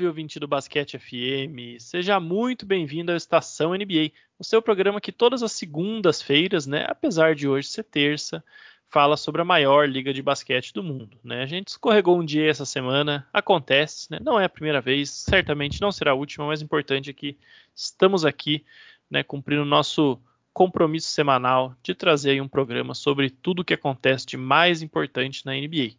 Salve, 0.00 0.06
ouvinte 0.06 0.40
do 0.40 0.48
Basquete 0.48 0.98
FM! 0.98 1.78
Seja 1.78 2.18
muito 2.18 2.64
bem-vindo 2.64 3.12
ao 3.12 3.16
Estação 3.18 3.74
NBA, 3.74 4.12
o 4.38 4.44
seu 4.44 4.62
programa 4.62 4.98
que 4.98 5.12
todas 5.12 5.42
as 5.42 5.52
segundas-feiras, 5.52 6.66
né, 6.66 6.86
apesar 6.88 7.34
de 7.34 7.46
hoje 7.46 7.68
ser 7.68 7.84
terça, 7.84 8.42
fala 8.88 9.14
sobre 9.14 9.42
a 9.42 9.44
maior 9.44 9.86
liga 9.86 10.14
de 10.14 10.22
basquete 10.22 10.72
do 10.72 10.82
mundo. 10.82 11.18
Né? 11.22 11.42
A 11.42 11.46
gente 11.46 11.68
escorregou 11.68 12.18
um 12.18 12.24
dia 12.24 12.48
essa 12.48 12.64
semana, 12.64 13.28
acontece, 13.30 14.10
né? 14.10 14.18
não 14.22 14.40
é 14.40 14.46
a 14.46 14.48
primeira 14.48 14.80
vez, 14.80 15.10
certamente 15.10 15.82
não 15.82 15.92
será 15.92 16.12
a 16.12 16.14
última, 16.14 16.46
mas 16.46 16.62
importante 16.62 17.10
é 17.10 17.12
que 17.12 17.36
estamos 17.74 18.24
aqui 18.24 18.64
né, 19.10 19.22
cumprindo 19.22 19.62
o 19.62 19.66
nosso 19.66 20.18
compromisso 20.50 21.08
semanal 21.08 21.74
de 21.82 21.94
trazer 21.94 22.40
um 22.40 22.48
programa 22.48 22.94
sobre 22.94 23.28
tudo 23.28 23.60
o 23.60 23.64
que 23.64 23.74
acontece 23.74 24.24
de 24.24 24.38
mais 24.38 24.80
importante 24.80 25.44
na 25.44 25.52
NBA. 25.52 25.92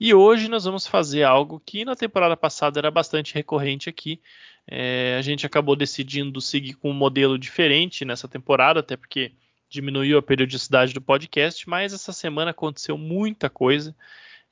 E 0.00 0.14
hoje 0.14 0.48
nós 0.48 0.64
vamos 0.64 0.86
fazer 0.86 1.24
algo 1.24 1.60
que 1.64 1.84
na 1.84 1.96
temporada 1.96 2.36
passada 2.36 2.78
era 2.78 2.90
bastante 2.90 3.34
recorrente 3.34 3.88
aqui. 3.88 4.20
É, 4.66 5.16
a 5.18 5.22
gente 5.22 5.44
acabou 5.44 5.74
decidindo 5.74 6.40
seguir 6.40 6.74
com 6.74 6.90
um 6.90 6.94
modelo 6.94 7.38
diferente 7.38 8.04
nessa 8.04 8.28
temporada, 8.28 8.80
até 8.80 8.96
porque 8.96 9.32
diminuiu 9.68 10.18
a 10.18 10.22
periodicidade 10.22 10.94
do 10.94 11.00
podcast, 11.00 11.68
mas 11.68 11.92
essa 11.92 12.12
semana 12.12 12.52
aconteceu 12.52 12.96
muita 12.96 13.50
coisa, 13.50 13.94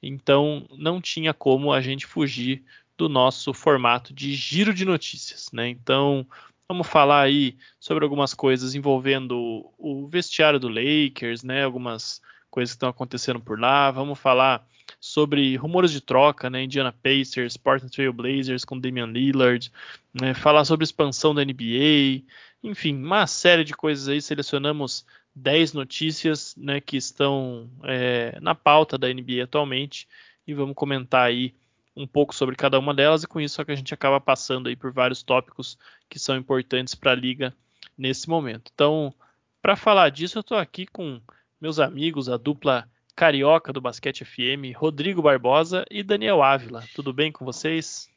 então 0.03 0.67
não 0.77 1.01
tinha 1.01 1.33
como 1.33 1.73
a 1.73 1.81
gente 1.81 2.07
fugir 2.07 2.63
do 2.97 3.09
nosso 3.09 3.53
formato 3.53 4.13
de 4.13 4.35
giro 4.35 4.75
de 4.75 4.85
notícias, 4.85 5.51
né? 5.53 5.69
Então 5.69 6.27
vamos 6.69 6.87
falar 6.87 7.23
aí 7.23 7.57
sobre 7.79 8.05
algumas 8.05 8.35
coisas 8.35 8.75
envolvendo 8.75 9.71
o 9.79 10.07
vestiário 10.09 10.59
do 10.59 10.69
Lakers, 10.69 11.43
né? 11.43 11.65
Algumas 11.65 12.21
coisas 12.51 12.73
que 12.73 12.77
estão 12.77 12.89
acontecendo 12.89 13.41
por 13.41 13.59
lá. 13.61 13.91
Vamos 13.91 14.19
falar 14.19 14.67
sobre 15.01 15.57
rumores 15.57 15.91
de 15.91 16.01
troca, 16.01 16.49
né? 16.51 16.65
Indiana 16.65 16.93
Pacers, 16.93 17.57
Portland 17.57 17.93
Trail 17.95 18.13
Blazers 18.13 18.65
com 18.65 18.79
Damian 18.79 19.07
Lillard, 19.07 19.71
né? 20.15 20.35
falar 20.35 20.65
sobre 20.65 20.85
expansão 20.85 21.35
da 21.35 21.45
NBA, 21.45 22.23
enfim, 22.63 22.97
uma 22.97 23.27
série 23.27 23.65
de 23.65 23.75
coisas 23.75 24.09
aí. 24.09 24.21
Selecionamos 24.21 25.05
10 25.35 25.75
notícias 25.75 26.57
né, 26.57 26.81
que 26.81 26.97
estão 26.97 27.71
é, 27.85 28.39
na 28.41 28.55
pauta 28.55 28.97
da 28.97 29.13
NBA 29.13 29.45
atualmente 29.45 30.09
e 30.47 30.55
vamos 30.55 30.75
comentar 30.75 31.27
aí 31.27 31.55
um 31.95 32.07
pouco 32.07 32.35
sobre 32.35 32.57
cada 32.57 32.79
uma 32.79 32.95
delas 32.95 33.23
e 33.23 33.27
com 33.27 33.41
isso 33.41 33.61
é 33.61 33.65
que 33.65 33.73
a 33.73 33.77
gente 33.77 33.93
acaba 33.93 34.21
passando 34.21 34.69
aí 34.69 34.77
por 34.77 34.93
vários 34.93 35.23
tópicos 35.23 35.79
que 36.09 36.19
são 36.19 36.37
importantes 36.37 36.95
para 36.95 37.13
a 37.13 37.15
liga 37.15 37.55
nesse 37.97 38.29
momento. 38.29 38.71
Então, 38.75 39.13
para 39.61 39.77
falar 39.77 40.11
disso, 40.11 40.39
eu 40.39 40.41
estou 40.41 40.59
aqui 40.59 40.87
com 40.87 41.21
meus 41.61 41.79
amigos, 41.79 42.29
a 42.29 42.37
dupla 42.37 42.89
carioca 43.17 43.73
do 43.73 43.81
Basquete 43.81 44.27
FM, 44.27 44.77
Rodrigo 44.77 45.23
Barbosa 45.23 45.87
e 45.91 46.03
Daniel 46.03 46.43
Ávila. 46.43 46.85
Tudo 46.95 47.15
bem 47.15 47.33
com 47.33 47.47
vocês? 47.47 48.11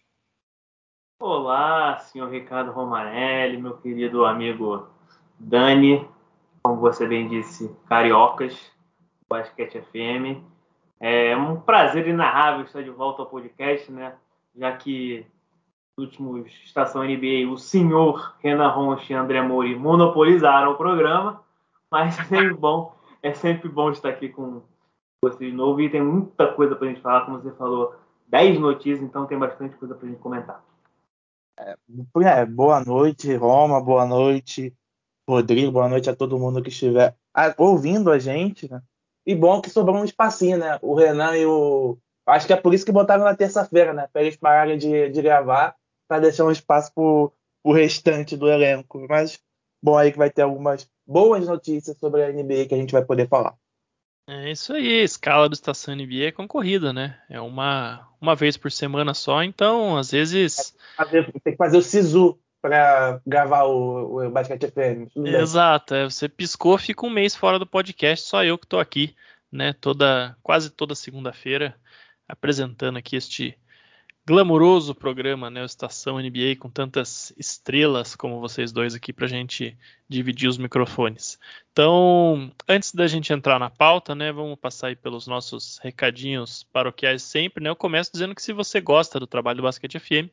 Olá, 1.21 1.97
senhor 1.99 2.29
Ricardo 2.29 2.71
Romanelli, 2.71 3.61
meu 3.61 3.77
querido 3.77 4.25
amigo 4.25 4.89
Dani, 5.39 6.05
como 6.61 6.81
você 6.81 7.07
bem 7.07 7.29
disse, 7.29 7.73
cariocas 7.87 8.53
do 9.21 9.25
Basquete 9.29 9.81
FM. 9.81 10.43
É 10.99 11.35
um 11.37 11.61
prazer 11.61 12.05
inarrável 12.05 12.65
estar 12.65 12.83
de 12.83 12.89
volta 12.89 13.21
ao 13.21 13.29
podcast, 13.29 13.89
né? 13.89 14.17
Já 14.53 14.75
que 14.75 15.25
últimos 15.97 16.45
Estação 16.65 17.05
NBA, 17.05 17.49
o 17.49 17.57
senhor 17.57 18.35
Renan 18.39 18.67
Ronchi 18.67 19.13
e 19.13 19.15
André 19.15 19.41
Mori 19.41 19.77
monopolizaram 19.77 20.73
o 20.73 20.75
programa, 20.75 21.41
mas 21.89 22.19
é 22.19 22.23
sempre 22.23 22.53
bom, 22.53 22.93
é 23.23 23.33
sempre 23.33 23.69
bom 23.69 23.91
estar 23.91 24.09
aqui 24.09 24.27
com 24.27 24.61
você 25.23 25.45
de 25.45 25.51
novo 25.51 25.81
e 25.81 25.89
tem 25.89 26.01
muita 26.01 26.53
coisa 26.53 26.75
para 26.75 26.87
a 26.87 26.89
gente 26.89 27.01
falar, 27.01 27.25
como 27.25 27.39
você 27.39 27.51
falou, 27.51 27.95
10 28.27 28.59
notícias, 28.59 29.01
então 29.01 29.25
tem 29.25 29.37
bastante 29.37 29.75
coisa 29.75 29.95
para 29.95 30.07
a 30.07 30.09
gente 30.09 30.21
comentar. 30.21 30.63
É, 31.59 31.75
é, 32.23 32.45
boa 32.45 32.83
noite, 32.83 33.35
Roma, 33.35 33.81
boa 33.81 34.05
noite, 34.05 34.73
Rodrigo, 35.27 35.71
boa 35.71 35.89
noite 35.89 36.09
a 36.09 36.15
todo 36.15 36.39
mundo 36.39 36.61
que 36.61 36.69
estiver 36.69 37.15
ouvindo 37.57 38.11
a 38.11 38.17
gente, 38.17 38.69
né? 38.71 38.81
E 39.25 39.35
bom 39.35 39.61
que 39.61 39.69
sobrou 39.69 39.97
um 39.97 40.05
espacinho, 40.05 40.57
né? 40.57 40.79
O 40.81 40.95
Renan 40.95 41.35
e 41.35 41.45
o. 41.45 41.97
Acho 42.25 42.47
que 42.47 42.53
é 42.53 42.55
por 42.55 42.73
isso 42.73 42.85
que 42.85 42.91
botaram 42.91 43.23
na 43.25 43.35
terça-feira, 43.35 43.93
né? 43.93 44.07
Para 44.11 44.21
eles 44.21 44.37
pararem 44.37 44.77
de, 44.77 45.09
de 45.09 45.21
gravar, 45.21 45.75
para 46.07 46.21
deixar 46.21 46.45
um 46.45 46.51
espaço 46.51 46.91
para 46.93 47.03
o 47.03 47.73
restante 47.73 48.37
do 48.37 48.47
elenco. 48.47 49.05
Mas 49.09 49.39
bom 49.83 49.97
aí 49.97 50.11
que 50.11 50.17
vai 50.17 50.29
ter 50.29 50.43
algumas 50.43 50.89
boas 51.05 51.45
notícias 51.45 51.97
sobre 51.97 52.23
a 52.23 52.31
NBA 52.31 52.67
que 52.67 52.73
a 52.73 52.77
gente 52.77 52.93
vai 52.93 53.03
poder 53.03 53.27
falar. 53.27 53.55
É 54.31 54.51
isso 54.51 54.73
aí, 54.73 55.01
a 55.01 55.03
escala 55.03 55.49
do 55.49 55.53
Estação 55.53 55.95
NBA 55.95 56.27
é 56.27 56.31
concorrida, 56.31 56.93
né? 56.93 57.19
É 57.27 57.41
uma, 57.41 58.07
uma 58.21 58.35
vez 58.35 58.55
por 58.57 58.71
semana 58.71 59.15
só, 59.15 59.43
então 59.43 59.97
às 59.97 60.11
vezes. 60.11 60.75
Tem 61.43 61.53
que 61.53 61.57
fazer 61.57 61.77
o 61.77 61.81
SISU 61.81 62.39
para 62.61 63.19
gravar 63.25 63.63
o, 63.63 64.27
o 64.27 64.29
Basquete 64.29 64.67
FM. 64.67 65.17
Exato, 65.25 65.95
é, 65.95 66.03
você 66.03 66.29
piscou, 66.29 66.77
fica 66.77 67.07
um 67.07 67.09
mês 67.09 67.35
fora 67.35 67.57
do 67.57 67.65
podcast, 67.65 68.27
só 68.27 68.43
eu 68.43 68.55
que 68.55 68.67
estou 68.67 68.79
aqui, 68.79 69.15
né? 69.51 69.73
Toda, 69.73 70.37
quase 70.43 70.69
toda 70.69 70.93
segunda-feira, 70.93 71.75
apresentando 72.27 72.97
aqui 72.97 73.15
este 73.15 73.57
glamouroso 74.29 74.93
programa, 74.93 75.49
né, 75.49 75.63
o 75.63 75.65
Estação 75.65 76.19
NBA, 76.19 76.55
com 76.59 76.69
tantas 76.69 77.33
estrelas 77.35 78.15
como 78.15 78.39
vocês 78.39 78.71
dois 78.71 78.93
aqui 78.93 79.11
para 79.11 79.25
a 79.25 79.27
gente 79.27 79.75
dividir 80.07 80.47
os 80.47 80.59
microfones. 80.59 81.39
Então, 81.71 82.51
antes 82.67 82.93
da 82.93 83.07
gente 83.07 83.33
entrar 83.33 83.57
na 83.57 83.71
pauta, 83.71 84.13
né, 84.13 84.31
vamos 84.31 84.59
passar 84.59 84.89
aí 84.89 84.95
pelos 84.95 85.25
nossos 85.25 85.79
recadinhos 85.79 86.61
paroquiais 86.71 87.23
sempre, 87.23 87.63
né? 87.63 87.71
Eu 87.71 87.75
começo 87.75 88.11
dizendo 88.11 88.35
que 88.35 88.41
se 88.43 88.53
você 88.53 88.79
gosta 88.79 89.19
do 89.19 89.25
trabalho 89.25 89.57
do 89.57 89.63
Basquete 89.63 89.99
FM, 89.99 90.29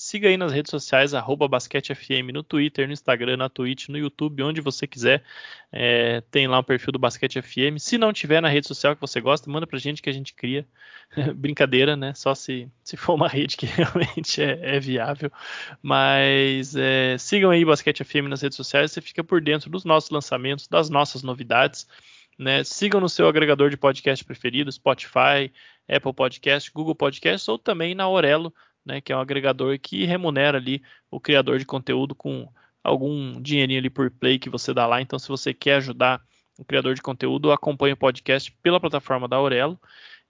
siga 0.00 0.30
aí 0.30 0.36
nas 0.38 0.50
redes 0.50 0.70
sociais, 0.70 1.12
BasqueteFM, 1.50 2.32
no 2.32 2.42
Twitter, 2.42 2.86
no 2.86 2.92
Instagram, 2.94 3.36
na 3.36 3.50
Twitch, 3.50 3.88
no 3.88 3.98
YouTube, 3.98 4.42
onde 4.42 4.58
você 4.62 4.86
quiser. 4.86 5.22
É, 5.70 6.22
tem 6.30 6.48
lá 6.48 6.58
o 6.58 6.64
perfil 6.64 6.90
do 6.90 6.98
Basquete 6.98 7.42
FM. 7.42 7.76
Se 7.78 7.98
não 7.98 8.10
tiver 8.10 8.40
na 8.40 8.48
rede 8.48 8.66
social 8.66 8.94
que 8.94 9.00
você 9.02 9.20
gosta, 9.20 9.50
manda 9.50 9.66
pra 9.66 9.78
gente 9.78 10.00
que 10.00 10.08
a 10.08 10.12
gente 10.12 10.32
cria. 10.32 10.66
Brincadeira, 11.36 11.96
né? 11.96 12.14
Só 12.14 12.34
se, 12.34 12.66
se 12.82 12.96
for 12.96 13.12
uma 13.12 13.28
rede 13.28 13.58
que 13.58 13.66
realmente 13.68 14.42
é, 14.42 14.76
é 14.76 14.80
viável. 14.80 15.30
Mas 15.82 16.74
é, 16.74 17.18
sigam 17.18 17.50
aí 17.50 17.62
Basquete 17.62 18.02
FM 18.02 18.26
nas 18.30 18.40
redes 18.40 18.56
sociais, 18.56 18.92
você 18.92 19.02
fica 19.02 19.22
por 19.22 19.42
dentro 19.42 19.68
dos 19.68 19.84
nossos 19.84 20.08
lançamentos, 20.08 20.66
das 20.66 20.88
nossas 20.88 21.22
novidades. 21.22 21.86
Né? 22.38 22.64
Sigam 22.64 23.02
no 23.02 23.08
seu 23.08 23.28
agregador 23.28 23.68
de 23.68 23.76
podcast 23.76 24.24
preferido, 24.24 24.72
Spotify, 24.72 25.52
Apple 25.86 26.14
Podcast, 26.14 26.72
Google 26.72 26.94
Podcast 26.94 27.50
ou 27.50 27.58
também 27.58 27.94
na 27.94 28.08
Orelo 28.08 28.50
né, 28.84 29.00
que 29.00 29.12
é 29.12 29.16
um 29.16 29.20
agregador 29.20 29.78
que 29.78 30.04
remunera 30.04 30.58
ali 30.58 30.82
o 31.10 31.20
criador 31.20 31.58
de 31.58 31.64
conteúdo 31.64 32.14
com 32.14 32.48
algum 32.82 33.40
dinheirinho 33.40 33.78
ali 33.78 33.90
por 33.90 34.10
play 34.10 34.38
que 34.38 34.48
você 34.48 34.72
dá 34.72 34.86
lá. 34.86 35.00
Então, 35.00 35.18
se 35.18 35.28
você 35.28 35.52
quer 35.52 35.76
ajudar 35.76 36.20
o 36.58 36.64
criador 36.64 36.94
de 36.94 37.02
conteúdo, 37.02 37.52
acompanhe 37.52 37.94
o 37.94 37.96
podcast 37.96 38.52
pela 38.62 38.80
plataforma 38.80 39.28
da 39.28 39.36
Aurelo 39.36 39.80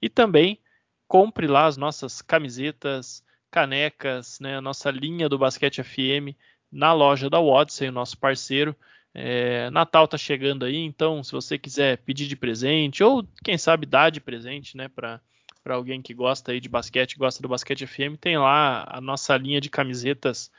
e 0.00 0.08
também 0.08 0.60
compre 1.08 1.46
lá 1.46 1.66
as 1.66 1.76
nossas 1.76 2.22
camisetas, 2.22 3.24
canecas, 3.50 4.38
né, 4.40 4.58
a 4.58 4.60
nossa 4.60 4.90
linha 4.90 5.28
do 5.28 5.38
Basquete 5.38 5.82
FM 5.82 6.36
na 6.70 6.92
loja 6.92 7.28
da 7.28 7.40
Odyssey, 7.40 7.88
o 7.88 7.92
nosso 7.92 8.16
parceiro. 8.16 8.76
É, 9.12 9.68
Natal 9.70 10.06
tá 10.06 10.16
chegando 10.16 10.64
aí, 10.64 10.76
então 10.76 11.24
se 11.24 11.32
você 11.32 11.58
quiser 11.58 11.98
pedir 11.98 12.28
de 12.28 12.36
presente 12.36 13.02
ou 13.02 13.26
quem 13.42 13.58
sabe 13.58 13.84
dar 13.84 14.10
de 14.10 14.20
presente, 14.20 14.76
né, 14.76 14.88
para 14.88 15.20
para 15.62 15.74
alguém 15.74 16.00
que 16.00 16.14
gosta 16.14 16.52
aí 16.52 16.60
de 16.60 16.68
basquete, 16.68 17.16
gosta 17.16 17.42
do 17.42 17.48
Basquete 17.48 17.86
FM, 17.86 18.16
tem 18.20 18.38
lá 18.38 18.86
a 18.88 19.00
nossa 19.00 19.36
linha 19.36 19.60
de 19.60 19.68
camisetas 19.68 20.50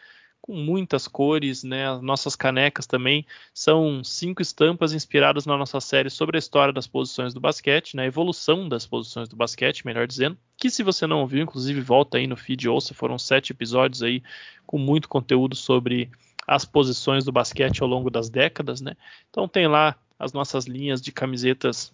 com 0.41 0.55
muitas 0.55 1.07
cores, 1.07 1.63
né? 1.63 1.87
As 1.87 2.01
nossas 2.01 2.35
canecas 2.35 2.87
também 2.87 3.25
são 3.53 4.03
cinco 4.03 4.41
estampas 4.41 4.91
inspiradas 4.91 5.45
na 5.45 5.55
nossa 5.55 5.79
série 5.79 6.09
sobre 6.09 6.37
a 6.37 6.39
história 6.39 6.73
das 6.73 6.87
posições 6.87 7.33
do 7.33 7.39
basquete, 7.39 7.95
na 7.95 8.01
né? 8.01 8.07
evolução 8.07 8.67
das 8.67 8.85
posições 8.87 9.29
do 9.29 9.35
basquete, 9.35 9.85
melhor 9.85 10.07
dizendo. 10.07 10.37
Que 10.57 10.69
se 10.69 10.81
você 10.81 11.05
não 11.05 11.21
ouviu, 11.21 11.43
inclusive 11.43 11.79
volta 11.81 12.17
aí 12.17 12.25
no 12.25 12.35
feed 12.35 12.67
ouça, 12.67 12.93
foram 12.93 13.19
sete 13.19 13.51
episódios 13.51 14.01
aí 14.01 14.23
com 14.65 14.79
muito 14.79 15.07
conteúdo 15.07 15.55
sobre 15.55 16.09
as 16.47 16.65
posições 16.65 17.23
do 17.23 17.31
basquete 17.31 17.83
ao 17.83 17.87
longo 17.87 18.09
das 18.09 18.29
décadas, 18.29 18.81
né? 18.81 18.95
Então 19.29 19.47
tem 19.47 19.67
lá 19.67 19.95
as 20.17 20.33
nossas 20.33 20.65
linhas 20.65 21.01
de 21.01 21.11
camisetas 21.11 21.93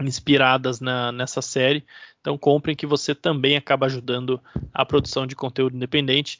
inspiradas 0.00 0.80
na, 0.80 1.10
nessa 1.12 1.42
série. 1.42 1.84
Então 2.20 2.38
comprem 2.38 2.76
que 2.76 2.86
você 2.86 3.14
também 3.14 3.56
acaba 3.56 3.86
ajudando 3.86 4.40
a 4.72 4.84
produção 4.84 5.26
de 5.26 5.34
conteúdo 5.34 5.76
independente. 5.76 6.38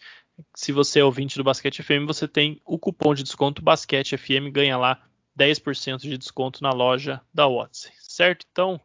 Se 0.54 0.70
você 0.70 1.00
é 1.00 1.04
ouvinte 1.04 1.36
do 1.36 1.44
Basquete 1.44 1.82
FM, 1.82 2.06
você 2.06 2.28
tem 2.28 2.60
o 2.64 2.78
cupom 2.78 3.14
de 3.14 3.22
desconto 3.22 3.62
Basquete 3.62 4.16
FM, 4.16 4.52
ganha 4.52 4.76
lá 4.76 5.02
10% 5.38 6.00
de 6.00 6.18
desconto 6.18 6.62
na 6.62 6.70
loja 6.70 7.20
da 7.32 7.46
Watson, 7.46 7.90
certo? 7.98 8.46
Então, 8.50 8.80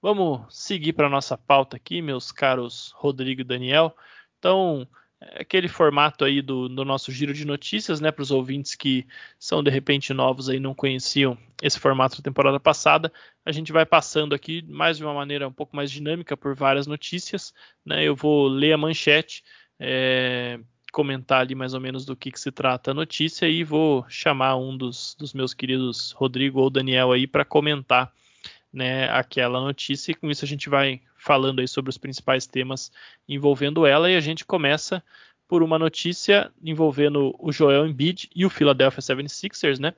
vamos 0.00 0.42
seguir 0.50 0.92
para 0.92 1.08
nossa 1.08 1.36
pauta 1.36 1.76
aqui, 1.76 2.00
meus 2.02 2.30
caros 2.30 2.92
Rodrigo 2.96 3.40
e 3.40 3.44
Daniel. 3.44 3.94
Então, 4.38 4.86
aquele 5.20 5.68
formato 5.68 6.24
aí 6.24 6.40
do, 6.40 6.68
do, 6.68 6.84
nosso 6.84 7.10
giro 7.10 7.34
de 7.34 7.44
notícias, 7.44 8.00
né, 8.00 8.10
para 8.10 8.22
os 8.22 8.30
ouvintes 8.30 8.74
que 8.74 9.06
são 9.38 9.62
de 9.62 9.70
repente 9.70 10.14
novos 10.14 10.48
aí 10.48 10.60
não 10.60 10.74
conheciam 10.74 11.36
esse 11.62 11.78
formato 11.78 12.16
da 12.18 12.22
temporada 12.22 12.60
passada. 12.60 13.12
A 13.44 13.50
gente 13.50 13.72
vai 13.72 13.84
passando 13.84 14.34
aqui 14.34 14.62
mais 14.68 14.96
de 14.96 15.04
uma 15.04 15.14
maneira 15.14 15.48
um 15.48 15.52
pouco 15.52 15.74
mais 15.74 15.90
dinâmica 15.90 16.36
por 16.36 16.54
várias 16.54 16.86
notícias, 16.86 17.52
né? 17.84 18.04
Eu 18.04 18.14
vou 18.14 18.46
ler 18.46 18.72
a 18.72 18.78
manchete, 18.78 19.42
é, 19.78 20.60
comentar 20.92 21.40
ali 21.40 21.54
mais 21.54 21.74
ou 21.74 21.80
menos 21.80 22.04
do 22.04 22.16
que, 22.16 22.30
que, 22.30 22.40
se 22.40 22.52
trata 22.52 22.92
a 22.92 22.94
notícia 22.94 23.48
e 23.48 23.64
vou 23.64 24.04
chamar 24.08 24.56
um 24.56 24.76
dos, 24.76 25.16
dos 25.18 25.34
meus 25.34 25.52
queridos 25.52 26.12
Rodrigo 26.12 26.60
ou 26.60 26.70
Daniel 26.70 27.12
aí 27.12 27.26
para 27.26 27.44
comentar 27.44 28.12
né, 28.72 29.08
aquela 29.10 29.60
notícia 29.60 30.12
e 30.12 30.14
com 30.14 30.30
isso 30.30 30.44
a 30.44 30.48
gente 30.48 30.68
vai 30.68 31.00
falando 31.16 31.60
aí 31.60 31.68
sobre 31.68 31.90
os 31.90 31.98
principais 31.98 32.46
temas 32.46 32.92
envolvendo 33.28 33.86
ela 33.86 34.10
e 34.10 34.16
a 34.16 34.20
gente 34.20 34.44
começa 34.44 35.02
por 35.48 35.62
uma 35.62 35.78
notícia 35.78 36.52
envolvendo 36.62 37.34
o 37.38 37.50
Joel 37.50 37.86
Embiid 37.86 38.28
e 38.34 38.44
o 38.44 38.50
Philadelphia 38.50 39.00
76ers, 39.00 39.78
né? 39.78 39.94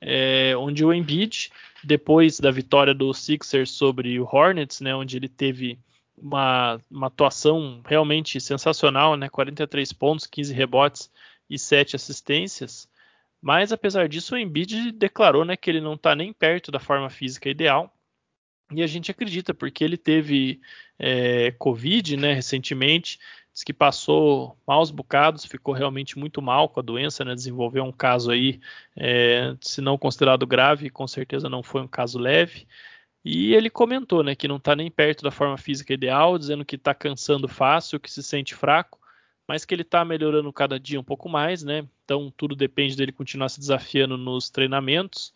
É, 0.00 0.54
onde 0.56 0.84
o 0.84 0.92
Embiid, 0.92 1.50
depois 1.84 2.40
da 2.40 2.50
vitória 2.50 2.94
do 2.94 3.12
Sixers 3.12 3.70
sobre 3.70 4.18
o 4.18 4.24
Hornets, 4.24 4.80
né, 4.80 4.94
onde 4.94 5.16
ele 5.16 5.28
teve 5.28 5.78
uma, 6.16 6.80
uma 6.90 7.08
atuação 7.08 7.82
realmente 7.84 8.40
sensacional, 8.40 9.16
né, 9.16 9.28
43 9.28 9.92
pontos, 9.92 10.26
15 10.26 10.54
rebotes 10.54 11.10
e 11.50 11.58
7 11.58 11.96
assistências, 11.96 12.88
mas 13.42 13.72
apesar 13.72 14.08
disso 14.08 14.34
o 14.34 14.38
Embiid 14.38 14.92
declarou 14.92 15.44
né, 15.44 15.56
que 15.56 15.68
ele 15.68 15.80
não 15.80 15.94
está 15.94 16.14
nem 16.14 16.32
perto 16.32 16.70
da 16.70 16.78
forma 16.78 17.10
física 17.10 17.48
ideal 17.48 17.92
e 18.70 18.82
a 18.82 18.86
gente 18.86 19.10
acredita, 19.10 19.54
porque 19.54 19.82
ele 19.82 19.96
teve 19.96 20.60
é, 20.98 21.52
Covid 21.52 22.16
né, 22.16 22.34
recentemente, 22.34 23.18
diz 23.52 23.64
que 23.64 23.72
passou 23.72 24.58
maus 24.66 24.90
bocados, 24.90 25.44
ficou 25.44 25.74
realmente 25.74 26.18
muito 26.18 26.42
mal 26.42 26.68
com 26.68 26.80
a 26.80 26.82
doença, 26.82 27.24
né, 27.24 27.34
desenvolveu 27.34 27.84
um 27.84 27.92
caso 27.92 28.30
aí, 28.30 28.60
é, 28.96 29.56
se 29.60 29.80
não 29.80 29.96
considerado 29.96 30.46
grave, 30.46 30.90
com 30.90 31.06
certeza 31.06 31.48
não 31.48 31.62
foi 31.62 31.80
um 31.82 31.88
caso 31.88 32.18
leve. 32.18 32.66
E 33.24 33.54
ele 33.54 33.70
comentou 33.70 34.22
né, 34.22 34.34
que 34.34 34.48
não 34.48 34.56
está 34.56 34.76
nem 34.76 34.90
perto 34.90 35.22
da 35.22 35.30
forma 35.30 35.58
física 35.58 35.92
ideal, 35.92 36.38
dizendo 36.38 36.64
que 36.64 36.76
está 36.76 36.94
cansando 36.94 37.48
fácil, 37.48 37.98
que 38.00 38.10
se 38.10 38.22
sente 38.22 38.54
fraco, 38.54 38.98
mas 39.46 39.64
que 39.64 39.74
ele 39.74 39.82
está 39.82 40.04
melhorando 40.04 40.52
cada 40.52 40.78
dia 40.78 41.00
um 41.00 41.04
pouco 41.04 41.28
mais, 41.28 41.62
né? 41.62 41.86
Então 42.04 42.32
tudo 42.36 42.54
depende 42.54 42.94
dele 42.96 43.12
continuar 43.12 43.48
se 43.48 43.58
desafiando 43.58 44.18
nos 44.18 44.50
treinamentos. 44.50 45.32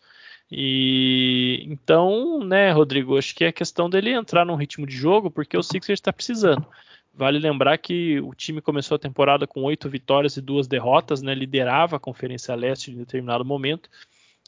E 0.55 1.65
então, 1.67 2.43
né, 2.43 2.71
Rodrigo, 2.71 3.17
acho 3.17 3.33
que 3.33 3.43
é 3.43 3.51
questão 3.51 3.89
dele 3.89 4.11
entrar 4.11 4.45
num 4.45 4.53
ritmo 4.55 4.85
de 4.85 4.95
jogo, 4.95 5.31
porque 5.31 5.57
o 5.57 5.63
Sixers 5.63 5.97
está 5.97 6.13
precisando. 6.13 6.63
Vale 7.11 7.39
lembrar 7.39 7.75
que 7.79 8.19
o 8.19 8.35
time 8.35 8.61
começou 8.61 8.95
a 8.95 8.99
temporada 8.99 9.47
com 9.47 9.63
oito 9.63 9.89
vitórias 9.89 10.37
e 10.37 10.41
duas 10.41 10.67
derrotas, 10.67 11.23
né? 11.23 11.33
Liderava 11.33 11.95
a 11.95 11.99
Conferência 11.99 12.53
Leste 12.53 12.91
em 12.91 12.97
determinado 12.97 13.43
momento. 13.43 13.89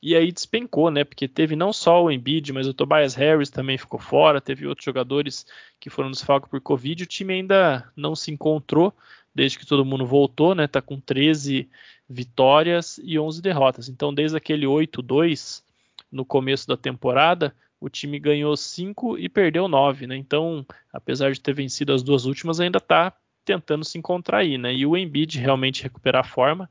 E 0.01 0.15
aí 0.15 0.31
despencou, 0.31 0.91
né? 0.91 1.03
Porque 1.03 1.27
teve 1.27 1.55
não 1.55 1.73
só 1.73 2.03
o 2.03 2.11
Embiid, 2.11 2.53
mas 2.53 2.67
o 2.67 2.73
Tobias 2.73 3.15
Harris 3.15 3.49
também 3.49 3.75
ficou 3.75 3.99
fora. 3.99 4.39
Teve 4.39 4.67
outros 4.67 4.85
jogadores 4.85 5.43
que 5.79 5.89
foram 5.89 6.11
desfalques 6.11 6.51
por 6.51 6.61
Covid. 6.61 7.03
O 7.03 7.07
time 7.07 7.33
ainda 7.33 7.91
não 7.95 8.15
se 8.15 8.31
encontrou 8.31 8.93
desde 9.33 9.57
que 9.57 9.65
todo 9.65 9.83
mundo 9.83 10.05
voltou, 10.05 10.53
né? 10.53 10.67
Tá 10.67 10.83
com 10.83 10.99
13 10.99 11.67
vitórias 12.07 12.99
e 13.03 13.17
11 13.17 13.41
derrotas. 13.41 13.89
Então, 13.89 14.13
desde 14.13 14.37
aquele 14.37 14.67
8-2 14.67 15.65
no 16.15 16.23
começo 16.23 16.65
da 16.65 16.77
temporada, 16.77 17.53
o 17.79 17.89
time 17.89 18.17
ganhou 18.17 18.55
5 18.55 19.17
e 19.17 19.27
perdeu 19.27 19.67
9, 19.67 20.07
né? 20.07 20.15
Então, 20.15 20.65
apesar 20.93 21.31
de 21.31 21.41
ter 21.41 21.53
vencido 21.53 21.93
as 21.93 22.01
duas 22.01 22.25
últimas, 22.25 22.61
ainda 22.61 22.77
está 22.77 23.13
tentando 23.43 23.83
se 23.83 23.97
encontrar 23.97 24.39
aí, 24.39 24.57
né? 24.57 24.73
E 24.73 24.85
o 24.85 24.95
Embiid 24.95 25.37
realmente 25.37 25.83
recuperar 25.83 26.21
a 26.21 26.27
forma 26.27 26.69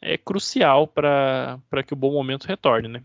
é 0.00 0.16
crucial 0.16 0.86
para 0.86 1.82
que 1.84 1.92
o 1.92 1.96
bom 1.96 2.12
momento 2.12 2.44
retorne, 2.44 2.88
né? 2.88 3.02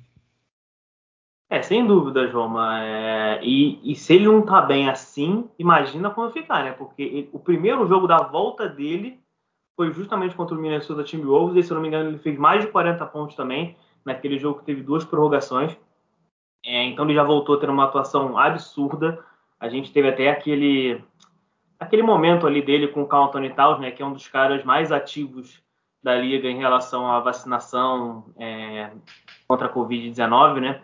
É, 1.49 1.61
sem 1.63 1.85
dúvida, 1.87 2.27
Joma. 2.27 2.83
É, 2.83 3.39
e, 3.43 3.79
e, 3.91 3.95
se 3.95 4.13
ele 4.13 4.25
não 4.25 4.43
tá 4.43 4.61
bem 4.61 4.87
assim, 4.87 5.49
imagina 5.57 6.11
como 6.11 6.29
ficar, 6.29 6.63
né? 6.63 6.73
Porque 6.73 7.01
ele, 7.01 7.29
o 7.33 7.39
primeiro 7.39 7.87
jogo 7.87 8.05
da 8.05 8.17
volta 8.17 8.67
dele 8.67 9.19
foi 9.75 9.91
justamente 9.91 10.35
contra 10.35 10.55
o 10.55 10.59
Minnesota 10.59 11.03
Timberwolves, 11.03 11.57
e 11.57 11.65
se 11.65 11.71
eu 11.71 11.75
não 11.75 11.81
me 11.81 11.87
engano 11.87 12.09
ele 12.09 12.19
fez 12.19 12.37
mais 12.37 12.63
de 12.63 12.71
40 12.71 13.03
pontos 13.07 13.35
também 13.35 13.75
naquele 14.05 14.37
jogo 14.37 14.59
que 14.59 14.65
teve 14.65 14.81
duas 14.81 15.03
prorrogações. 15.05 15.77
É, 16.65 16.83
então 16.85 17.05
ele 17.05 17.15
já 17.15 17.23
voltou 17.23 17.55
a 17.55 17.59
ter 17.59 17.69
uma 17.69 17.85
atuação 17.85 18.37
absurda. 18.37 19.23
A 19.59 19.69
gente 19.69 19.91
teve 19.91 20.09
até 20.09 20.29
aquele 20.29 21.03
aquele 21.79 22.03
momento 22.03 22.45
ali 22.45 22.61
dele 22.61 22.89
com 22.89 23.01
o 23.01 23.07
Carl 23.07 23.25
Anthony 23.25 23.51
Towns, 23.51 23.79
né, 23.79 23.89
que 23.89 24.03
é 24.03 24.05
um 24.05 24.11
dos 24.11 24.27
caras 24.27 24.65
mais 24.65 24.91
ativos 24.91 25.63
da 26.03 26.15
liga 26.15 26.49
em 26.49 26.57
relação 26.57 27.09
à 27.09 27.19
vacinação 27.19 28.25
é, 28.37 28.91
contra 29.47 29.67
a 29.67 29.73
Covid-19, 29.73 30.59
né? 30.59 30.81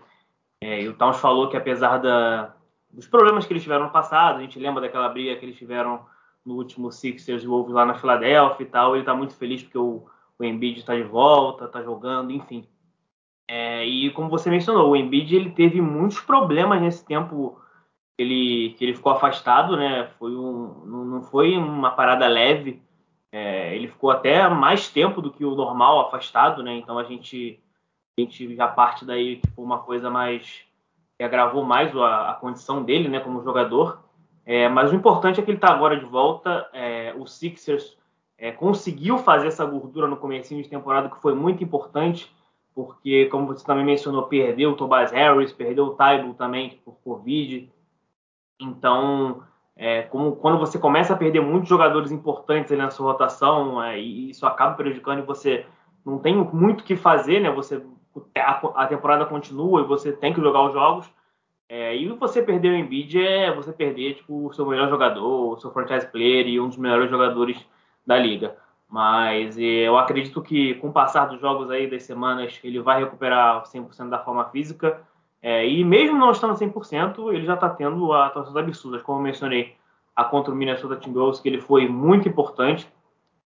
É, 0.61 0.81
e 0.81 0.87
o 0.87 0.93
Towns 0.93 1.17
falou 1.17 1.49
que 1.49 1.57
apesar 1.57 1.97
da, 1.97 2.53
dos 2.91 3.07
problemas 3.07 3.45
que 3.45 3.53
eles 3.53 3.63
tiveram 3.63 3.85
no 3.85 3.91
passado, 3.91 4.37
a 4.37 4.41
gente 4.41 4.59
lembra 4.59 4.81
daquela 4.81 5.09
briga 5.09 5.35
que 5.35 5.45
eles 5.45 5.57
tiveram 5.57 6.05
no 6.45 6.55
último 6.55 6.91
Sixers 6.91 7.43
Wolves 7.43 7.73
lá 7.73 7.85
na 7.85 7.95
Filadélfia 7.95 8.63
e 8.63 8.69
tal, 8.69 8.93
ele 8.93 9.01
está 9.01 9.13
muito 9.13 9.35
feliz 9.35 9.63
porque 9.63 9.77
o, 9.77 10.05
o 10.37 10.43
Embiid 10.43 10.79
está 10.79 10.95
de 10.95 11.03
volta, 11.03 11.65
está 11.65 11.81
jogando, 11.81 12.31
enfim. 12.31 12.67
É, 13.47 13.85
e 13.85 14.09
como 14.11 14.29
você 14.29 14.49
mencionou, 14.49 14.89
o 14.89 14.95
Embiid 14.95 15.35
ele 15.35 15.51
teve 15.51 15.79
muitos 15.81 16.19
problemas 16.19 16.81
nesse 16.81 17.05
tempo 17.05 17.59
que 18.15 18.23
ele, 18.23 18.75
que 18.77 18.85
ele 18.85 18.95
ficou 18.95 19.11
afastado, 19.11 19.77
né? 19.77 20.09
Foi 20.17 20.35
um, 20.35 20.85
não 20.85 21.21
foi 21.21 21.55
uma 21.57 21.91
parada 21.91 22.27
leve. 22.27 22.81
É, 23.31 23.75
ele 23.75 23.87
ficou 23.87 24.09
até 24.09 24.47
mais 24.47 24.89
tempo 24.89 25.21
do 25.21 25.31
que 25.31 25.45
o 25.45 25.55
normal 25.55 26.07
afastado, 26.07 26.63
né? 26.63 26.73
Então 26.75 26.97
a 26.97 27.03
gente, 27.03 27.59
a 28.17 28.21
gente 28.21 28.55
já 28.55 28.67
parte 28.67 29.05
daí 29.05 29.37
que 29.37 29.47
foi 29.51 29.63
uma 29.63 29.79
coisa 29.79 30.09
mais 30.09 30.63
que 31.17 31.23
agravou 31.23 31.63
mais 31.63 31.95
a, 31.95 32.31
a 32.31 32.33
condição 32.33 32.83
dele, 32.83 33.09
né? 33.09 33.19
Como 33.19 33.43
jogador. 33.43 34.03
É, 34.45 34.69
mas 34.69 34.91
o 34.91 34.95
importante 34.95 35.39
é 35.39 35.43
que 35.43 35.51
ele 35.51 35.57
está 35.57 35.71
agora 35.71 35.99
de 35.99 36.05
volta. 36.05 36.67
É, 36.73 37.13
o 37.17 37.27
Sixers 37.27 37.97
é, 38.37 38.51
conseguiu 38.51 39.17
fazer 39.17 39.47
essa 39.47 39.65
gordura 39.65 40.07
no 40.07 40.17
começo 40.17 40.55
de 40.55 40.69
temporada 40.69 41.09
que 41.09 41.21
foi 41.21 41.33
muito 41.33 41.63
importante 41.63 42.31
porque, 42.75 43.27
como 43.27 43.47
você 43.47 43.65
também 43.65 43.85
mencionou, 43.85 44.23
perdeu 44.23 44.71
o 44.71 44.75
Tobias 44.75 45.13
Harris, 45.13 45.53
perdeu 45.53 45.85
o 45.85 45.95
Taibo 45.95 46.33
também 46.33 46.77
por 46.83 46.95
Covid. 47.01 47.71
Então, 48.59 49.43
é, 49.77 50.01
como, 50.03 50.35
quando 50.35 50.59
você 50.59 50.77
começa 50.77 51.13
a 51.13 51.17
perder 51.17 51.39
muitos 51.39 51.69
jogadores 51.69 52.11
importantes 52.11 52.77
na 52.77 52.89
sua 52.89 53.13
rotação, 53.13 53.81
é, 53.81 53.97
e 53.97 54.29
isso 54.29 54.45
acaba 54.45 54.75
prejudicando 54.75 55.19
e 55.19 55.25
você 55.25 55.65
não 56.05 56.19
tem 56.19 56.35
muito 56.35 56.81
o 56.81 56.83
que 56.83 56.97
fazer, 56.97 57.39
né? 57.39 57.49
Você, 57.51 57.81
a, 58.37 58.83
a, 58.83 58.87
temporada 58.87 59.25
continua 59.25 59.81
e 59.81 59.85
você 59.85 60.11
tem 60.11 60.33
que 60.33 60.41
jogar 60.41 60.67
os 60.67 60.73
jogos. 60.73 61.09
É, 61.69 61.95
e 61.95 62.07
você 62.09 62.43
perder 62.43 62.73
o 62.73 62.75
Embiid 62.75 63.25
é 63.25 63.55
você 63.55 63.71
perder 63.71 64.15
tipo, 64.15 64.47
o 64.47 64.53
seu 64.53 64.65
melhor 64.65 64.89
jogador, 64.89 65.53
o 65.53 65.57
seu 65.57 65.71
franchise 65.71 66.07
player 66.07 66.45
e 66.45 66.59
um 66.59 66.67
dos 66.67 66.77
melhores 66.77 67.09
jogadores 67.09 67.57
da 68.05 68.17
liga. 68.17 68.57
Mas 68.95 69.57
eu 69.57 69.97
acredito 69.97 70.41
que 70.41 70.75
com 70.75 70.87
o 70.87 70.93
passar 70.93 71.25
dos 71.25 71.41
jogos 71.41 71.69
aí 71.69 71.85
das 71.85 72.03
semanas, 72.03 72.57
ele 72.63 72.79
vai 72.79 73.03
recuperar 73.03 73.61
100% 73.63 74.07
da 74.07 74.19
forma 74.19 74.45
física. 74.45 75.01
É, 75.41 75.67
e 75.67 75.83
mesmo 75.83 76.17
não 76.17 76.31
estando 76.31 76.57
100%, 76.57 77.33
ele 77.33 77.45
já 77.45 77.55
está 77.55 77.69
tendo 77.69 78.13
atuações 78.13 78.55
absurdas. 78.55 79.01
Como 79.01 79.19
eu 79.19 79.23
mencionei, 79.23 79.75
a 80.15 80.23
contra 80.23 80.53
o 80.53 80.55
Minnesota 80.55 80.95
Timberwolves, 80.95 81.41
que 81.41 81.49
ele 81.49 81.59
foi 81.59 81.89
muito 81.89 82.29
importante. 82.29 82.87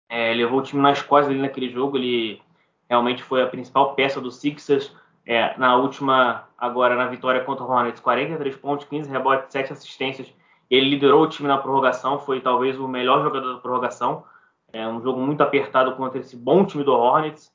É, 0.09 0.33
levou 0.33 0.57
o 0.57 0.63
time 0.63 0.81
nas 0.81 1.03
costas 1.03 1.29
ali 1.29 1.39
naquele 1.39 1.69
jogo. 1.69 1.97
Ele 1.97 2.41
realmente 2.89 3.21
foi 3.21 3.43
a 3.43 3.47
principal 3.47 3.93
peça 3.93 4.19
do 4.19 4.31
Sixers. 4.31 4.91
É, 5.23 5.55
na 5.55 5.75
última, 5.75 6.45
agora 6.57 6.95
na 6.95 7.05
vitória 7.05 7.43
contra 7.43 7.63
o 7.63 7.69
Hornets, 7.69 8.01
43 8.01 8.55
pontos, 8.55 8.87
15 8.87 9.07
rebotes, 9.07 9.51
7 9.51 9.71
assistências. 9.71 10.33
Ele 10.67 10.89
liderou 10.89 11.21
o 11.21 11.29
time 11.29 11.47
na 11.47 11.59
prorrogação, 11.59 12.17
foi 12.17 12.41
talvez 12.41 12.79
o 12.79 12.87
melhor 12.87 13.21
jogador 13.21 13.53
da 13.53 13.59
prorrogação. 13.59 14.23
É 14.71 14.87
um 14.87 15.01
jogo 15.01 15.19
muito 15.19 15.41
apertado 15.41 15.95
contra 15.95 16.19
esse 16.19 16.35
bom 16.35 16.65
time 16.65 16.83
do 16.83 16.93
Hornets. 16.93 17.51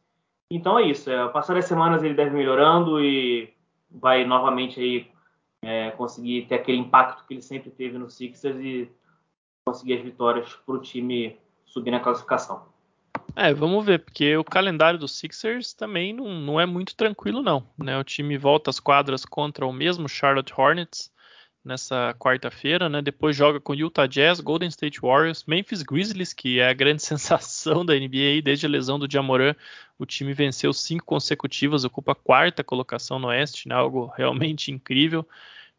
Então 0.50 0.78
é 0.78 0.82
isso. 0.82 1.10
É, 1.10 1.28
passar 1.28 1.56
as 1.56 1.64
semanas 1.64 2.02
ele 2.02 2.14
deve 2.14 2.30
melhorando 2.30 3.00
e 3.00 3.52
vai 3.90 4.24
novamente 4.24 4.80
aí 4.80 5.10
é, 5.62 5.90
conseguir 5.92 6.46
ter 6.46 6.56
aquele 6.56 6.78
impacto 6.78 7.24
que 7.26 7.34
ele 7.34 7.42
sempre 7.42 7.70
teve 7.70 7.98
no 7.98 8.10
Sixers 8.10 8.56
e 8.58 8.90
conseguir 9.64 9.94
as 9.94 10.02
vitórias 10.02 10.54
para 10.66 10.74
o 10.74 10.80
time 10.80 11.38
subir 11.64 11.90
na 11.90 12.00
classificação. 12.00 12.66
É, 13.34 13.54
vamos 13.54 13.84
ver, 13.84 14.00
porque 14.00 14.36
o 14.36 14.44
calendário 14.44 14.98
dos 14.98 15.18
Sixers 15.18 15.72
também 15.72 16.12
não, 16.12 16.28
não 16.34 16.60
é 16.60 16.66
muito 16.66 16.94
tranquilo, 16.94 17.42
não. 17.42 17.66
Né? 17.78 17.98
O 17.98 18.04
time 18.04 18.36
volta 18.36 18.68
às 18.70 18.78
quadras 18.78 19.24
contra 19.24 19.66
o 19.66 19.72
mesmo 19.72 20.08
Charlotte 20.08 20.52
Hornets, 20.56 21.10
nessa 21.64 22.14
quarta-feira, 22.18 22.88
né? 22.88 23.00
Depois 23.00 23.36
joga 23.36 23.60
com 23.60 23.74
Utah 23.74 24.06
Jazz, 24.06 24.40
Golden 24.40 24.68
State 24.68 25.00
Warriors, 25.00 25.44
Memphis 25.46 25.82
Grizzlies, 25.82 26.32
que 26.32 26.58
é 26.58 26.68
a 26.68 26.72
grande 26.72 27.02
sensação 27.04 27.84
da 27.84 27.94
NBA 27.94 28.42
desde 28.42 28.66
a 28.66 28.68
lesão 28.68 28.98
do 28.98 29.10
Jamoran. 29.10 29.54
O 29.98 30.04
time 30.04 30.34
venceu 30.34 30.72
cinco 30.72 31.04
consecutivas, 31.04 31.84
ocupa 31.84 32.12
a 32.12 32.16
quarta 32.16 32.64
colocação 32.64 33.18
no 33.18 33.28
Oeste, 33.28 33.68
né? 33.68 33.74
algo 33.74 34.06
realmente 34.16 34.72
incrível. 34.72 35.26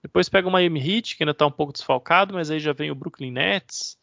Depois 0.02 0.30
pega 0.30 0.48
o 0.48 0.52
Miami 0.52 0.80
Heat, 0.80 1.16
que 1.16 1.24
ainda 1.24 1.32
está 1.32 1.46
um 1.46 1.52
pouco 1.52 1.74
desfalcado, 1.74 2.34
mas 2.34 2.52
aí 2.52 2.60
já 2.60 2.74
vem 2.74 2.92
o 2.92 2.96
Brooklyn 2.96 3.32
Nets, 3.32 3.98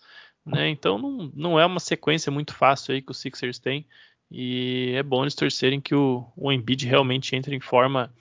né? 0.45 0.69
Então 0.69 0.99
não, 0.99 1.31
não 1.35 1.61
é 1.61 1.67
uma 1.67 1.81
sequência 1.81 2.33
muito 2.33 2.55
fácil 2.55 2.95
aí 2.95 3.03
que 3.03 3.11
os 3.11 3.19
Sixers 3.19 3.59
têm. 3.59 3.87
E 4.31 4.93
é 4.95 5.03
bom 5.03 5.23
eles 5.23 5.35
torcerem 5.35 5.81
que 5.81 5.95
o, 5.95 6.27
o 6.37 6.53
Embiid 6.53 6.87
realmente 6.87 7.35
entre 7.35 7.55
em 7.55 7.61
forma 7.61 8.13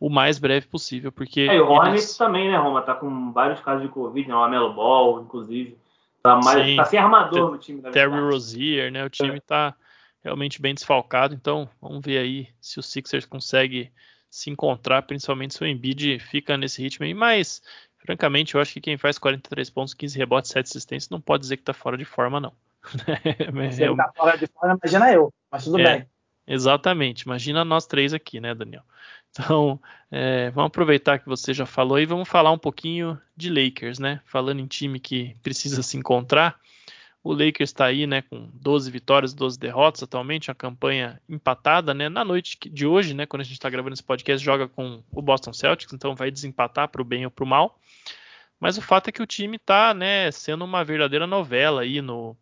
o 0.00 0.08
mais 0.08 0.38
breve 0.38 0.66
possível, 0.66 1.12
porque... 1.12 1.42
É, 1.42 1.60
o 1.60 1.68
Hornets 1.68 2.04
eles... 2.04 2.16
também, 2.16 2.50
né, 2.50 2.56
Roma? 2.56 2.80
Tá 2.80 2.94
com 2.94 3.30
vários 3.32 3.60
casos 3.60 3.82
de 3.82 3.88
Covid, 3.88 4.26
né? 4.26 4.34
O 4.34 4.42
Amelo 4.42 4.72
Ball, 4.72 5.20
inclusive. 5.20 5.76
Tá, 6.22 6.36
mais, 6.36 6.76
tá 6.76 6.84
sem 6.86 6.98
armador 6.98 7.52
no 7.52 7.58
time, 7.58 7.80
da 7.80 7.90
Terry 7.90 8.18
Rozier, 8.18 8.90
né? 8.90 9.04
O 9.04 9.10
time 9.10 9.36
é. 9.36 9.40
tá 9.40 9.74
realmente 10.22 10.60
bem 10.60 10.74
desfalcado, 10.74 11.34
então 11.34 11.68
vamos 11.80 12.00
ver 12.04 12.18
aí 12.18 12.48
se 12.60 12.78
o 12.78 12.82
Sixers 12.82 13.24
consegue 13.24 13.90
se 14.28 14.50
encontrar, 14.50 15.02
principalmente 15.02 15.54
se 15.54 15.62
o 15.62 15.66
Embiid 15.66 16.18
fica 16.18 16.56
nesse 16.56 16.82
ritmo 16.82 17.04
aí, 17.04 17.14
mas 17.14 17.62
francamente 17.98 18.54
eu 18.54 18.60
acho 18.60 18.72
que 18.74 18.80
quem 18.80 18.96
faz 18.96 19.18
43 19.18 19.70
pontos, 19.70 19.94
15 19.94 20.18
rebotes, 20.18 20.50
7 20.50 20.66
assistências 20.66 21.10
não 21.10 21.20
pode 21.20 21.42
dizer 21.42 21.56
que 21.56 21.62
tá 21.62 21.72
fora 21.72 21.96
de 21.96 22.04
forma 22.04 22.38
não. 22.38 22.52
Se 23.72 23.82
ele 23.82 23.96
tá 23.96 24.12
fora 24.14 24.36
de 24.36 24.46
forma, 24.46 24.78
imagina 24.82 25.12
eu, 25.12 25.32
mas 25.50 25.64
tudo 25.64 25.80
é, 25.80 25.84
bem. 25.84 26.06
Exatamente, 26.46 27.22
imagina 27.22 27.64
nós 27.64 27.86
três 27.86 28.12
aqui, 28.12 28.40
né, 28.40 28.54
Daniel? 28.54 28.82
Então, 29.30 29.80
é, 30.10 30.50
vamos 30.50 30.68
aproveitar 30.68 31.18
que 31.18 31.28
você 31.28 31.54
já 31.54 31.64
falou 31.64 31.98
e 31.98 32.06
vamos 32.06 32.28
falar 32.28 32.50
um 32.50 32.58
pouquinho 32.58 33.20
de 33.36 33.48
Lakers, 33.48 33.98
né? 33.98 34.20
Falando 34.24 34.60
em 34.60 34.66
time 34.66 34.98
que 34.98 35.36
precisa 35.42 35.82
se 35.82 35.96
encontrar. 35.96 36.58
O 37.22 37.32
Lakers 37.32 37.70
está 37.70 37.84
aí, 37.84 38.06
né, 38.06 38.22
com 38.22 38.48
12 38.54 38.90
vitórias, 38.90 39.34
12 39.34 39.58
derrotas 39.58 40.02
atualmente, 40.02 40.48
uma 40.48 40.54
campanha 40.54 41.20
empatada, 41.28 41.92
né? 41.92 42.08
Na 42.08 42.24
noite 42.24 42.58
de 42.70 42.86
hoje, 42.86 43.12
né, 43.12 43.26
quando 43.26 43.42
a 43.42 43.44
gente 43.44 43.52
está 43.52 43.68
gravando 43.68 43.92
esse 43.92 44.02
podcast, 44.02 44.42
joga 44.42 44.66
com 44.66 45.02
o 45.12 45.20
Boston 45.20 45.52
Celtics, 45.52 45.92
então 45.92 46.14
vai 46.14 46.30
desempatar 46.30 46.88
para 46.88 47.02
o 47.02 47.04
bem 47.04 47.26
ou 47.26 47.30
para 47.30 47.44
o 47.44 47.46
mal. 47.46 47.78
Mas 48.58 48.78
o 48.78 48.82
fato 48.82 49.08
é 49.08 49.12
que 49.12 49.22
o 49.22 49.26
time 49.26 49.56
está, 49.56 49.92
né, 49.92 50.30
sendo 50.30 50.64
uma 50.64 50.82
verdadeira 50.82 51.26
novela 51.26 51.82
aí 51.82 52.00
no, 52.00 52.34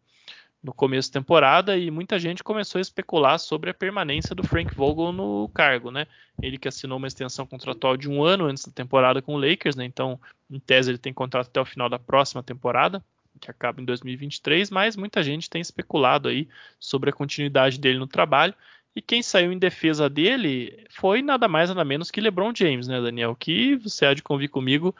no 0.62 0.72
começo 0.72 1.10
da 1.10 1.20
temporada 1.20 1.76
e 1.76 1.90
muita 1.90 2.18
gente 2.18 2.42
começou 2.42 2.78
a 2.78 2.82
especular 2.82 3.38
sobre 3.38 3.70
a 3.70 3.74
permanência 3.74 4.34
do 4.34 4.42
Frank 4.42 4.74
Vogel 4.74 5.12
no 5.12 5.48
cargo, 5.54 5.90
né? 5.90 6.06
Ele 6.42 6.58
que 6.58 6.68
assinou 6.68 6.98
uma 6.98 7.06
extensão 7.06 7.46
contratual 7.46 7.96
de 7.96 8.08
um 8.08 8.22
ano 8.24 8.46
antes 8.46 8.64
da 8.64 8.72
temporada 8.72 9.22
com 9.22 9.34
o 9.34 9.40
Lakers, 9.40 9.76
né? 9.76 9.84
Então, 9.84 10.18
em 10.50 10.58
tese, 10.58 10.90
ele 10.90 10.98
tem 10.98 11.12
contrato 11.12 11.46
até 11.46 11.60
o 11.60 11.64
final 11.64 11.88
da 11.88 11.98
próxima 11.98 12.42
temporada, 12.42 13.02
que 13.40 13.50
acaba 13.50 13.80
em 13.80 13.84
2023, 13.84 14.70
mas 14.70 14.96
muita 14.96 15.22
gente 15.22 15.48
tem 15.48 15.60
especulado 15.60 16.28
aí 16.28 16.48
sobre 16.80 17.10
a 17.10 17.12
continuidade 17.12 17.78
dele 17.78 17.98
no 17.98 18.06
trabalho. 18.06 18.54
E 18.96 19.00
quem 19.00 19.22
saiu 19.22 19.52
em 19.52 19.58
defesa 19.58 20.10
dele 20.10 20.84
foi 20.90 21.22
nada 21.22 21.46
mais 21.46 21.68
nada 21.68 21.84
menos 21.84 22.10
que 22.10 22.20
LeBron 22.20 22.52
James, 22.52 22.88
né, 22.88 23.00
Daniel? 23.00 23.36
Que 23.36 23.76
você 23.76 24.04
há 24.06 24.12
de 24.12 24.24
convir 24.24 24.50
comigo 24.50 24.92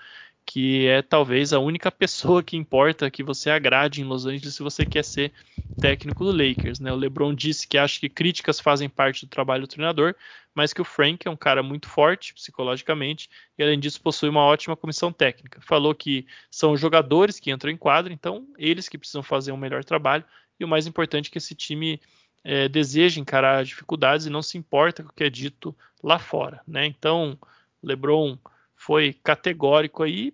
que 0.49 0.87
é 0.87 1.03
talvez 1.03 1.53
a 1.53 1.59
única 1.59 1.93
pessoa 1.93 2.43
que 2.43 2.57
importa 2.57 3.11
que 3.11 3.23
você 3.23 3.51
agrade 3.51 4.01
em 4.01 4.05
Los 4.05 4.25
Angeles 4.25 4.55
se 4.55 4.63
você 4.63 4.87
quer 4.87 5.05
ser 5.05 5.31
técnico 5.79 6.25
do 6.25 6.33
Lakers. 6.33 6.81
Né? 6.81 6.91
O 6.91 6.97
LeBron 6.97 7.35
disse 7.35 7.69
que 7.69 7.77
acha 7.77 8.01
que 8.01 8.09
críticas 8.09 8.59
fazem 8.59 8.89
parte 8.89 9.27
do 9.27 9.29
trabalho 9.29 9.65
do 9.65 9.69
treinador, 9.69 10.15
mas 10.55 10.73
que 10.73 10.81
o 10.81 10.87
Frank 10.87 11.29
é 11.29 11.31
um 11.31 11.37
cara 11.37 11.63
muito 11.63 11.87
forte 11.87 12.33
psicologicamente 12.33 13.29
e 13.59 13.63
além 13.63 13.79
disso 13.79 14.01
possui 14.01 14.31
uma 14.31 14.43
ótima 14.43 14.75
comissão 14.75 15.13
técnica. 15.13 15.61
Falou 15.61 15.95
que 15.95 16.27
são 16.51 16.73
os 16.73 16.81
jogadores 16.81 17.39
que 17.39 17.51
entram 17.51 17.71
em 17.71 17.77
quadro, 17.77 18.11
então 18.11 18.47
eles 18.57 18.89
que 18.89 18.97
precisam 18.97 19.23
fazer 19.23 19.53
um 19.53 19.57
melhor 19.59 19.85
trabalho 19.85 20.25
e 20.59 20.65
o 20.65 20.69
mais 20.69 20.87
importante 20.87 21.29
é 21.29 21.31
que 21.31 21.37
esse 21.37 21.55
time 21.55 22.01
é, 22.43 22.71
deseja 22.71 23.21
encarar 23.21 23.67
dificuldades 23.67 24.25
e 24.25 24.31
não 24.31 24.41
se 24.41 24.57
importa 24.57 25.03
com 25.03 25.11
o 25.11 25.15
que 25.15 25.25
é 25.25 25.29
dito 25.29 25.77
lá 26.03 26.19
fora. 26.19 26.63
Né? 26.67 26.87
Então, 26.87 27.39
LeBron 27.83 28.39
foi 28.89 29.13
categórico 29.13 30.03
aí, 30.03 30.33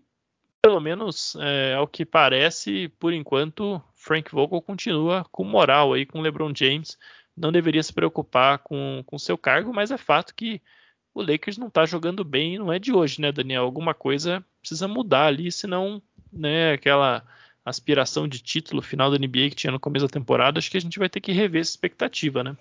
pelo 0.63 0.79
menos 0.79 1.37
é, 1.41 1.75
ao 1.75 1.89
que 1.89 2.07
parece, 2.07 2.87
por 3.01 3.13
enquanto, 3.13 3.83
Frank 3.97 4.31
Vogel 4.31 4.63
continua 4.63 5.27
com 5.33 5.43
moral 5.43 5.93
aí 5.93 6.07
com 6.07 6.21
LeBron 6.21 6.53
James. 6.55 6.97
Não 7.37 7.51
deveria 7.51 7.83
se 7.83 7.93
preocupar 7.93 8.61
com, 8.61 9.03
com 9.05 9.19
seu 9.19 9.37
cargo, 9.37 9.75
mas 9.75 9.91
é 9.91 9.99
fato 9.99 10.33
que 10.37 10.63
o 11.13 11.21
Lakers 11.21 11.59
não 11.59 11.67
está 11.67 11.85
jogando 11.85 12.23
bem, 12.23 12.57
não 12.57 12.73
é 12.73 12.79
de 12.79 12.93
hoje, 12.93 13.21
né, 13.21 13.33
Daniel? 13.33 13.65
Alguma 13.65 13.93
coisa 13.93 14.45
precisa 14.61 14.87
mudar 14.87 15.27
ali, 15.27 15.51
senão, 15.51 16.01
né, 16.33 16.75
aquela 16.75 17.27
aspiração 17.65 18.29
de 18.29 18.39
título 18.39 18.81
final 18.83 19.11
da 19.11 19.19
NBA 19.19 19.51
que 19.51 19.57
tinha 19.57 19.73
no 19.73 19.81
começo 19.81 20.07
da 20.07 20.13
temporada, 20.13 20.61
acho 20.61 20.71
que 20.71 20.77
a 20.77 20.81
gente 20.81 21.01
vai 21.01 21.09
ter 21.09 21.21
que 21.21 21.33
rever 21.33 21.61
essa 21.61 21.73
expectativa, 21.73 22.45
né? 22.45 22.57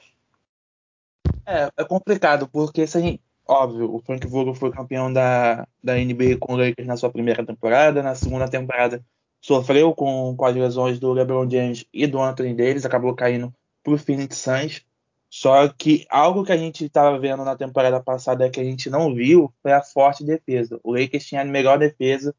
É, 1.45 1.69
é 1.77 1.83
complicado, 1.83 2.47
porque 2.47 2.87
se 2.87 2.97
a 2.97 3.01
gente, 3.01 3.21
óbvio, 3.47 3.93
o 3.93 3.99
Frank 3.99 4.25
Vogel 4.27 4.55
foi 4.55 4.71
campeão 4.71 5.11
da, 5.11 5.67
da 5.83 5.95
NBA 5.95 6.37
com 6.39 6.53
o 6.53 6.57
Lakers 6.57 6.87
na 6.87 6.97
sua 6.97 7.11
primeira 7.11 7.45
temporada. 7.45 8.01
Na 8.01 8.15
segunda 8.15 8.47
temporada 8.47 9.03
sofreu 9.41 9.93
com, 9.93 10.35
com 10.35 10.45
as 10.45 10.55
lesões 10.55 10.99
do 10.99 11.11
LeBron 11.11 11.49
James 11.49 11.85
e 11.93 12.07
do 12.07 12.21
Anthony 12.21 12.53
Davis, 12.53 12.85
acabou 12.85 13.13
caindo 13.13 13.53
para 13.83 13.93
o 13.93 13.97
Phoenix 13.97 14.37
Suns. 14.37 14.85
Só 15.29 15.67
que 15.67 16.05
algo 16.09 16.43
que 16.45 16.51
a 16.51 16.57
gente 16.57 16.85
estava 16.85 17.17
vendo 17.17 17.43
na 17.43 17.55
temporada 17.55 17.99
passada 17.99 18.49
que 18.49 18.59
a 18.59 18.63
gente 18.63 18.89
não 18.89 19.13
viu 19.15 19.51
foi 19.61 19.71
a 19.71 19.81
forte 19.81 20.23
defesa. 20.23 20.79
O 20.83 20.93
Lakers 20.93 21.25
tinha 21.25 21.41
a 21.41 21.45
melhor 21.45 21.79
defesa 21.79 22.35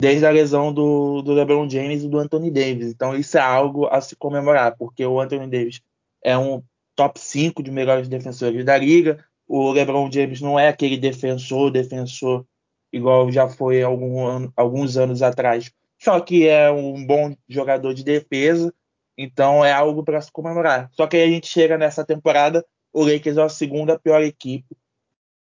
desde 0.00 0.24
a 0.24 0.30
lesão 0.30 0.72
do, 0.72 1.22
do 1.22 1.32
LeBron 1.32 1.68
James 1.68 2.04
e 2.04 2.08
do 2.08 2.18
Anthony 2.18 2.50
Davis. 2.50 2.92
Então 2.92 3.14
isso 3.16 3.36
é 3.36 3.40
algo 3.40 3.86
a 3.86 4.00
se 4.00 4.14
comemorar, 4.14 4.76
porque 4.76 5.04
o 5.04 5.20
Anthony 5.20 5.48
Davis 5.48 5.82
é 6.22 6.36
um 6.38 6.62
top 6.94 7.18
5 7.18 7.62
de 7.62 7.70
melhores 7.70 8.08
defensores 8.08 8.64
da 8.64 8.76
liga, 8.76 9.24
o 9.46 9.72
LeBron 9.72 10.10
James 10.10 10.40
não 10.40 10.58
é 10.58 10.68
aquele 10.68 10.96
defensor, 10.96 11.70
defensor 11.70 12.46
igual 12.92 13.30
já 13.30 13.48
foi 13.48 13.82
algum, 13.82 14.50
alguns 14.56 14.96
anos 14.96 15.22
atrás. 15.22 15.70
Só 15.98 16.20
que 16.20 16.46
é 16.46 16.70
um 16.70 17.04
bom 17.06 17.34
jogador 17.48 17.94
de 17.94 18.04
defesa, 18.04 18.72
então 19.16 19.64
é 19.64 19.72
algo 19.72 20.04
para 20.04 20.20
se 20.20 20.30
comemorar. 20.30 20.90
Só 20.92 21.06
que 21.06 21.16
aí 21.16 21.22
a 21.22 21.32
gente 21.32 21.46
chega 21.46 21.78
nessa 21.78 22.04
temporada, 22.04 22.64
o 22.92 23.02
Lakers 23.02 23.36
é 23.36 23.42
a 23.42 23.48
segunda 23.48 23.98
pior 23.98 24.22
equipe, 24.22 24.76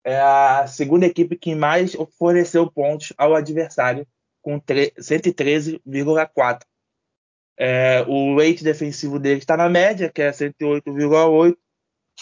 é 0.04 0.20
a 0.20 0.66
segunda 0.66 1.06
equipe 1.06 1.36
que 1.36 1.54
mais 1.54 1.96
forneceu 2.18 2.70
pontos 2.70 3.12
ao 3.16 3.34
adversário, 3.34 4.06
com 4.42 4.60
113,4. 4.60 6.60
É, 7.56 8.04
o 8.06 8.36
rate 8.36 8.64
defensivo 8.64 9.18
dele 9.18 9.38
está 9.38 9.56
na 9.56 9.68
média, 9.68 10.10
que 10.10 10.20
é 10.20 10.30
108,8, 10.30 11.56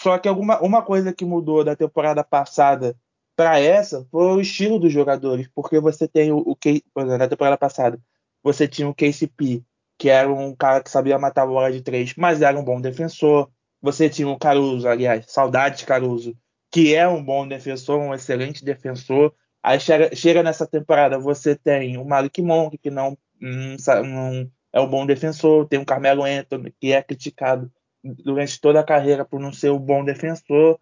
só 0.03 0.17
que 0.17 0.27
alguma, 0.27 0.59
uma 0.59 0.81
coisa 0.81 1.13
que 1.13 1.23
mudou 1.23 1.63
da 1.63 1.77
temporada 1.77 2.25
passada 2.25 2.93
para 3.37 3.57
essa 3.57 4.05
foi 4.11 4.25
o 4.25 4.41
estilo 4.41 4.77
dos 4.77 4.91
jogadores, 4.91 5.47
porque 5.55 5.79
você 5.79 6.09
tem 6.09 6.29
o, 6.29 6.39
o 6.39 6.57
exemplo, 6.67 7.17
na 7.17 7.25
temporada 7.25 7.57
passada 7.57 7.97
você 8.43 8.67
tinha 8.67 8.89
o 8.89 8.93
KCP, 8.93 9.63
que 9.97 10.09
era 10.09 10.29
um 10.29 10.53
cara 10.53 10.83
que 10.83 10.89
sabia 10.89 11.17
matar 11.17 11.43
a 11.43 11.47
bola 11.47 11.71
de 11.71 11.81
três, 11.81 12.13
mas 12.17 12.41
era 12.41 12.59
um 12.59 12.65
bom 12.65 12.81
defensor. 12.81 13.49
Você 13.81 14.09
tinha 14.09 14.27
o 14.27 14.37
Caruso, 14.37 14.85
aliás, 14.89 15.25
saudade 15.29 15.77
de 15.77 15.85
Caruso, 15.85 16.35
que 16.69 16.93
é 16.93 17.07
um 17.07 17.23
bom 17.23 17.47
defensor, 17.47 17.97
um 17.97 18.13
excelente 18.13 18.65
defensor. 18.65 19.33
Aí 19.63 19.79
chega, 19.79 20.13
chega 20.13 20.43
nessa 20.43 20.67
temporada, 20.67 21.17
você 21.17 21.55
tem 21.55 21.97
o 21.97 22.03
Malik 22.03 22.41
Monk, 22.41 22.77
que 22.77 22.91
não, 22.91 23.17
não, 23.39 23.77
não 24.03 24.51
é 24.73 24.81
um 24.81 24.89
bom 24.89 25.05
defensor, 25.05 25.65
tem 25.65 25.79
o 25.79 25.85
Carmelo 25.85 26.23
Anthony, 26.23 26.73
que 26.77 26.91
é 26.91 27.01
criticado 27.01 27.71
durante 28.03 28.59
toda 28.59 28.79
a 28.79 28.83
carreira 28.83 29.23
por 29.23 29.39
não 29.39 29.53
ser 29.53 29.71
um 29.71 29.79
bom 29.79 30.03
defensor. 30.03 30.79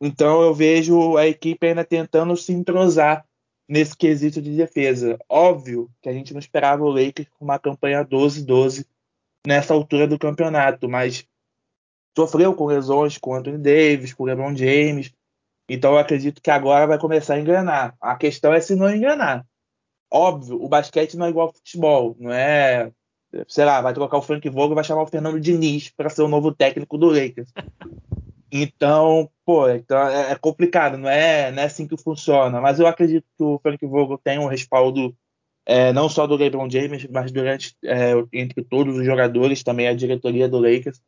Então 0.00 0.42
eu 0.42 0.54
vejo 0.54 1.16
a 1.16 1.26
equipe 1.26 1.66
ainda 1.66 1.84
tentando 1.84 2.36
se 2.36 2.52
entrosar 2.52 3.26
nesse 3.68 3.96
quesito 3.96 4.40
de 4.40 4.56
defesa. 4.56 5.18
Óbvio 5.28 5.90
que 6.00 6.08
a 6.08 6.12
gente 6.12 6.32
não 6.32 6.38
esperava 6.38 6.82
o 6.82 6.90
Lakers 6.90 7.28
com 7.30 7.44
uma 7.44 7.58
campanha 7.58 8.04
12-12 8.04 8.86
nessa 9.46 9.74
altura 9.74 10.06
do 10.06 10.18
campeonato, 10.18 10.88
mas 10.88 11.26
sofreu 12.16 12.54
com 12.54 12.66
lesões 12.66 13.18
com 13.18 13.34
Anthony 13.34 13.58
Davis, 13.58 14.14
com 14.14 14.24
LeBron 14.24 14.54
James. 14.56 15.12
Então 15.68 15.92
eu 15.92 15.98
acredito 15.98 16.40
que 16.40 16.50
agora 16.50 16.86
vai 16.86 16.98
começar 16.98 17.34
a 17.34 17.40
enganar. 17.40 17.96
A 18.00 18.16
questão 18.16 18.52
é 18.52 18.60
se 18.60 18.74
não 18.74 18.92
enganar. 18.94 19.46
Óbvio, 20.10 20.62
o 20.62 20.68
basquete 20.68 21.16
não 21.16 21.26
é 21.26 21.30
igual 21.30 21.48
ao 21.48 21.54
futebol, 21.54 22.16
não 22.18 22.32
é 22.32 22.92
sei 23.48 23.64
lá, 23.64 23.80
vai 23.80 23.92
trocar 23.92 24.18
o 24.18 24.22
Frank 24.22 24.48
Vogel 24.48 24.72
e 24.72 24.74
vai 24.74 24.84
chamar 24.84 25.02
o 25.02 25.06
Fernando 25.06 25.40
Diniz 25.40 25.90
para 25.90 26.10
ser 26.10 26.22
o 26.22 26.28
novo 26.28 26.52
técnico 26.52 26.96
do 26.96 27.06
Lakers. 27.06 27.52
Então, 28.50 29.28
pô, 29.44 29.68
então 29.68 29.98
é, 30.08 30.32
é 30.32 30.34
complicado, 30.36 30.96
não 30.96 31.08
é, 31.08 31.50
não 31.50 31.62
é 31.62 31.66
assim 31.66 31.86
que 31.86 31.96
funciona. 31.96 32.60
Mas 32.60 32.78
eu 32.78 32.86
acredito 32.86 33.26
que 33.36 33.42
o 33.42 33.58
Frank 33.58 33.84
Vogel 33.84 34.18
tem 34.18 34.38
um 34.38 34.46
respaldo 34.46 35.14
é, 35.66 35.92
não 35.92 36.08
só 36.08 36.26
do 36.26 36.36
LeBron 36.36 36.70
James, 36.70 37.06
mas 37.10 37.32
durante 37.32 37.76
é, 37.84 38.12
entre 38.32 38.62
todos 38.62 38.96
os 38.96 39.04
jogadores, 39.04 39.64
também 39.64 39.88
a 39.88 39.94
diretoria 39.94 40.48
do 40.48 40.60
Lakers 40.60 41.00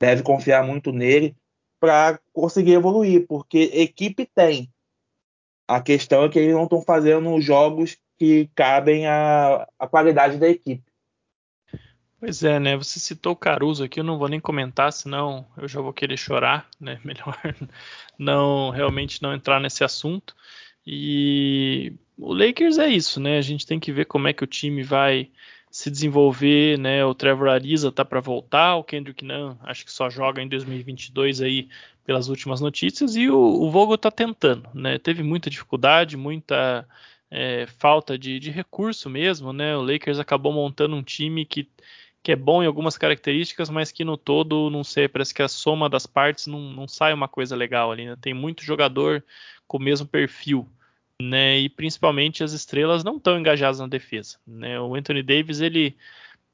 deve 0.00 0.22
confiar 0.22 0.66
muito 0.66 0.92
nele 0.92 1.36
para 1.78 2.18
conseguir 2.32 2.72
evoluir, 2.72 3.26
porque 3.26 3.70
equipe 3.72 4.28
tem. 4.34 4.68
A 5.68 5.80
questão 5.80 6.24
é 6.24 6.28
que 6.28 6.38
eles 6.38 6.54
não 6.54 6.64
estão 6.64 6.82
fazendo 6.82 7.40
jogos 7.40 7.96
que 8.18 8.50
cabem 8.54 9.06
à, 9.06 9.66
à 9.78 9.86
qualidade 9.86 10.38
da 10.38 10.48
equipe. 10.48 10.82
Pois 12.24 12.42
é, 12.42 12.58
né? 12.58 12.74
Você 12.74 12.98
citou 12.98 13.34
o 13.34 13.36
Caruso 13.36 13.84
aqui, 13.84 14.00
eu 14.00 14.04
não 14.04 14.16
vou 14.16 14.28
nem 14.28 14.40
comentar, 14.40 14.90
senão 14.90 15.46
eu 15.58 15.68
já 15.68 15.78
vou 15.82 15.92
querer 15.92 16.16
chorar, 16.16 16.66
né? 16.80 16.98
Melhor 17.04 17.38
não 18.18 18.70
realmente 18.70 19.22
não 19.22 19.34
entrar 19.34 19.60
nesse 19.60 19.84
assunto. 19.84 20.34
E 20.86 21.92
o 22.16 22.32
Lakers 22.32 22.78
é 22.78 22.88
isso, 22.88 23.20
né? 23.20 23.36
A 23.36 23.42
gente 23.42 23.66
tem 23.66 23.78
que 23.78 23.92
ver 23.92 24.06
como 24.06 24.26
é 24.26 24.32
que 24.32 24.42
o 24.42 24.46
time 24.46 24.82
vai 24.82 25.30
se 25.70 25.90
desenvolver, 25.90 26.78
né? 26.78 27.04
O 27.04 27.14
Trevor 27.14 27.48
Ariza 27.48 27.92
tá 27.92 28.06
para 28.06 28.20
voltar, 28.20 28.76
o 28.76 28.84
Kendrick 28.84 29.22
Nunn 29.22 29.56
acho 29.62 29.84
que 29.84 29.92
só 29.92 30.08
joga 30.08 30.40
em 30.40 30.48
2022 30.48 31.42
aí 31.42 31.68
pelas 32.06 32.28
últimas 32.28 32.58
notícias 32.58 33.16
e 33.16 33.28
o, 33.28 33.36
o 33.36 33.70
Vogel 33.70 33.98
tá 33.98 34.10
tentando, 34.10 34.66
né? 34.72 34.98
Teve 34.98 35.22
muita 35.22 35.50
dificuldade, 35.50 36.16
muita 36.16 36.88
é, 37.30 37.66
falta 37.66 38.16
de, 38.16 38.38
de 38.38 38.50
recurso 38.50 39.10
mesmo, 39.10 39.52
né? 39.52 39.76
O 39.76 39.82
Lakers 39.82 40.18
acabou 40.18 40.54
montando 40.54 40.96
um 40.96 41.02
time 41.02 41.44
que 41.44 41.68
que 42.24 42.32
é 42.32 42.36
bom 42.36 42.62
em 42.62 42.66
algumas 42.66 42.96
características, 42.96 43.68
mas 43.68 43.92
que 43.92 44.02
no 44.02 44.16
todo, 44.16 44.70
não 44.70 44.82
sei, 44.82 45.06
parece 45.06 45.34
que 45.34 45.42
a 45.42 45.48
soma 45.48 45.90
das 45.90 46.06
partes 46.06 46.46
não, 46.46 46.58
não 46.58 46.88
sai 46.88 47.12
uma 47.12 47.28
coisa 47.28 47.54
legal 47.54 47.92
ali, 47.92 48.06
né? 48.06 48.16
Tem 48.18 48.32
muito 48.32 48.64
jogador 48.64 49.22
com 49.66 49.76
o 49.76 49.80
mesmo 49.80 50.08
perfil, 50.08 50.66
né? 51.20 51.58
E 51.58 51.68
principalmente 51.68 52.42
as 52.42 52.52
estrelas 52.52 53.04
não 53.04 53.18
estão 53.18 53.38
engajadas 53.38 53.78
na 53.78 53.86
defesa, 53.86 54.38
né? 54.46 54.80
O 54.80 54.94
Anthony 54.94 55.22
Davis, 55.22 55.60
ele 55.60 55.94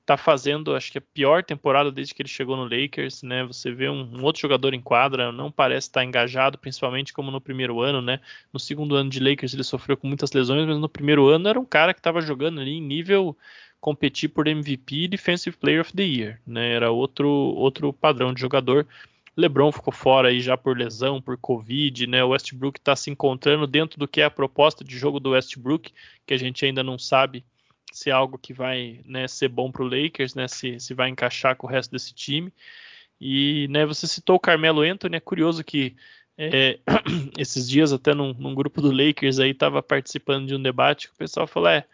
tá 0.05 0.17
fazendo, 0.17 0.75
acho 0.75 0.91
que 0.91 0.99
a 0.99 1.01
pior 1.01 1.45
temporada 1.45 1.93
desde 1.93 2.13
que 2.13 2.23
ele 2.23 2.29
chegou 2.29 2.57
no 2.57 2.65
Lakers, 2.65 3.23
né? 3.23 3.45
Você 3.45 3.71
vê 3.71 3.89
um, 3.89 4.19
um 4.19 4.25
outro 4.25 4.43
jogador 4.43 4.75
em 4.75 4.81
quadra, 4.81 5.31
não 5.31 5.53
parece 5.53 5.87
estar 5.87 6.05
engajado, 6.05 6.59
principalmente 6.59 7.13
como 7.13 7.31
no 7.31 7.41
primeiro 7.41 7.81
ano, 7.81 8.03
né? 8.03 8.19
No 8.53 8.59
segundo 8.59 8.97
ano 8.97 9.09
de 9.09 9.21
Lakers 9.21 9.55
ele 9.55 9.63
sofreu 9.63 9.97
com 9.97 10.09
muitas 10.09 10.33
lesões, 10.33 10.67
mas 10.67 10.79
no 10.79 10.89
primeiro 10.89 11.29
ano 11.29 11.49
era 11.49 11.61
um 11.61 11.65
cara 11.65 11.95
que 11.95 12.01
estava 12.01 12.21
jogando 12.21 12.61
ali 12.61 12.73
em 12.73 12.83
nível 12.83 13.37
competir 13.81 14.29
por 14.29 14.47
MVP 14.47 15.05
e 15.05 15.09
Defensive 15.09 15.57
Player 15.57 15.81
of 15.81 15.93
the 15.93 16.03
Year, 16.03 16.41
né? 16.47 16.73
Era 16.73 16.91
outro 16.91 17.29
outro 17.29 17.93
padrão 17.93 18.33
de 18.35 18.41
jogador. 18.41 18.87
LeBron 19.37 19.73
ficou 19.73 19.93
fora 19.93 20.29
aí 20.29 20.41
já 20.41 20.57
por 20.57 20.77
lesão, 20.77 21.21
por 21.21 21.39
Covid, 21.39 22.07
né? 22.07 22.23
O 22.23 22.29
Westbrook 22.29 22.79
está 22.79 22.95
se 22.95 23.11
encontrando 23.11 23.67
dentro 23.67 23.99
do 23.99 24.07
que 24.07 24.21
é 24.21 24.25
a 24.25 24.31
proposta 24.31 24.85
de 24.85 24.99
jogo 24.99 25.19
do 25.19 25.31
Westbrook, 25.31 25.93
que 26.27 26.35
a 26.35 26.37
gente 26.37 26.65
ainda 26.65 26.83
não 26.83 26.99
sabe 26.99 27.45
se 27.93 28.11
é 28.11 28.13
algo 28.13 28.39
que 28.39 28.53
vai 28.53 29.01
né, 29.05 29.27
ser 29.27 29.49
bom 29.49 29.71
para 29.73 29.83
o 29.83 29.89
Lakers, 29.89 30.35
né? 30.35 30.47
Se, 30.47 30.79
se 30.79 30.95
vai 30.95 31.09
encaixar 31.09 31.57
com 31.57 31.67
o 31.67 31.71
resto 31.71 31.91
desse 31.91 32.15
time. 32.15 32.53
E 33.21 33.67
né, 33.69 33.85
você 33.85 34.07
citou 34.07 34.37
o 34.37 34.41
Carmelo 34.41 34.83
Anthony, 34.83 35.17
é 35.17 35.21
curioso 35.21 35.65
que 35.65 35.97
é, 36.39 36.79
esses 37.39 37.69
dias 37.69 37.93
até 37.93 38.15
num, 38.15 38.33
num, 38.33 38.55
grupo 38.55 38.81
do 38.81 38.91
Lakers 38.91 39.39
aí 39.39 39.51
estava 39.51 39.83
participando 39.83 40.47
de 40.47 40.55
um 40.55 40.63
debate 40.63 41.09
que 41.09 41.15
o 41.15 41.19
pessoal 41.19 41.47
falou, 41.47 41.69
é, 41.69 41.85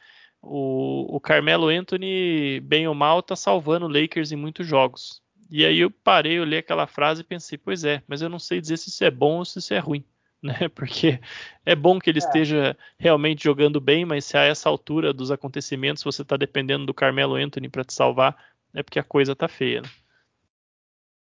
o, 0.42 1.16
o 1.16 1.20
Carmelo 1.20 1.68
Anthony, 1.68 2.60
bem 2.60 2.86
ou 2.86 2.94
mal, 2.94 3.22
tá 3.22 3.34
salvando 3.36 3.86
o 3.86 3.88
Lakers 3.88 4.32
em 4.32 4.36
muitos 4.36 4.66
jogos. 4.66 5.22
E 5.50 5.64
aí 5.64 5.78
eu 5.78 5.90
parei, 5.90 6.38
eu 6.38 6.44
li 6.44 6.56
aquela 6.56 6.86
frase 6.86 7.20
e 7.20 7.24
pensei, 7.24 7.56
pois 7.56 7.84
é, 7.84 8.02
mas 8.06 8.22
eu 8.22 8.28
não 8.28 8.38
sei 8.38 8.60
dizer 8.60 8.76
se 8.76 8.88
isso 8.88 9.04
é 9.04 9.10
bom 9.10 9.38
ou 9.38 9.44
se 9.44 9.58
isso 9.58 9.72
é 9.74 9.78
ruim, 9.78 10.04
né? 10.42 10.68
Porque 10.74 11.20
é 11.64 11.74
bom 11.74 11.98
que 11.98 12.10
ele 12.10 12.18
é. 12.18 12.24
esteja 12.24 12.76
realmente 12.98 13.44
jogando 13.44 13.80
bem, 13.80 14.04
mas 14.04 14.24
se 14.24 14.36
a 14.36 14.42
essa 14.42 14.68
altura 14.68 15.12
dos 15.12 15.30
acontecimentos 15.30 16.02
você 16.02 16.22
está 16.22 16.36
dependendo 16.36 16.86
do 16.86 16.94
Carmelo 16.94 17.36
Anthony 17.36 17.68
para 17.68 17.84
te 17.84 17.94
salvar, 17.94 18.36
é 18.74 18.82
porque 18.82 18.98
a 18.98 19.04
coisa 19.04 19.36
tá 19.36 19.48
feia. 19.48 19.82
Né? 19.82 19.88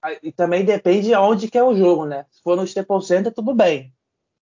Ah, 0.03 0.13
e 0.23 0.33
também 0.33 0.65
depende 0.65 1.09
de 1.09 1.15
onde 1.15 1.49
que 1.49 1.57
é 1.57 1.63
o 1.63 1.77
jogo, 1.77 2.05
né? 2.05 2.27
Se 2.31 2.43
for 2.43 2.57
no 2.57 2.65
Staples 2.65 3.07
Center, 3.07 3.33
tudo 3.33 3.55
bem. 3.55 3.95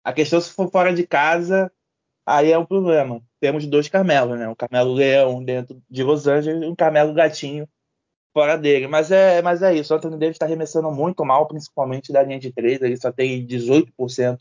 A 0.05 0.13
questão 0.13 0.41
se 0.41 0.53
for 0.53 0.71
fora 0.71 0.95
de 0.95 1.07
casa, 1.07 1.73
aí 2.25 2.53
é 2.53 2.59
um 2.59 2.67
problema. 2.67 3.23
Temos 3.40 3.66
dois 3.66 3.88
Carmelos, 3.88 4.38
né? 4.38 4.49
Um 4.49 4.55
Carmelo 4.55 4.95
Leão 4.95 5.45
dentro 5.45 5.81
de 5.88 6.02
Los 6.02 6.26
Angeles 6.26 6.62
e 6.62 6.66
um 6.66 6.75
Carmelo 6.75 7.12
Gatinho 7.12 7.69
fora 8.33 8.57
dele. 8.57 8.87
Mas 8.87 9.11
é, 9.11 9.40
mas 9.42 9.62
é 9.62 9.75
isso. 9.75 9.92
O 9.92 9.96
Anthony 9.96 10.18
Davis 10.18 10.37
está 10.37 10.46
arremessando 10.46 10.90
muito 10.90 11.25
mal, 11.25 11.46
principalmente 11.46 12.12
da 12.12 12.22
linha 12.22 12.38
de 12.38 12.53
três. 12.53 12.81
Ele 12.83 12.96
só 12.96 13.12
tem 13.12 13.46
18% 13.46 14.38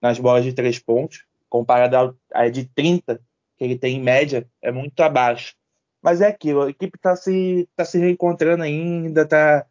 nas 0.00 0.18
bolas 0.18 0.44
de 0.44 0.52
três 0.52 0.78
pontos, 0.78 1.24
comparado 1.48 2.16
a 2.32 2.48
de 2.48 2.64
30% 2.66 3.20
que 3.58 3.64
ele 3.64 3.76
tem 3.76 3.96
em 3.96 4.02
média, 4.02 4.48
é 4.62 4.70
muito 4.70 5.00
abaixo. 5.00 5.54
Mas 6.00 6.20
é 6.20 6.28
aquilo, 6.28 6.62
a 6.62 6.70
equipe 6.70 6.96
está 6.96 7.16
se, 7.16 7.68
tá 7.74 7.84
se 7.84 7.98
reencontrando 7.98 8.62
ainda, 8.62 9.22
está 9.22 9.66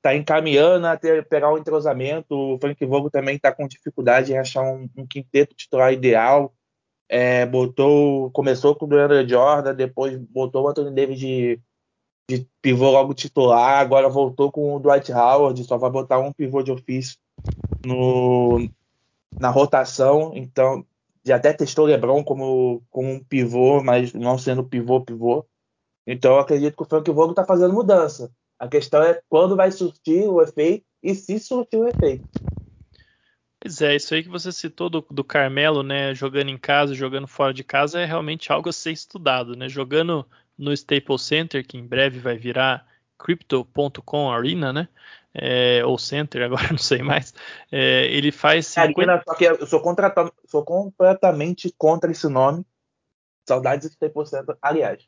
tá 0.00 0.14
encaminhando 0.14 0.86
a 0.86 0.96
ter, 0.96 1.26
pegar 1.26 1.52
um 1.52 1.58
entrosamento. 1.58 2.34
O 2.34 2.58
Frank 2.58 2.84
Vogel 2.86 3.10
também 3.10 3.36
está 3.36 3.52
com 3.52 3.66
dificuldade 3.66 4.32
em 4.32 4.38
achar 4.38 4.62
um, 4.62 4.88
um 4.96 5.06
quinteto 5.06 5.54
titular 5.56 5.92
ideal 5.92 6.54
é, 7.08 7.44
botou, 7.46 8.30
começou 8.30 8.74
com 8.74 8.86
o 8.86 8.88
Deandre 8.88 9.28
Jordan, 9.28 9.74
depois 9.74 10.16
botou 10.16 10.64
o 10.64 10.68
Anthony 10.68 10.94
Davis 10.94 11.18
de, 11.18 11.60
de 12.28 12.48
pivô 12.60 12.90
logo 12.90 13.14
titular, 13.14 13.80
agora 13.80 14.08
voltou 14.08 14.50
com 14.50 14.74
o 14.74 14.80
Dwight 14.80 15.12
Howard, 15.12 15.62
só 15.64 15.76
vai 15.76 15.90
botar 15.90 16.18
um 16.18 16.32
pivô 16.32 16.62
de 16.62 16.72
ofício 16.72 17.18
no, 17.84 18.68
na 19.38 19.50
rotação, 19.50 20.32
então 20.34 20.84
já 21.24 21.36
até 21.36 21.52
testou 21.52 21.84
o 21.84 21.88
LeBron 21.88 22.24
como, 22.24 22.82
como 22.90 23.10
um 23.10 23.22
pivô, 23.22 23.82
mas 23.82 24.12
não 24.12 24.38
sendo 24.38 24.64
pivô, 24.64 25.00
pivô. 25.00 25.46
Então 26.06 26.34
eu 26.34 26.40
acredito 26.40 26.76
que 26.76 26.82
o 26.82 26.86
Frank 26.86 27.08
Vogel 27.10 27.30
está 27.30 27.44
fazendo 27.44 27.74
mudança. 27.74 28.30
A 28.58 28.68
questão 28.68 29.02
é 29.02 29.20
quando 29.28 29.56
vai 29.56 29.70
surtir 29.70 30.28
o 30.28 30.42
efeito 30.42 30.84
e 31.02 31.14
se 31.14 31.38
surtir 31.38 31.78
o 31.78 31.88
efeito. 31.88 32.24
Pois 33.62 33.80
é, 33.80 33.94
isso 33.94 34.12
aí 34.12 34.24
que 34.24 34.28
você 34.28 34.50
citou 34.50 34.90
do, 34.90 35.06
do, 35.08 35.22
Carmelo, 35.22 35.84
né, 35.84 36.12
jogando 36.16 36.48
em 36.48 36.58
casa, 36.58 36.96
jogando 36.96 37.28
fora 37.28 37.54
de 37.54 37.62
casa, 37.62 38.00
é 38.00 38.04
realmente 38.04 38.50
algo 38.50 38.68
a 38.68 38.72
ser 38.72 38.90
estudado, 38.90 39.54
né? 39.54 39.68
Jogando 39.68 40.28
no 40.58 40.72
Staples 40.72 41.22
Center, 41.22 41.64
que 41.64 41.78
em 41.78 41.86
breve 41.86 42.18
vai 42.18 42.36
virar 42.36 42.84
Crypto.com 43.16 44.32
Arena, 44.32 44.72
né? 44.72 44.88
É, 45.32 45.80
ou 45.84 45.96
Center, 45.96 46.42
agora 46.44 46.70
não 46.70 46.78
sei 46.78 47.02
mais. 47.02 47.32
É, 47.70 48.06
ele 48.06 48.32
faz 48.32 48.66
50... 48.66 49.00
Arena, 49.00 49.22
só 49.24 49.34
que 49.36 49.44
eu 49.44 49.64
sou, 49.64 49.80
sou 50.46 50.64
completamente 50.64 51.72
contra 51.78 52.10
esse 52.10 52.28
nome. 52.28 52.66
Saudades 53.46 53.88
do 53.88 53.92
Staples 53.92 54.28
Center, 54.28 54.56
aliás. 54.60 55.06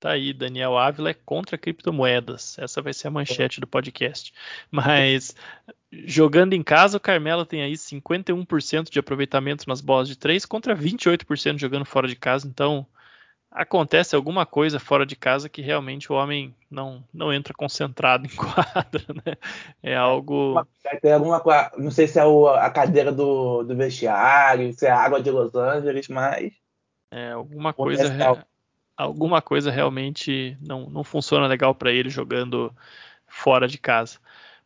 Tá 0.00 0.10
aí, 0.10 0.32
Daniel 0.32 0.76
Ávila 0.76 1.10
é 1.10 1.14
contra 1.14 1.56
criptomoedas. 1.56 2.58
Essa 2.58 2.82
vai 2.82 2.92
ser 2.92 3.08
a 3.08 3.10
manchete 3.10 3.60
do 3.60 3.66
podcast. 3.66 4.32
Mas 4.70 5.34
jogando 6.04 6.52
em 6.52 6.62
casa, 6.62 6.96
o 6.96 7.00
Carmelo 7.00 7.46
tem 7.46 7.62
aí 7.62 7.72
51% 7.72 8.90
de 8.90 8.98
aproveitamento 8.98 9.68
nas 9.68 9.80
bolas 9.80 10.08
de 10.08 10.16
3 10.16 10.44
contra 10.44 10.76
28% 10.76 11.58
jogando 11.58 11.84
fora 11.84 12.08
de 12.08 12.16
casa. 12.16 12.46
Então, 12.46 12.86
acontece 13.50 14.14
alguma 14.14 14.44
coisa 14.44 14.78
fora 14.78 15.06
de 15.06 15.16
casa 15.16 15.48
que 15.48 15.62
realmente 15.62 16.12
o 16.12 16.16
homem 16.16 16.54
não, 16.70 17.02
não 17.12 17.32
entra 17.32 17.54
concentrado 17.54 18.26
em 18.26 18.30
quadra, 18.36 19.04
né? 19.24 19.34
É 19.82 19.96
algo. 19.96 20.66
Tem 21.00 21.12
alguma 21.12 21.42
Não 21.76 21.90
sei 21.90 22.06
se 22.06 22.18
é 22.18 22.22
a 22.22 22.70
cadeira 22.70 23.12
do, 23.12 23.62
do 23.62 23.76
vestiário, 23.76 24.72
se 24.72 24.86
é 24.86 24.90
a 24.90 25.00
água 25.00 25.22
de 25.22 25.30
Los 25.30 25.54
Angeles, 25.54 26.08
mas. 26.08 26.52
É, 27.10 27.32
alguma 27.32 27.72
coisa 27.72 28.12
alguma 28.96 29.42
coisa 29.42 29.70
realmente 29.70 30.56
não, 30.60 30.88
não 30.88 31.04
funciona 31.04 31.46
legal 31.46 31.74
para 31.74 31.92
ele 31.92 32.08
jogando 32.08 32.74
fora 33.26 33.68
de 33.68 33.78
casa. 33.78 34.18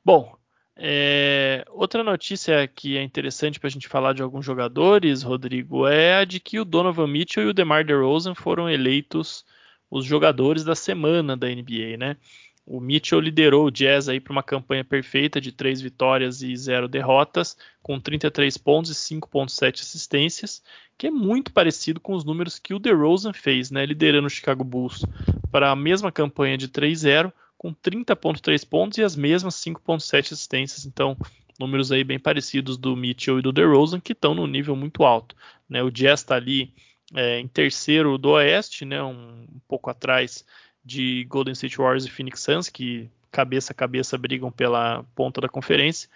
Bom, 0.04 0.36
é, 0.82 1.62
outra 1.68 2.02
notícia 2.02 2.66
que 2.66 2.96
é 2.96 3.02
interessante 3.02 3.60
para 3.60 3.68
a 3.68 3.70
gente 3.70 3.86
falar 3.86 4.14
de 4.14 4.22
alguns 4.22 4.46
jogadores, 4.46 5.22
Rodrigo, 5.22 5.86
é 5.86 6.14
a 6.14 6.24
de 6.24 6.40
que 6.40 6.58
o 6.58 6.64
Donovan 6.64 7.06
Mitchell 7.06 7.44
e 7.44 7.46
o 7.48 7.52
DeMar 7.52 7.84
DeRozan 7.84 8.34
foram 8.34 8.68
eleitos 8.68 9.44
os 9.90 10.06
jogadores 10.06 10.64
da 10.64 10.74
semana 10.74 11.36
da 11.36 11.48
NBA, 11.48 11.98
né? 11.98 12.16
O 12.64 12.80
Mitchell 12.80 13.20
liderou 13.20 13.66
o 13.66 13.70
Jazz 13.70 14.08
aí 14.08 14.20
para 14.20 14.32
uma 14.32 14.42
campanha 14.42 14.82
perfeita 14.82 15.38
de 15.38 15.52
três 15.52 15.82
vitórias 15.82 16.40
e 16.40 16.56
zero 16.56 16.88
derrotas, 16.88 17.58
com 17.82 18.00
33 18.00 18.56
pontos 18.56 18.90
e 18.90 18.94
5.7 18.94 19.82
assistências, 19.82 20.62
que 20.96 21.08
é 21.08 21.10
muito 21.10 21.52
parecido 21.52 22.00
com 22.00 22.14
os 22.14 22.24
números 22.24 22.58
que 22.58 22.72
o 22.72 22.78
DeRozan 22.78 23.34
fez, 23.34 23.70
né, 23.70 23.84
liderando 23.84 24.28
o 24.28 24.30
Chicago 24.30 24.64
Bulls 24.64 25.04
para 25.50 25.70
a 25.70 25.76
mesma 25.76 26.10
campanha 26.10 26.56
de 26.56 26.68
3-0, 26.68 27.30
com 27.60 27.74
30.3 27.74 28.66
pontos 28.66 28.96
e 28.96 29.02
as 29.02 29.14
mesmas 29.14 29.54
5.7 29.56 30.32
assistências. 30.32 30.86
Então, 30.86 31.14
números 31.58 31.92
aí 31.92 32.02
bem 32.02 32.18
parecidos 32.18 32.78
do 32.78 32.96
Mitchell 32.96 33.38
e 33.38 33.42
do 33.42 33.52
DeRozan, 33.52 34.00
que 34.00 34.12
estão 34.12 34.34
no 34.34 34.46
nível 34.46 34.74
muito 34.74 35.04
alto. 35.04 35.36
Né? 35.68 35.82
O 35.82 35.90
Jazz 35.90 36.20
está 36.20 36.36
ali 36.36 36.72
é, 37.14 37.38
em 37.38 37.46
terceiro 37.46 38.16
do 38.16 38.30
Oeste, 38.30 38.86
né, 38.86 39.02
um, 39.02 39.42
um 39.42 39.60
pouco 39.68 39.90
atrás 39.90 40.42
de 40.82 41.24
Golden 41.24 41.52
State 41.52 41.76
Warriors 41.76 42.06
e 42.06 42.10
Phoenix 42.10 42.40
Suns, 42.40 42.70
que 42.70 43.10
cabeça 43.30 43.74
a 43.74 43.76
cabeça 43.76 44.16
brigam 44.16 44.50
pela 44.50 45.04
ponta 45.14 45.38
da 45.38 45.48
conferência. 45.48 46.08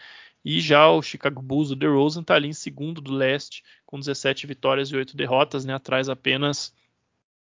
E 0.43 0.63
já 0.63 0.89
o 0.89 1.03
Chicago 1.03 1.43
Bulls, 1.43 1.71
o 1.71 1.77
DeRozan, 1.77 2.23
está 2.23 2.37
ali 2.37 2.49
em 2.49 2.55
segundo 2.55 3.03
do 3.03 3.13
leste, 3.13 3.63
com 3.85 3.99
17 3.99 4.47
vitórias 4.47 4.89
e 4.89 4.97
8 4.97 5.15
derrotas, 5.15 5.67
né, 5.67 5.75
atrás 5.75 6.09
apenas 6.09 6.73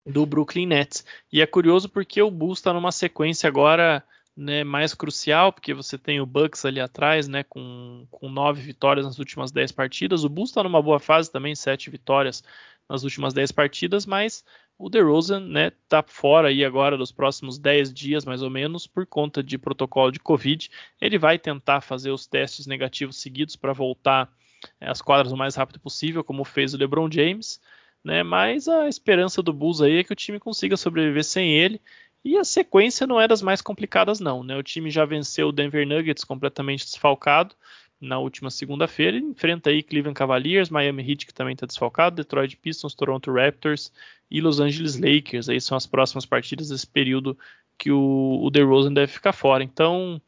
do 0.07 0.25
Brooklyn 0.27 0.67
Nets. 0.67 1.05
E 1.33 1.41
é 1.41 1.47
curioso 1.47 1.89
porque 1.89 2.21
o 2.23 2.31
Bulls 2.31 2.59
está 2.59 2.73
numa 2.73 2.93
sequência 2.93 3.49
agora 3.49 4.05
né, 4.37 4.65
mais 4.65 4.95
crucial, 4.95 5.53
porque 5.53 5.75
você 5.75 5.99
tem 5.99 6.21
o 6.21 6.27
Bucks 6.27 6.65
ali 6.65 6.81
atrás, 6.81 7.29
né, 7.29 7.43
com, 7.43 8.07
com 8.11 8.29
nove 8.29 8.63
vitórias 8.63 9.05
nas 9.05 9.19
últimas 9.19 9.51
10 9.53 9.73
partidas. 9.73 10.25
O 10.25 10.29
Bulls 10.29 10.51
está 10.51 10.63
numa 10.63 10.81
boa 10.81 10.99
fase 10.99 11.31
também, 11.31 11.55
sete 11.55 11.91
vitórias 11.91 12.43
nas 12.89 13.05
últimas 13.05 13.33
10 13.35 13.53
partidas, 13.53 14.07
mas 14.07 14.45
o 14.79 14.89
DeRozan 14.89 15.41
né, 15.41 15.73
tá 15.89 16.03
fora 16.03 16.49
aí 16.49 16.65
agora 16.65 16.97
dos 16.97 17.13
próximos 17.13 17.59
10 17.59 17.93
dias, 17.93 18.25
mais 18.25 18.43
ou 18.43 18.49
menos, 18.49 18.87
por 18.87 19.07
conta 19.07 19.43
de 19.43 19.59
protocolo 19.59 20.11
de 20.11 20.19
Covid. 20.19 20.71
Ele 21.01 21.19
vai 21.19 21.39
tentar 21.39 21.83
fazer 21.83 22.11
os 22.11 22.27
testes 22.27 22.67
negativos 22.67 23.21
seguidos 23.21 23.57
para 23.57 23.75
voltar 23.75 24.33
é, 24.81 24.89
às 24.89 25.03
quadras 25.03 25.33
o 25.33 25.37
mais 25.37 25.55
rápido 25.55 25.79
possível, 25.79 26.25
como 26.25 26.45
fez 26.45 26.73
o 26.73 26.79
LeBron 26.79 27.11
James. 27.13 27.61
Né? 28.05 28.23
Mas 28.23 28.69
a 28.69 28.89
esperança 28.89 29.43
do 29.43 29.53
Bulls 29.53 29.81
aí 29.81 29.99
é 29.99 30.05
que 30.05 30.13
o 30.13 30.17
time 30.17 30.39
consiga 30.39 30.77
sobreviver 30.77 31.25
sem 31.25 31.57
ele. 31.57 31.81
E 32.25 32.37
a 32.37 32.45
sequência 32.45 33.07
não 33.07 33.21
é 33.21 33.27
das 33.27 33.41
mais 33.41 33.63
complicadas, 33.63 34.21
não. 34.21 34.43
Né? 34.43 34.57
O 34.57 34.63
time 34.63 34.91
já 34.91 35.05
venceu 35.05 35.49
o 35.49 35.53
Denver 35.53 35.87
Nuggets 35.87 36.25
completamente 36.25 36.85
desfalcado 36.85 37.55
na 38.01 38.19
última 38.19 38.51
segunda-feira. 38.51 39.17
Enfrenta 39.17 39.71
aí 39.71 39.83
Cleveland 39.83 40.17
Cavaliers, 40.17 40.71
Miami 40.71 41.03
Heat, 41.09 41.27
que 41.27 41.35
também 41.35 41.55
está 41.55 41.67
desfalcado, 41.67 42.17
Detroit 42.17 42.57
Pistons, 42.57 42.95
Toronto 42.95 43.33
Raptors 43.33 43.93
e 44.31 44.41
Los 44.41 44.61
Angeles 44.61 44.99
Lakers. 44.99 45.49
Aí 45.49 45.61
são 45.61 45.77
as 45.77 45.87
próximas 45.87 46.27
partidas 46.27 46.69
desse 46.69 46.87
período 46.87 47.39
que 47.79 47.91
o, 47.91 48.41
o 48.43 48.51
DeRozan 48.51 48.93
deve 48.93 49.11
ficar 49.11 49.33
fora. 49.33 49.65
Então, 49.65 50.21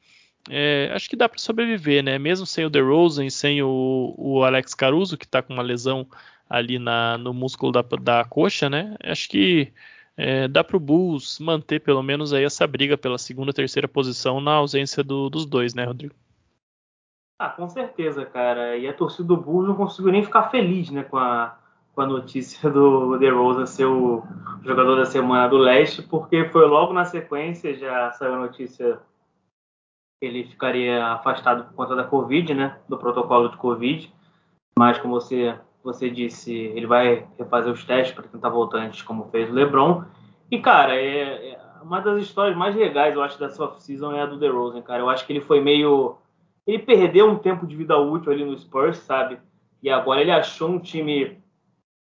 é, 0.51 0.91
acho 0.95 1.09
que 1.09 1.17
dá 1.17 1.29
para 1.29 1.39
sobreviver, 1.39 2.03
né? 2.03 2.19
Mesmo 2.19 2.47
sem 2.47 2.65
o 2.65 2.71
DeRozan 2.71 3.27
e 3.27 3.31
sem 3.31 3.63
o, 3.63 4.15
o 4.17 4.43
Alex 4.45 4.75
Caruso, 4.75 5.19
que 5.19 5.27
está 5.27 5.43
com 5.43 5.53
uma 5.53 5.63
lesão 5.63 6.07
ali 6.53 6.79
na, 6.79 7.17
no 7.17 7.33
músculo 7.33 7.73
da, 7.73 7.81
da 7.81 8.25
coxa, 8.27 8.69
né? 8.69 8.95
Acho 9.03 9.27
que 9.31 9.73
é, 10.15 10.47
dá 10.47 10.63
para 10.63 10.77
o 10.77 10.81
Bulls 10.81 11.39
manter 11.41 11.81
pelo 11.81 12.03
menos 12.03 12.35
aí 12.35 12.45
essa 12.45 12.67
briga 12.67 12.99
pela 12.99 13.17
segunda, 13.17 13.55
terceira 13.55 13.89
posição 13.89 14.39
na 14.39 14.53
ausência 14.53 15.03
do, 15.03 15.31
dos 15.31 15.47
dois, 15.47 15.73
né, 15.73 15.85
Rodrigo? 15.85 16.15
Ah, 17.41 17.49
com 17.49 17.67
certeza, 17.71 18.27
cara. 18.27 18.77
E 18.77 18.87
a 18.87 18.93
torcida 18.93 19.29
do 19.29 19.37
Bulls 19.37 19.67
não 19.67 19.75
conseguiu 19.75 20.13
nem 20.13 20.23
ficar 20.23 20.51
feliz, 20.51 20.91
né, 20.91 21.05
com 21.05 21.17
a, 21.17 21.59
com 21.95 22.03
a 22.03 22.07
notícia 22.07 22.69
do 22.71 23.17
DeRozan 23.17 23.65
ser 23.65 23.87
o 23.87 24.23
jogador 24.63 24.97
da 24.97 25.07
semana 25.07 25.49
do 25.49 25.57
leste, 25.57 26.03
porque 26.03 26.45
foi 26.51 26.67
logo 26.67 26.93
na 26.93 27.07
sequência, 27.07 27.75
já 27.75 28.13
saiu 28.13 28.35
a 28.35 28.41
notícia 28.41 29.01
que 30.21 30.27
ele 30.27 30.45
ficaria 30.45 31.03
afastado 31.07 31.65
por 31.65 31.75
conta 31.75 31.97
da 31.97 32.05
Covid, 32.05 32.53
né, 32.53 32.79
do 32.87 32.99
protocolo 32.99 33.49
de 33.49 33.57
Covid. 33.57 34.13
Mas, 34.79 34.99
como 34.99 35.15
você 35.15 35.59
você 35.83 36.09
disse, 36.09 36.53
ele 36.53 36.87
vai 36.87 37.27
refazer 37.39 37.73
os 37.73 37.85
testes 37.85 38.15
para 38.15 38.29
tentar 38.29 38.49
voltar 38.49 38.79
antes, 38.79 39.03
como 39.03 39.29
fez 39.31 39.51
o 39.51 39.53
LeBron. 39.53 40.05
E, 40.51 40.59
cara, 40.59 40.95
é, 40.95 41.51
é 41.51 41.61
uma 41.83 42.01
das 42.01 42.23
histórias 42.23 42.57
mais 42.57 42.77
legais, 42.77 43.15
eu 43.15 43.23
acho, 43.23 43.39
dessa 43.39 43.65
off-season 43.65 44.13
é 44.13 44.23
a 44.23 44.27
do 44.27 44.39
DeRozan, 44.39 44.83
cara. 44.83 45.01
Eu 45.01 45.11
acho 45.11 45.27
que 45.27 45.33
ele 45.33 45.41
foi 45.41 45.61
meio... 45.61 46.17
Ele 46.67 46.79
perdeu 46.79 47.29
um 47.29 47.37
tempo 47.37 47.67
de 47.67 47.75
vida 47.75 47.99
útil 47.99 48.33
ali 48.33 48.45
no 48.45 48.57
Spurs, 48.57 48.99
sabe? 48.99 49.39
E 49.83 49.91
agora 49.91 50.21
ele 50.21 50.31
achou 50.31 50.69
um 50.69 50.79
time 50.79 51.39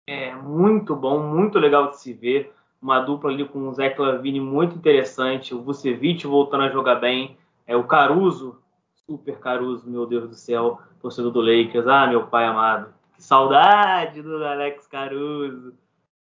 é, 0.09 0.35
muito 0.35 0.97
bom, 0.97 1.23
muito 1.23 1.57
legal 1.59 1.91
de 1.91 2.01
se 2.01 2.13
ver. 2.13 2.53
Uma 2.83 2.99
dupla 2.99 3.31
ali 3.31 3.47
com 3.47 3.69
o 3.69 3.73
Zach 3.73 4.01
Lavine 4.01 4.41
muito 4.41 4.75
interessante. 4.75 5.55
O 5.55 5.63
Vucevic 5.63 6.27
voltando 6.27 6.65
a 6.65 6.71
jogar 6.71 6.97
bem. 6.97 7.37
É, 7.65 7.77
o 7.77 7.85
Caruso, 7.85 8.59
super 9.07 9.39
Caruso, 9.39 9.89
meu 9.89 10.07
Deus 10.07 10.29
do 10.29 10.35
céu, 10.35 10.81
torcedor 11.01 11.31
do 11.31 11.41
Lakers. 11.41 11.87
Ah, 11.87 12.09
meu 12.09 12.27
pai 12.27 12.47
amado 12.47 13.00
Saudade 13.21 14.23
do 14.23 14.45
Alex 14.45 14.87
Caruso. 14.87 15.75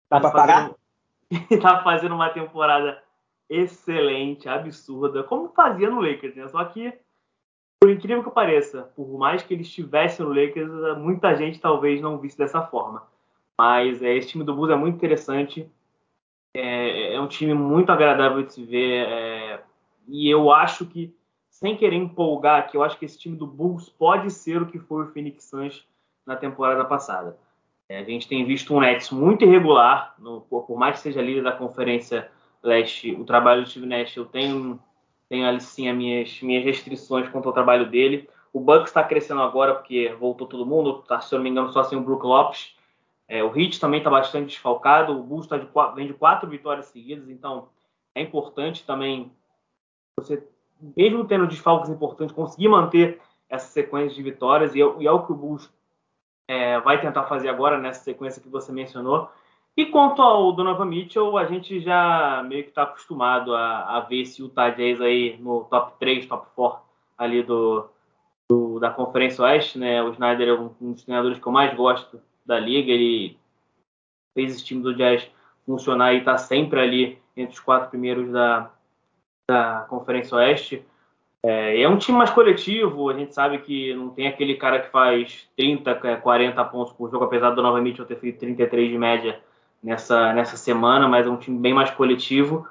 Dá 0.09 0.19
pra 0.19 0.31
parar? 0.31 0.71
tá 1.61 1.81
fazendo 1.83 2.15
uma 2.15 2.29
temporada 2.29 3.01
excelente, 3.49 4.49
absurda, 4.49 5.23
como 5.23 5.49
fazia 5.49 5.89
no 5.89 6.01
Lakers, 6.01 6.35
né? 6.35 6.47
Só 6.47 6.63
que, 6.65 6.93
por 7.79 7.89
incrível 7.89 8.23
que 8.23 8.31
pareça, 8.31 8.83
por 8.95 9.17
mais 9.17 9.43
que 9.43 9.53
ele 9.53 9.61
estivesse 9.61 10.21
no 10.21 10.29
Lakers, 10.29 10.97
muita 10.97 11.35
gente 11.35 11.59
talvez 11.59 12.01
não 12.01 12.17
visse 12.17 12.37
dessa 12.37 12.61
forma. 12.61 13.07
Mas 13.59 14.01
é, 14.01 14.15
esse 14.15 14.29
time 14.29 14.43
do 14.43 14.55
Bulls 14.55 14.71
é 14.71 14.75
muito 14.75 14.95
interessante. 14.95 15.69
É, 16.53 17.13
é 17.13 17.21
um 17.21 17.27
time 17.27 17.53
muito 17.53 17.91
agradável 17.91 18.41
de 18.43 18.53
se 18.53 18.63
ver. 18.63 19.07
É, 19.07 19.63
e 20.07 20.29
eu 20.29 20.51
acho 20.51 20.85
que, 20.85 21.15
sem 21.49 21.77
querer 21.77 21.95
empolgar, 21.95 22.69
que 22.69 22.75
eu 22.75 22.83
acho 22.83 22.97
que 22.97 23.05
esse 23.05 23.19
time 23.19 23.35
do 23.35 23.45
Bulls 23.45 23.89
pode 23.89 24.31
ser 24.31 24.61
o 24.61 24.65
que 24.65 24.79
foi 24.79 25.03
o 25.03 25.11
Phoenix 25.11 25.43
Suns 25.43 25.87
na 26.25 26.35
temporada 26.35 26.85
passada. 26.85 27.37
É, 27.89 27.99
a 27.99 28.03
gente 28.03 28.27
tem 28.27 28.45
visto 28.45 28.73
um 28.73 28.79
Nets 28.79 29.11
muito 29.11 29.43
irregular, 29.43 30.15
no, 30.17 30.41
por 30.41 30.77
mais 30.77 30.95
que 30.95 31.01
seja 31.01 31.21
líder 31.21 31.43
da 31.43 31.51
Conferência 31.51 32.31
Leste, 32.63 33.11
o 33.11 33.25
trabalho 33.25 33.63
do 33.63 33.69
Steve 33.69 33.85
Nash, 33.85 34.15
eu 34.15 34.25
tenho, 34.25 34.79
tenho 35.27 35.47
ali 35.47 35.59
sim 35.59 35.89
as 35.89 35.95
minhas, 35.97 36.41
minhas 36.41 36.63
restrições 36.63 37.27
quanto 37.29 37.47
ao 37.47 37.53
trabalho 37.53 37.89
dele. 37.89 38.29
O 38.53 38.59
Bucks 38.59 38.89
está 38.89 39.03
crescendo 39.03 39.41
agora 39.41 39.75
porque 39.75 40.13
voltou 40.19 40.47
todo 40.47 40.65
mundo, 40.65 41.03
tá, 41.07 41.19
se 41.19 41.33
eu 41.33 41.39
não 41.39 41.43
me 41.43 41.49
engano, 41.49 41.71
só 41.71 41.83
sem 41.83 41.97
o 41.97 42.01
Brook 42.01 42.25
Lopes. 42.25 42.75
É, 43.27 43.43
o 43.43 43.57
Heat 43.57 43.79
também 43.79 43.99
está 43.99 44.09
bastante 44.09 44.47
desfalcado, 44.47 45.17
o 45.17 45.23
Bulls 45.23 45.47
tá 45.47 45.57
de, 45.57 45.67
vem 45.95 46.07
de 46.07 46.13
quatro 46.13 46.49
vitórias 46.49 46.87
seguidas, 46.87 47.29
então 47.29 47.69
é 48.13 48.21
importante 48.21 48.85
também 48.85 49.31
você, 50.17 50.45
mesmo 50.95 51.25
tendo 51.25 51.47
desfalques 51.47 51.89
importantes, 51.89 52.35
conseguir 52.35 52.67
manter 52.67 53.21
essa 53.49 53.67
sequência 53.67 54.15
de 54.15 54.23
vitórias, 54.23 54.75
e 54.75 54.81
é, 54.81 54.85
e 54.99 55.07
é 55.07 55.11
o 55.11 55.25
que 55.25 55.31
o 55.31 55.35
Bulls 55.35 55.71
é, 56.51 56.77
vai 56.81 56.99
tentar 56.99 57.23
fazer 57.23 57.47
agora 57.47 57.77
nessa 57.77 58.03
sequência 58.03 58.41
que 58.41 58.49
você 58.49 58.73
mencionou. 58.73 59.31
E 59.77 59.85
quanto 59.85 60.21
ao 60.21 60.51
Donovan 60.51 60.83
Mitchell, 60.83 61.37
a 61.37 61.45
gente 61.45 61.79
já 61.79 62.43
meio 62.45 62.63
que 62.63 62.69
está 62.69 62.83
acostumado 62.83 63.55
a, 63.55 63.97
a, 63.97 63.99
ver 64.01 64.25
se 64.25 64.43
o 64.43 64.49
Jazz 64.49 64.99
aí 64.99 65.37
no 65.39 65.63
top 65.63 65.93
3, 65.97 66.25
top 66.25 66.47
4 66.53 66.81
ali 67.17 67.41
do, 67.41 67.87
do, 68.49 68.79
da 68.81 68.89
Conferência 68.89 69.45
Oeste, 69.45 69.79
né? 69.79 70.03
O 70.03 70.09
Snyder 70.09 70.49
é 70.49 70.53
um, 70.53 70.71
um 70.81 70.91
dos 70.91 71.03
treinadores 71.03 71.39
que 71.39 71.47
eu 71.47 71.53
mais 71.53 71.73
gosto 71.73 72.19
da 72.45 72.59
liga. 72.59 72.91
Ele 72.91 73.39
fez 74.33 74.53
esse 74.53 74.65
time 74.65 74.83
do 74.83 74.93
Jazz 74.93 75.31
funcionar 75.65 76.13
e 76.13 76.17
está 76.17 76.37
sempre 76.37 76.81
ali 76.81 77.17
entre 77.37 77.53
os 77.53 77.61
quatro 77.61 77.89
primeiros 77.89 78.29
da, 78.29 78.69
da 79.49 79.85
Conferência 79.89 80.35
Oeste. 80.35 80.85
É, 81.43 81.81
é 81.81 81.89
um 81.89 81.97
time 81.97 82.17
mais 82.17 82.29
coletivo, 82.29 83.09
a 83.09 83.13
gente 83.13 83.33
sabe 83.33 83.57
que 83.59 83.93
não 83.95 84.09
tem 84.09 84.27
aquele 84.27 84.55
cara 84.55 84.79
que 84.79 84.89
faz 84.89 85.47
30, 85.57 85.95
40 86.21 86.61
é, 86.61 86.63
pontos 86.65 86.93
por 86.93 87.09
jogo, 87.09 87.25
apesar 87.25 87.51
do 87.51 87.61
novamente 87.63 87.99
eu 87.99 88.05
ter 88.05 88.17
feito 88.17 88.39
33 88.39 88.91
de 88.91 88.97
média 88.97 89.41
nessa, 89.81 90.33
nessa 90.33 90.55
semana, 90.55 91.07
mas 91.07 91.25
é 91.25 91.29
um 91.29 91.37
time 91.37 91.57
bem 91.57 91.73
mais 91.73 91.89
coletivo. 91.89 92.67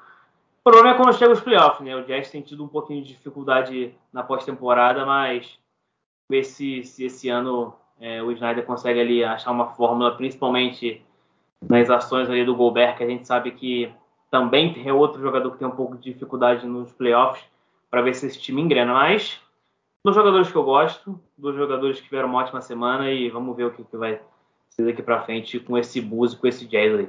O 0.60 0.70
problema 0.70 0.90
é 0.90 0.94
quando 0.94 1.16
chega 1.16 1.32
os 1.32 1.40
playoffs, 1.40 1.84
né? 1.84 1.96
O 1.96 2.04
Jazz 2.04 2.30
tem 2.30 2.42
tido 2.42 2.62
um 2.62 2.68
pouquinho 2.68 3.02
de 3.02 3.08
dificuldade 3.08 3.92
na 4.12 4.22
pós-temporada, 4.22 5.04
mas 5.04 5.58
ver 6.28 6.44
se, 6.44 6.84
se 6.84 7.06
esse 7.06 7.28
ano 7.28 7.74
é, 8.00 8.22
o 8.22 8.30
Snyder 8.30 8.64
consegue 8.64 9.00
ali 9.00 9.24
achar 9.24 9.50
uma 9.50 9.70
fórmula, 9.70 10.16
principalmente 10.16 11.02
nas 11.60 11.90
ações 11.90 12.30
ali 12.30 12.44
do 12.44 12.54
Gobert, 12.54 12.96
que 12.96 13.02
a 13.02 13.08
gente 13.08 13.26
sabe 13.26 13.50
que 13.50 13.92
também 14.30 14.80
é 14.86 14.92
outro 14.92 15.20
jogador 15.20 15.50
que 15.50 15.58
tem 15.58 15.66
um 15.66 15.72
pouco 15.72 15.96
de 15.96 16.12
dificuldade 16.12 16.66
nos 16.66 16.92
playoffs 16.92 17.49
para 17.90 18.02
ver 18.02 18.14
se 18.14 18.26
esse 18.26 18.40
time 18.40 18.62
engrena. 18.62 18.94
Mas 18.94 19.40
dos 20.04 20.14
jogadores 20.14 20.50
que 20.50 20.56
eu 20.56 20.64
gosto, 20.64 21.20
dos 21.36 21.56
jogadores 21.56 21.98
que 21.98 22.04
tiveram 22.04 22.28
uma 22.28 22.38
ótima 22.38 22.62
semana 22.62 23.10
e 23.10 23.28
vamos 23.28 23.56
ver 23.56 23.64
o 23.64 23.72
que, 23.72 23.84
que 23.84 23.96
vai 23.96 24.20
ser 24.68 24.84
daqui 24.84 25.02
para 25.02 25.22
frente 25.22 25.58
com 25.58 25.76
esse 25.76 26.00
Buzz 26.00 26.34
com 26.34 26.46
esse 26.46 26.66
Jazz 26.66 27.00
aí. 27.00 27.08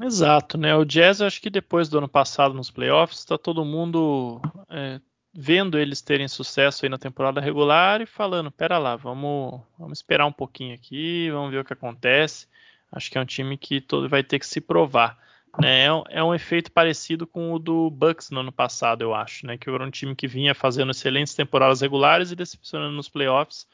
Exato, 0.00 0.58
né? 0.58 0.74
O 0.76 0.84
Jazz, 0.84 1.22
acho 1.22 1.40
que 1.40 1.48
depois 1.48 1.88
do 1.88 1.98
ano 1.98 2.08
passado 2.08 2.54
nos 2.54 2.70
playoffs, 2.70 3.20
está 3.20 3.38
todo 3.38 3.64
mundo 3.64 4.40
é, 4.68 5.00
vendo 5.32 5.78
eles 5.78 6.02
terem 6.02 6.28
sucesso 6.28 6.84
aí 6.84 6.88
na 6.88 6.98
temporada 6.98 7.40
regular 7.40 8.00
e 8.00 8.06
falando: 8.06 8.50
pera 8.50 8.78
lá, 8.78 8.96
vamos, 8.96 9.60
vamos 9.78 9.98
esperar 9.98 10.26
um 10.26 10.32
pouquinho 10.32 10.74
aqui, 10.74 11.30
vamos 11.30 11.50
ver 11.50 11.60
o 11.60 11.64
que 11.64 11.72
acontece. 11.72 12.46
Acho 12.92 13.10
que 13.10 13.18
é 13.18 13.20
um 13.20 13.26
time 13.26 13.56
que 13.56 13.80
todo 13.80 14.08
vai 14.08 14.22
ter 14.22 14.38
que 14.38 14.46
se 14.46 14.60
provar. 14.60 15.18
Né? 15.60 15.86
É, 15.86 15.88
é, 16.10 16.24
um 16.24 16.34
efeito 16.34 16.70
parecido 16.70 17.26
com 17.26 17.52
o 17.52 17.58
do 17.58 17.90
Bucks 17.90 18.30
no 18.30 18.40
ano 18.40 18.52
passado, 18.52 19.02
eu 19.02 19.14
acho, 19.14 19.46
né? 19.46 19.56
Que 19.56 19.70
era 19.70 19.84
um 19.84 19.90
time 19.90 20.14
que 20.14 20.26
vinha 20.26 20.54
fazendo 20.54 20.90
excelentes 20.90 21.34
temporadas 21.34 21.80
regulares 21.80 22.30
e 22.30 22.36
decepcionando 22.36 22.94
nos 22.94 23.08
playoffs. 23.08 23.66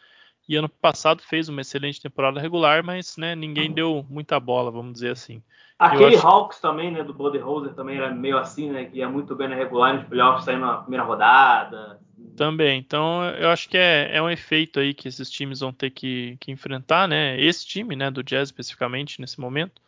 E 0.49 0.57
ano 0.57 0.69
passado 0.69 1.23
fez 1.23 1.49
uma 1.49 1.61
excelente 1.61 2.01
temporada 2.01 2.41
regular, 2.41 2.83
mas 2.85 3.17
né, 3.17 3.35
ninguém 3.35 3.71
deu 3.73 4.05
muita 4.09 4.41
bola, 4.41 4.71
vamos 4.71 4.95
dizer 4.95 5.11
assim. 5.11 5.43
Aquele 5.79 6.17
acho... 6.17 6.27
Hawks 6.27 6.61
também, 6.61 6.91
né, 6.91 7.03
do 7.03 7.13
Roser 7.13 7.75
também 7.75 7.97
era 7.97 8.11
meio 8.11 8.39
assim, 8.39 8.71
né, 8.71 8.85
que 8.85 8.99
ia 8.99 9.09
muito 9.09 9.35
bem 9.35 9.49
na 9.49 9.55
regular 9.55 9.95
nos 9.95 10.05
playoffs, 10.05 10.45
saindo 10.45 10.67
na 10.67 10.79
primeira 10.79 11.05
rodada. 11.05 12.01
Também, 12.37 12.79
então 12.79 13.25
eu 13.31 13.51
acho 13.51 13.69
que 13.69 13.77
é, 13.77 14.11
é 14.13 14.23
um 14.23 14.31
efeito 14.31 14.81
aí 14.81 14.95
que 14.95 15.09
esses 15.09 15.31
times 15.31 15.61
vão 15.61 15.73
ter 15.73 15.91
que, 15.91 16.37
que 16.41 16.51
enfrentar, 16.51 17.07
né, 17.09 17.41
esse 17.41 17.67
time, 17.67 17.95
né, 17.95 18.11
do 18.11 18.23
Jazz 18.23 18.49
especificamente 18.49 19.21
nesse 19.21 19.41
momento. 19.41 19.81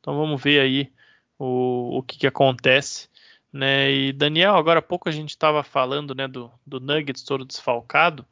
Então 0.00 0.16
vamos 0.16 0.40
ver 0.42 0.60
aí 0.60 0.90
o, 1.40 1.98
o 1.98 2.02
que, 2.02 2.18
que 2.18 2.26
acontece. 2.26 3.08
Né? 3.52 3.90
E 3.90 4.12
Daniel, 4.12 4.56
agora 4.56 4.80
há 4.80 4.82
pouco 4.82 5.08
a 5.08 5.12
gente 5.12 5.30
estava 5.30 5.62
falando 5.64 6.14
né, 6.14 6.28
do, 6.28 6.50
do 6.66 6.78
Nuggets 6.78 7.22
todo 7.22 7.46
desfalcado. 7.46 8.26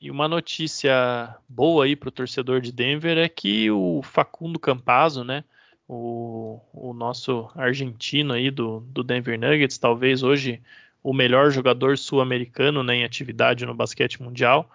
E 0.00 0.10
uma 0.10 0.26
notícia 0.26 1.36
boa 1.46 1.84
aí 1.84 1.94
para 1.94 2.08
o 2.08 2.12
torcedor 2.12 2.62
de 2.62 2.72
Denver 2.72 3.18
é 3.18 3.28
que 3.28 3.70
o 3.70 4.00
Facundo 4.02 4.58
Campazzo, 4.58 5.22
né, 5.22 5.44
o, 5.86 6.58
o 6.72 6.94
nosso 6.94 7.50
argentino 7.54 8.32
aí 8.32 8.50
do, 8.50 8.80
do 8.80 9.04
Denver 9.04 9.38
Nuggets, 9.38 9.76
talvez 9.76 10.22
hoje 10.22 10.62
o 11.02 11.12
melhor 11.12 11.50
jogador 11.50 11.98
sul-americano 11.98 12.82
né, 12.82 12.96
em 12.96 13.04
atividade 13.04 13.66
no 13.66 13.74
basquete 13.74 14.22
mundial. 14.22 14.70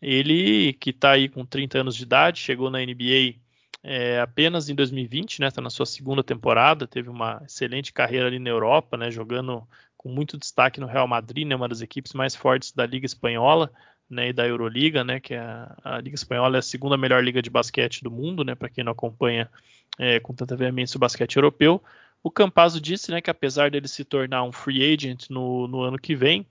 Ele 0.00 0.72
que 0.74 0.90
está 0.90 1.12
aí 1.12 1.28
com 1.28 1.44
30 1.44 1.80
anos 1.80 1.96
de 1.96 2.04
idade, 2.04 2.40
chegou 2.40 2.70
na 2.70 2.78
NBA 2.78 3.41
é, 3.82 4.20
apenas 4.20 4.68
em 4.68 4.74
2020, 4.74 5.40
né? 5.40 5.48
Está 5.48 5.60
na 5.60 5.70
sua 5.70 5.86
segunda 5.86 6.22
temporada, 6.22 6.86
teve 6.86 7.08
uma 7.08 7.42
excelente 7.44 7.92
carreira 7.92 8.26
ali 8.26 8.38
na 8.38 8.50
Europa, 8.50 8.96
né? 8.96 9.10
Jogando 9.10 9.66
com 9.96 10.08
muito 10.08 10.38
destaque 10.38 10.80
no 10.80 10.86
Real 10.86 11.06
Madrid, 11.08 11.46
né? 11.46 11.56
Uma 11.56 11.68
das 11.68 11.80
equipes 11.80 12.12
mais 12.12 12.34
fortes 12.34 12.72
da 12.72 12.86
Liga 12.86 13.06
Espanhola 13.06 13.70
né, 14.12 14.28
e 14.28 14.32
da 14.32 14.46
Euroliga, 14.46 15.02
né, 15.02 15.18
que 15.18 15.32
é 15.32 15.38
a, 15.38 15.76
a, 15.82 16.00
Liga 16.00 16.14
Espanhola 16.14 16.56
é 16.56 16.60
a 16.60 16.62
segunda 16.62 16.98
melhor 16.98 17.24
liga 17.24 17.40
de 17.40 17.48
basquete 17.48 18.04
do 18.04 18.10
mundo, 18.10 18.44
né, 18.44 18.54
para 18.54 18.68
quem 18.68 18.84
não 18.84 18.92
acompanha 18.92 19.50
é, 19.98 20.20
com 20.20 20.34
tanta 20.34 20.54
veemência 20.54 20.98
o 20.98 21.00
basquete 21.00 21.36
europeu. 21.36 21.82
O 22.22 22.30
Campazzo 22.30 22.80
disse 22.80 23.10
né, 23.10 23.22
que 23.22 23.30
apesar 23.30 23.70
dele 23.70 23.88
se 23.88 24.04
tornar 24.04 24.44
um 24.44 24.52
free 24.52 24.92
agent 24.92 25.30
no, 25.30 25.66
no 25.66 25.80
ano 25.80 25.98
que 25.98 26.14
vem, 26.14 26.46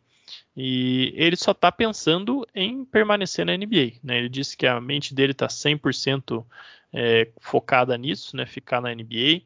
e 0.55 1.13
ele 1.15 1.35
só 1.35 1.51
está 1.51 1.71
pensando 1.71 2.47
em 2.55 2.83
permanecer 2.83 3.45
na 3.45 3.55
NBA. 3.55 3.99
Né? 4.03 4.17
Ele 4.17 4.29
disse 4.29 4.57
que 4.57 4.65
a 4.65 4.81
mente 4.81 5.13
dele 5.13 5.33
está 5.33 5.47
100% 5.47 6.45
é, 6.93 7.29
focada 7.39 7.97
nisso, 7.97 8.35
né? 8.35 8.45
ficar 8.45 8.81
na 8.81 8.93
NBA, 8.93 9.41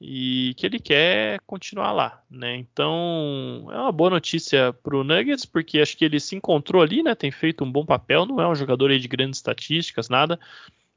e 0.00 0.54
que 0.56 0.66
ele 0.66 0.78
quer 0.78 1.40
continuar 1.46 1.92
lá. 1.92 2.22
Né? 2.30 2.56
Então 2.56 3.68
é 3.70 3.78
uma 3.78 3.92
boa 3.92 4.10
notícia 4.10 4.72
para 4.72 4.96
o 4.96 5.04
Nuggets, 5.04 5.46
porque 5.46 5.80
acho 5.80 5.96
que 5.96 6.04
ele 6.04 6.20
se 6.20 6.34
encontrou 6.36 6.82
ali, 6.82 7.02
né? 7.02 7.14
tem 7.14 7.30
feito 7.30 7.64
um 7.64 7.70
bom 7.70 7.84
papel, 7.84 8.26
não 8.26 8.40
é 8.40 8.48
um 8.48 8.54
jogador 8.54 8.96
de 8.96 9.08
grandes 9.08 9.38
estatísticas, 9.38 10.08
nada, 10.08 10.38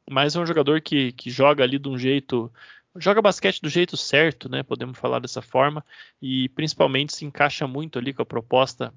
mas 0.09 0.35
é 0.35 0.39
um 0.39 0.45
jogador 0.45 0.81
que, 0.81 1.11
que 1.13 1.29
joga 1.29 1.63
ali 1.63 1.79
de 1.79 1.89
um 1.89 1.97
jeito 1.97 2.51
joga 2.97 3.21
basquete 3.21 3.61
do 3.61 3.69
jeito 3.69 3.97
certo, 3.97 4.49
né? 4.49 4.63
Podemos 4.63 4.97
falar 4.97 5.19
dessa 5.19 5.41
forma, 5.41 5.83
e 6.21 6.47
principalmente 6.49 7.13
se 7.13 7.25
encaixa 7.25 7.67
muito 7.67 7.99
ali 7.99 8.13
com 8.13 8.21
a 8.21 8.25
proposta 8.25 8.93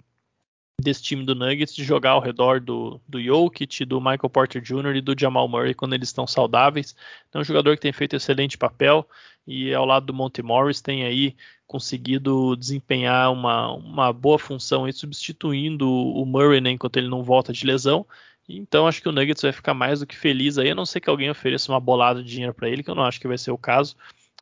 desse 0.80 1.02
time 1.02 1.24
do 1.24 1.34
Nuggets 1.34 1.74
de 1.74 1.82
jogar 1.82 2.12
ao 2.12 2.20
redor 2.20 2.60
do, 2.60 3.00
do 3.08 3.20
Jokic, 3.20 3.84
do 3.84 4.00
Michael 4.00 4.30
Porter 4.30 4.62
Jr. 4.62 4.96
e 4.96 5.00
do 5.00 5.18
Jamal 5.18 5.48
Murray 5.48 5.74
quando 5.74 5.94
eles 5.94 6.08
estão 6.08 6.26
saudáveis. 6.26 6.94
É 7.32 7.38
um 7.38 7.44
jogador 7.44 7.74
que 7.76 7.82
tem 7.82 7.92
feito 7.92 8.14
excelente 8.14 8.56
papel 8.56 9.08
e 9.46 9.74
ao 9.74 9.84
lado 9.84 10.06
do 10.06 10.14
Monte 10.14 10.42
Morris 10.42 10.80
tem 10.80 11.04
aí 11.04 11.34
conseguido 11.66 12.54
desempenhar 12.56 13.32
uma, 13.32 13.72
uma 13.72 14.12
boa 14.12 14.38
função 14.38 14.84
aí, 14.84 14.92
substituindo 14.92 15.90
o 15.90 16.24
Murray 16.24 16.60
né, 16.60 16.70
enquanto 16.70 16.96
ele 16.96 17.08
não 17.08 17.22
volta 17.22 17.52
de 17.52 17.66
lesão. 17.66 18.06
Então 18.48 18.86
acho 18.86 19.02
que 19.02 19.08
o 19.08 19.12
Nuggets 19.12 19.42
vai 19.42 19.52
ficar 19.52 19.74
mais 19.74 20.00
do 20.00 20.06
que 20.06 20.16
feliz 20.16 20.58
aí, 20.58 20.70
a 20.70 20.74
não 20.74 20.86
ser 20.86 21.00
que 21.00 21.10
alguém 21.10 21.28
ofereça 21.28 21.70
uma 21.70 21.80
bolada 21.80 22.22
de 22.22 22.30
dinheiro 22.30 22.54
para 22.54 22.68
ele, 22.68 22.82
que 22.82 22.90
eu 22.90 22.94
não 22.94 23.04
acho 23.04 23.20
que 23.20 23.28
vai 23.28 23.36
ser 23.36 23.50
o 23.50 23.58
caso, 23.58 23.94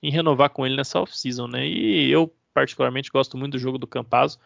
em 0.02 0.10
renovar 0.10 0.50
com 0.50 0.64
ele 0.64 0.76
nessa 0.76 1.00
off-season, 1.00 1.48
né? 1.48 1.66
E 1.66 2.10
eu 2.10 2.32
particularmente 2.54 3.10
gosto 3.10 3.36
muito 3.36 3.52
do 3.52 3.58
jogo 3.58 3.78
do 3.78 3.86
Campazzo. 3.86 4.38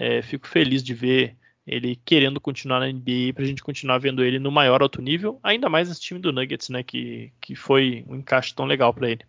É, 0.00 0.22
fico 0.22 0.46
feliz 0.46 0.80
de 0.80 0.94
ver 0.94 1.36
ele 1.66 1.96
querendo 1.96 2.40
continuar 2.40 2.78
na 2.78 2.86
NBA 2.86 3.34
para 3.34 3.42
a 3.42 3.46
gente 3.46 3.64
continuar 3.64 3.98
vendo 3.98 4.24
ele 4.24 4.38
no 4.38 4.48
maior 4.48 4.80
alto 4.80 5.02
nível, 5.02 5.40
ainda 5.42 5.68
mais 5.68 5.88
nesse 5.88 6.00
time 6.00 6.20
do 6.20 6.32
Nuggets, 6.32 6.68
né? 6.68 6.84
Que, 6.84 7.32
que 7.40 7.56
foi 7.56 8.04
um 8.08 8.14
encaixe 8.14 8.54
tão 8.54 8.64
legal 8.64 8.94
para 8.94 9.10
ele. 9.10 9.26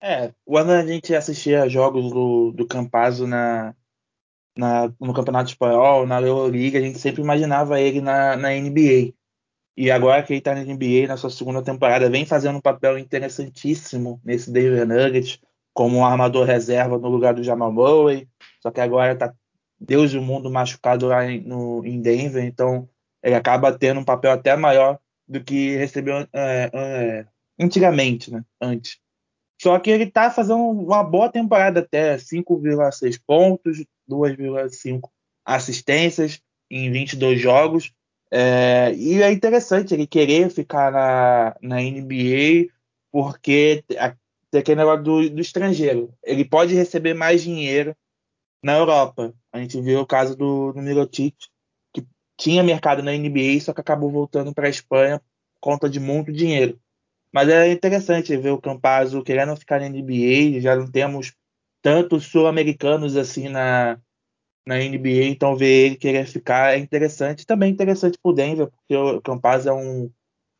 É, 0.00 0.32
quando 0.44 0.70
a 0.70 0.86
gente 0.86 1.12
assistia 1.16 1.68
jogos 1.68 2.12
do, 2.12 2.52
do 2.52 2.64
Campazzo 2.64 3.26
na, 3.26 3.74
na, 4.56 4.92
no 5.00 5.12
Campeonato 5.12 5.50
Espanhol, 5.50 6.06
na 6.06 6.20
Euroliga, 6.20 6.78
a 6.78 6.82
gente 6.82 7.00
sempre 7.00 7.22
imaginava 7.22 7.80
ele 7.80 8.00
na, 8.00 8.36
na 8.36 8.50
NBA. 8.50 9.12
E 9.76 9.90
agora 9.90 10.22
que 10.22 10.32
ele 10.32 10.38
está 10.38 10.54
na 10.54 10.62
NBA, 10.62 11.08
na 11.08 11.16
sua 11.16 11.30
segunda 11.30 11.60
temporada, 11.60 12.08
vem 12.08 12.24
fazendo 12.24 12.58
um 12.58 12.60
papel 12.60 12.98
interessantíssimo 12.98 14.20
nesse 14.24 14.52
Denver 14.52 14.86
Nuggets, 14.86 15.40
como 15.72 15.98
um 15.98 16.04
armador 16.04 16.46
reserva 16.46 16.98
no 16.98 17.08
lugar 17.08 17.34
do 17.34 17.42
Jamal 17.42 17.72
Murray, 17.72 18.28
só 18.60 18.70
que 18.70 18.80
agora 18.80 19.16
tá 19.16 19.34
Deus 19.80 20.12
e 20.12 20.18
o 20.18 20.22
mundo 20.22 20.50
machucado 20.50 21.08
lá 21.08 21.26
em, 21.26 21.40
no, 21.40 21.84
em 21.84 22.00
Denver, 22.00 22.44
então 22.44 22.88
ele 23.22 23.34
acaba 23.34 23.76
tendo 23.76 24.00
um 24.00 24.04
papel 24.04 24.30
até 24.32 24.56
maior 24.56 24.98
do 25.26 25.42
que 25.42 25.76
recebeu 25.76 26.16
é, 26.32 26.70
é, 26.72 27.26
antigamente, 27.58 28.30
né? 28.30 28.44
Antes. 28.60 28.98
Só 29.60 29.78
que 29.78 29.90
ele 29.90 30.06
tá 30.06 30.30
fazendo 30.30 30.58
uma 30.58 31.04
boa 31.04 31.28
temporada 31.28 31.80
até 31.80 32.16
5,6 32.16 33.20
pontos, 33.24 33.84
2,5 34.10 35.08
assistências 35.44 36.40
em 36.70 36.90
22 36.90 37.40
jogos. 37.40 37.92
É, 38.30 38.92
e 38.96 39.22
é 39.22 39.30
interessante 39.30 39.94
ele 39.94 40.06
querer 40.06 40.50
ficar 40.50 40.90
na, 40.90 41.56
na 41.62 41.76
NBA 41.80 42.72
porque 43.12 43.84
tem 44.52 44.60
aquele 44.60 44.80
negócio 44.80 45.02
do, 45.02 45.30
do 45.30 45.40
estrangeiro. 45.40 46.14
Ele 46.22 46.44
pode 46.44 46.74
receber 46.74 47.14
mais 47.14 47.42
dinheiro 47.42 47.96
na 48.62 48.76
Europa. 48.76 49.34
A 49.50 49.58
gente 49.58 49.80
viu 49.80 50.00
o 50.00 50.06
caso 50.06 50.36
do, 50.36 50.72
do 50.72 50.82
Mirotic, 50.82 51.34
que 51.92 52.06
tinha 52.38 52.62
mercado 52.62 53.02
na 53.02 53.12
NBA, 53.12 53.58
só 53.62 53.72
que 53.72 53.80
acabou 53.80 54.10
voltando 54.10 54.52
para 54.54 54.66
a 54.66 54.70
Espanha 54.70 55.18
por 55.54 55.60
conta 55.60 55.88
de 55.88 55.98
muito 55.98 56.30
dinheiro. 56.30 56.78
Mas 57.32 57.48
é 57.48 57.72
interessante 57.72 58.36
ver 58.36 58.50
o 58.50 58.60
Campazzo 58.60 59.22
querendo 59.22 59.56
ficar 59.56 59.80
na 59.80 59.88
NBA, 59.88 60.60
já 60.60 60.76
não 60.76 60.90
temos 60.90 61.32
tantos 61.80 62.26
sul-americanos 62.26 63.16
assim 63.16 63.48
na, 63.48 63.98
na 64.66 64.76
NBA, 64.76 65.24
então 65.30 65.56
ver 65.56 65.86
ele 65.86 65.96
querer 65.96 66.26
ficar 66.26 66.74
é 66.74 66.78
interessante. 66.78 67.46
Também 67.46 67.72
interessante 67.72 68.18
pro 68.22 68.34
Denver, 68.34 68.68
porque 68.70 68.94
o 68.94 69.22
Campazzo 69.22 69.70
é 69.70 69.72
um, 69.72 70.12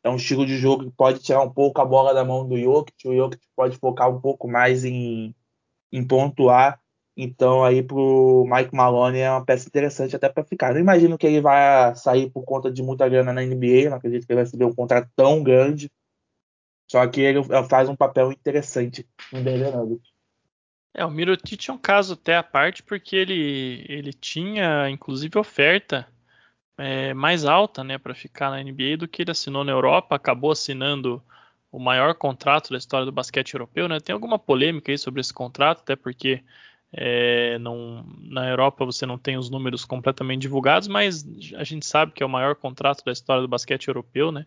é 0.02 0.10
um 0.10 0.16
estilo 0.16 0.44
de 0.44 0.56
jogo 0.56 0.84
que 0.84 0.90
pode 0.90 1.20
tirar 1.20 1.42
um 1.42 1.50
pouco 1.50 1.80
a 1.80 1.84
bola 1.84 2.12
da 2.12 2.24
mão 2.24 2.48
do 2.48 2.58
Jokic, 2.58 3.08
o 3.08 3.14
Jokic 3.14 3.46
pode 3.54 3.76
focar 3.76 4.10
um 4.10 4.20
pouco 4.20 4.48
mais 4.48 4.84
em, 4.84 5.34
em 5.92 6.06
pontuar 6.06 6.82
então, 7.16 7.62
aí 7.62 7.82
pro 7.82 8.46
Mike 8.48 8.74
Maloney 8.74 9.20
é 9.20 9.30
uma 9.30 9.44
peça 9.44 9.68
interessante 9.68 10.16
até 10.16 10.28
para 10.28 10.44
ficar. 10.44 10.72
Não 10.72 10.80
imagino 10.80 11.18
que 11.18 11.26
ele 11.26 11.40
vai 11.40 11.94
sair 11.94 12.30
por 12.30 12.42
conta 12.44 12.70
de 12.70 12.82
muita 12.82 13.08
grana 13.08 13.32
na 13.32 13.42
NBA, 13.42 13.90
não 13.90 13.98
acredito 13.98 14.26
que 14.26 14.32
ele 14.32 14.36
vai 14.36 14.44
receber 14.44 14.64
um 14.64 14.74
contrato 14.74 15.10
tão 15.14 15.42
grande. 15.42 15.90
Só 16.90 17.06
que 17.06 17.20
ele 17.20 17.42
faz 17.68 17.88
um 17.88 17.96
papel 17.96 18.32
interessante 18.32 19.06
no 19.30 19.42
Denver 19.42 19.76
Nuggets. 19.76 20.10
É, 20.94 21.04
o 21.04 21.10
Mirotic 21.10 21.68
é 21.68 21.72
um 21.72 21.78
caso 21.78 22.14
até 22.14 22.36
à 22.36 22.42
parte, 22.42 22.82
porque 22.82 23.16
ele, 23.16 23.84
ele 23.88 24.12
tinha, 24.12 24.90
inclusive, 24.90 25.38
oferta 25.38 26.06
é, 26.78 27.14
mais 27.14 27.44
alta 27.44 27.84
né, 27.84 27.98
para 27.98 28.14
ficar 28.14 28.50
na 28.50 28.62
NBA 28.62 28.96
do 28.98 29.08
que 29.08 29.22
ele 29.22 29.30
assinou 29.30 29.64
na 29.64 29.72
Europa, 29.72 30.16
acabou 30.16 30.50
assinando 30.50 31.22
o 31.70 31.78
maior 31.78 32.14
contrato 32.14 32.70
da 32.70 32.78
história 32.78 33.06
do 33.06 33.12
basquete 33.12 33.54
europeu. 33.54 33.88
Né? 33.88 34.00
Tem 34.00 34.12
alguma 34.12 34.38
polêmica 34.38 34.92
aí 34.92 34.98
sobre 34.98 35.20
esse 35.20 35.32
contrato, 35.32 35.80
até 35.80 35.96
porque 35.96 36.42
é, 36.92 37.58
não, 37.58 38.04
na 38.20 38.48
Europa 38.48 38.84
você 38.84 39.06
não 39.06 39.16
tem 39.16 39.38
os 39.38 39.48
números 39.48 39.84
completamente 39.84 40.42
divulgados, 40.42 40.86
mas 40.88 41.26
a 41.56 41.64
gente 41.64 41.86
sabe 41.86 42.12
que 42.12 42.22
é 42.22 42.26
o 42.26 42.28
maior 42.28 42.54
contrato 42.54 43.02
da 43.04 43.12
história 43.12 43.40
do 43.40 43.48
basquete 43.48 43.88
europeu, 43.88 44.30
né? 44.30 44.46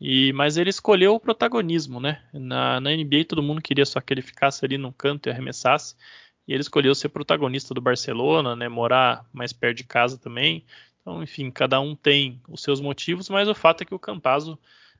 E, 0.00 0.32
mas 0.34 0.56
ele 0.56 0.70
escolheu 0.70 1.14
o 1.14 1.20
protagonismo, 1.20 1.98
né? 1.98 2.22
Na, 2.32 2.80
na, 2.80 2.90
NBA 2.90 3.24
todo 3.26 3.42
mundo 3.42 3.62
queria 3.62 3.86
só 3.86 4.00
que 4.00 4.12
ele 4.12 4.22
ficasse 4.22 4.64
ali 4.64 4.78
no 4.78 4.92
canto 4.92 5.28
e 5.28 5.32
arremessasse, 5.32 5.96
e 6.46 6.52
ele 6.52 6.60
escolheu 6.60 6.94
ser 6.94 7.08
protagonista 7.08 7.74
do 7.74 7.80
Barcelona, 7.80 8.54
né? 8.54 8.68
Morar 8.68 9.24
mais 9.32 9.52
perto 9.52 9.78
de 9.78 9.84
casa 9.84 10.18
também. 10.18 10.64
Então, 11.08 11.22
enfim, 11.22 11.50
cada 11.50 11.80
um 11.80 11.96
tem 11.96 12.38
os 12.46 12.62
seus 12.62 12.82
motivos, 12.82 13.30
mas 13.30 13.48
o 13.48 13.54
fato 13.54 13.80
é 13.80 13.86
que 13.86 13.94
o 13.94 13.98
Campazzo 13.98 14.58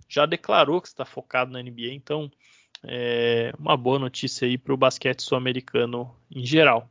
já 0.09 0.25
declarou 0.25 0.81
que 0.81 0.88
está 0.88 1.05
focado 1.05 1.53
na 1.53 1.62
NBA, 1.62 1.92
então 1.92 2.33
é 2.83 3.53
uma 3.59 3.77
boa 3.77 3.99
notícia 3.99 4.49
aí 4.49 4.57
para 4.57 4.73
o 4.73 4.77
basquete 4.77 5.21
sul-americano 5.21 6.11
em 6.35 6.47
geral. 6.47 6.90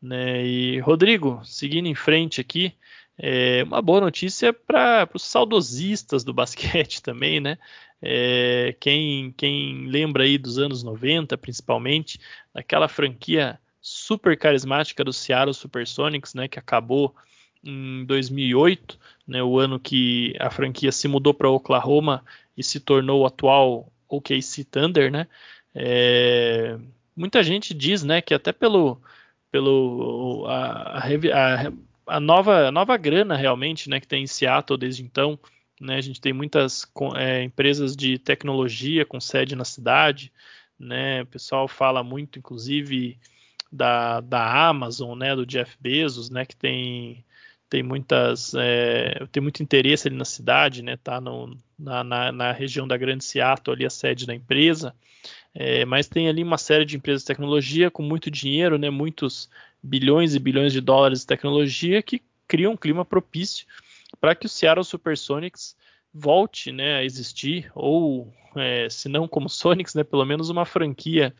Né? 0.00 0.46
E 0.46 0.78
Rodrigo, 0.78 1.42
seguindo 1.44 1.88
em 1.88 1.94
frente 1.94 2.40
aqui, 2.40 2.72
é 3.18 3.64
uma 3.64 3.82
boa 3.82 4.00
notícia 4.00 4.50
para 4.50 5.06
os 5.12 5.24
saudosistas 5.24 6.24
do 6.24 6.32
basquete 6.32 7.02
também, 7.04 7.40
né? 7.40 7.58
É, 8.00 8.74
quem, 8.80 9.30
quem 9.32 9.88
lembra 9.88 10.22
aí 10.22 10.38
dos 10.38 10.56
anos 10.58 10.82
90, 10.82 11.36
principalmente, 11.36 12.18
daquela 12.54 12.88
franquia 12.88 13.60
super 13.78 14.38
carismática 14.38 15.04
do 15.04 15.12
Seattle 15.12 15.52
Supersonics, 15.52 16.32
né? 16.32 16.48
Que 16.48 16.58
acabou 16.58 17.14
em 17.64 18.04
2008, 18.04 18.98
né? 19.26 19.42
O 19.42 19.58
ano 19.58 19.78
que 19.78 20.34
a 20.38 20.50
franquia 20.50 20.92
se 20.92 21.08
mudou 21.08 21.34
para 21.34 21.50
Oklahoma 21.50 22.24
e 22.56 22.62
se 22.62 22.80
tornou 22.80 23.22
o 23.22 23.26
atual 23.26 23.92
OKC 24.08 24.64
Thunder, 24.64 25.10
né? 25.10 25.26
É, 25.74 26.78
muita 27.14 27.42
gente 27.42 27.74
diz, 27.74 28.02
né, 28.02 28.20
que 28.20 28.34
até 28.34 28.52
pelo, 28.52 29.00
pelo 29.50 30.46
a, 30.48 30.98
a, 30.98 31.72
a, 32.06 32.20
nova, 32.20 32.68
a 32.68 32.72
nova 32.72 32.96
grana 32.96 33.36
realmente, 33.36 33.88
né, 33.88 34.00
que 34.00 34.06
tem 34.06 34.24
em 34.24 34.26
Seattle 34.26 34.78
desde 34.78 35.02
então, 35.02 35.38
né? 35.80 35.96
A 35.96 36.00
gente 36.00 36.20
tem 36.20 36.32
muitas 36.32 36.86
é, 37.16 37.42
empresas 37.42 37.96
de 37.96 38.18
tecnologia 38.18 39.04
com 39.04 39.20
sede 39.20 39.54
na 39.54 39.64
cidade, 39.64 40.32
né? 40.78 41.22
O 41.22 41.26
pessoal 41.26 41.68
fala 41.68 42.02
muito, 42.02 42.38
inclusive 42.38 43.18
da, 43.70 44.20
da 44.20 44.68
Amazon, 44.68 45.16
né, 45.16 45.36
do 45.36 45.46
Jeff 45.46 45.76
Bezos, 45.78 46.30
né, 46.30 46.44
que 46.44 46.56
tem 46.56 47.24
tem 47.68 47.82
muitas 47.82 48.54
é, 48.54 49.26
tem 49.30 49.42
muito 49.42 49.62
interesse 49.62 50.08
ali 50.08 50.16
na 50.16 50.24
cidade, 50.24 50.82
né? 50.82 50.96
Tá 50.96 51.20
no, 51.20 51.56
na, 51.78 52.02
na, 52.02 52.32
na, 52.32 52.52
região 52.52 52.88
da 52.88 52.96
Grande 52.96 53.24
Seattle 53.24 53.74
ali 53.74 53.84
a 53.84 53.90
sede 53.90 54.26
da 54.26 54.34
empresa, 54.34 54.94
é, 55.54 55.84
mas 55.84 56.08
tem 56.08 56.28
ali 56.28 56.42
uma 56.42 56.58
série 56.58 56.84
de 56.84 56.96
empresas 56.96 57.22
de 57.22 57.26
tecnologia 57.26 57.90
com 57.90 58.02
muito 58.02 58.30
dinheiro, 58.30 58.78
né? 58.78 58.90
Muitos 58.90 59.48
bilhões 59.82 60.34
e 60.34 60.38
bilhões 60.38 60.72
de 60.72 60.80
dólares 60.80 61.20
de 61.20 61.26
tecnologia 61.26 62.02
que 62.02 62.22
criam 62.46 62.72
um 62.72 62.76
clima 62.76 63.04
propício 63.04 63.66
para 64.20 64.34
que 64.34 64.46
o 64.46 64.48
Seattle 64.48 64.84
Supersonics 64.84 65.76
volte, 66.12 66.72
né, 66.72 66.96
a 66.96 67.04
existir 67.04 67.70
ou 67.74 68.32
é, 68.56 68.88
se 68.88 69.08
não 69.08 69.28
como 69.28 69.48
Sonics, 69.48 69.94
né, 69.94 70.02
pelo 70.02 70.24
menos 70.24 70.48
uma 70.48 70.64
franquia 70.64 71.34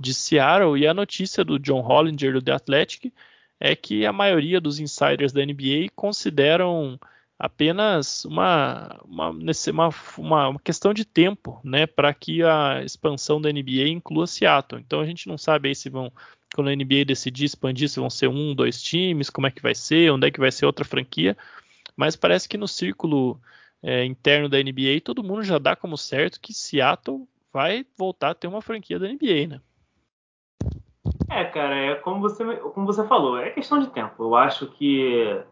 de 0.00 0.14
Seattle. 0.14 0.78
E 0.78 0.86
a 0.86 0.94
notícia 0.94 1.44
do 1.44 1.58
John 1.58 1.80
Hollinger 1.80 2.32
do 2.32 2.42
The 2.42 2.52
Athletic 2.52 3.12
é 3.60 3.74
que 3.74 4.04
a 4.04 4.12
maioria 4.12 4.60
dos 4.60 4.78
insiders 4.78 5.32
da 5.32 5.44
NBA 5.44 5.88
consideram 5.94 6.98
apenas 7.38 8.24
uma, 8.24 8.98
uma, 9.04 9.30
uma, 9.30 10.48
uma 10.48 10.60
questão 10.60 10.94
de 10.94 11.04
tempo 11.04 11.60
né, 11.62 11.86
para 11.86 12.12
que 12.14 12.42
a 12.42 12.82
expansão 12.84 13.40
da 13.40 13.52
NBA 13.52 13.88
inclua 13.88 14.26
Seattle. 14.26 14.80
Então 14.80 15.00
a 15.00 15.06
gente 15.06 15.28
não 15.28 15.36
sabe 15.36 15.68
aí 15.68 15.74
se 15.74 15.90
vão, 15.90 16.10
quando 16.54 16.68
a 16.68 16.74
NBA 16.74 17.04
decidir 17.06 17.44
expandir, 17.44 17.88
se 17.88 18.00
vão 18.00 18.08
ser 18.08 18.28
um, 18.28 18.54
dois 18.54 18.82
times, 18.82 19.30
como 19.30 19.46
é 19.46 19.50
que 19.50 19.62
vai 19.62 19.74
ser, 19.74 20.10
onde 20.12 20.26
é 20.26 20.30
que 20.30 20.40
vai 20.40 20.50
ser 20.50 20.66
outra 20.66 20.84
franquia, 20.84 21.36
mas 21.94 22.16
parece 22.16 22.48
que 22.48 22.56
no 22.56 22.68
círculo 22.68 23.40
é, 23.82 24.04
interno 24.04 24.48
da 24.48 24.58
NBA 24.62 25.00
todo 25.04 25.22
mundo 25.22 25.42
já 25.42 25.58
dá 25.58 25.76
como 25.76 25.96
certo 25.96 26.40
que 26.40 26.54
Seattle 26.54 27.28
vai 27.52 27.86
voltar 27.96 28.30
a 28.30 28.34
ter 28.34 28.46
uma 28.46 28.62
franquia 28.62 28.98
da 28.98 29.08
NBA, 29.08 29.46
né? 29.48 29.60
É, 31.28 31.44
cara, 31.44 31.74
é 31.74 31.94
como 31.96 32.20
você, 32.20 32.56
como 32.56 32.86
você 32.86 33.04
falou, 33.06 33.38
é 33.38 33.50
questão 33.50 33.78
de 33.78 33.88
tempo. 33.88 34.22
Eu 34.22 34.34
acho 34.34 34.68
que 34.68 35.44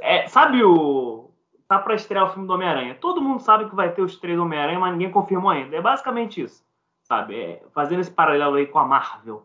é, 0.00 0.26
sabe 0.28 0.62
o. 0.62 1.30
Tá 1.68 1.78
pra 1.80 1.94
estrear 1.94 2.24
o 2.24 2.28
filme 2.30 2.46
do 2.46 2.54
Homem-Aranha. 2.54 2.94
Todo 2.94 3.20
mundo 3.20 3.40
sabe 3.40 3.68
que 3.68 3.74
vai 3.74 3.92
ter 3.92 4.02
os 4.02 4.16
três 4.18 4.38
Homem-Aranha, 4.38 4.78
mas 4.78 4.92
ninguém 4.92 5.10
confirmou 5.10 5.50
ainda. 5.50 5.76
É 5.76 5.80
basicamente 5.80 6.40
isso. 6.40 6.64
Sabe? 7.02 7.40
É, 7.40 7.62
fazendo 7.72 8.00
esse 8.00 8.10
paralelo 8.10 8.54
aí 8.54 8.66
com 8.66 8.78
a 8.78 8.86
Marvel. 8.86 9.44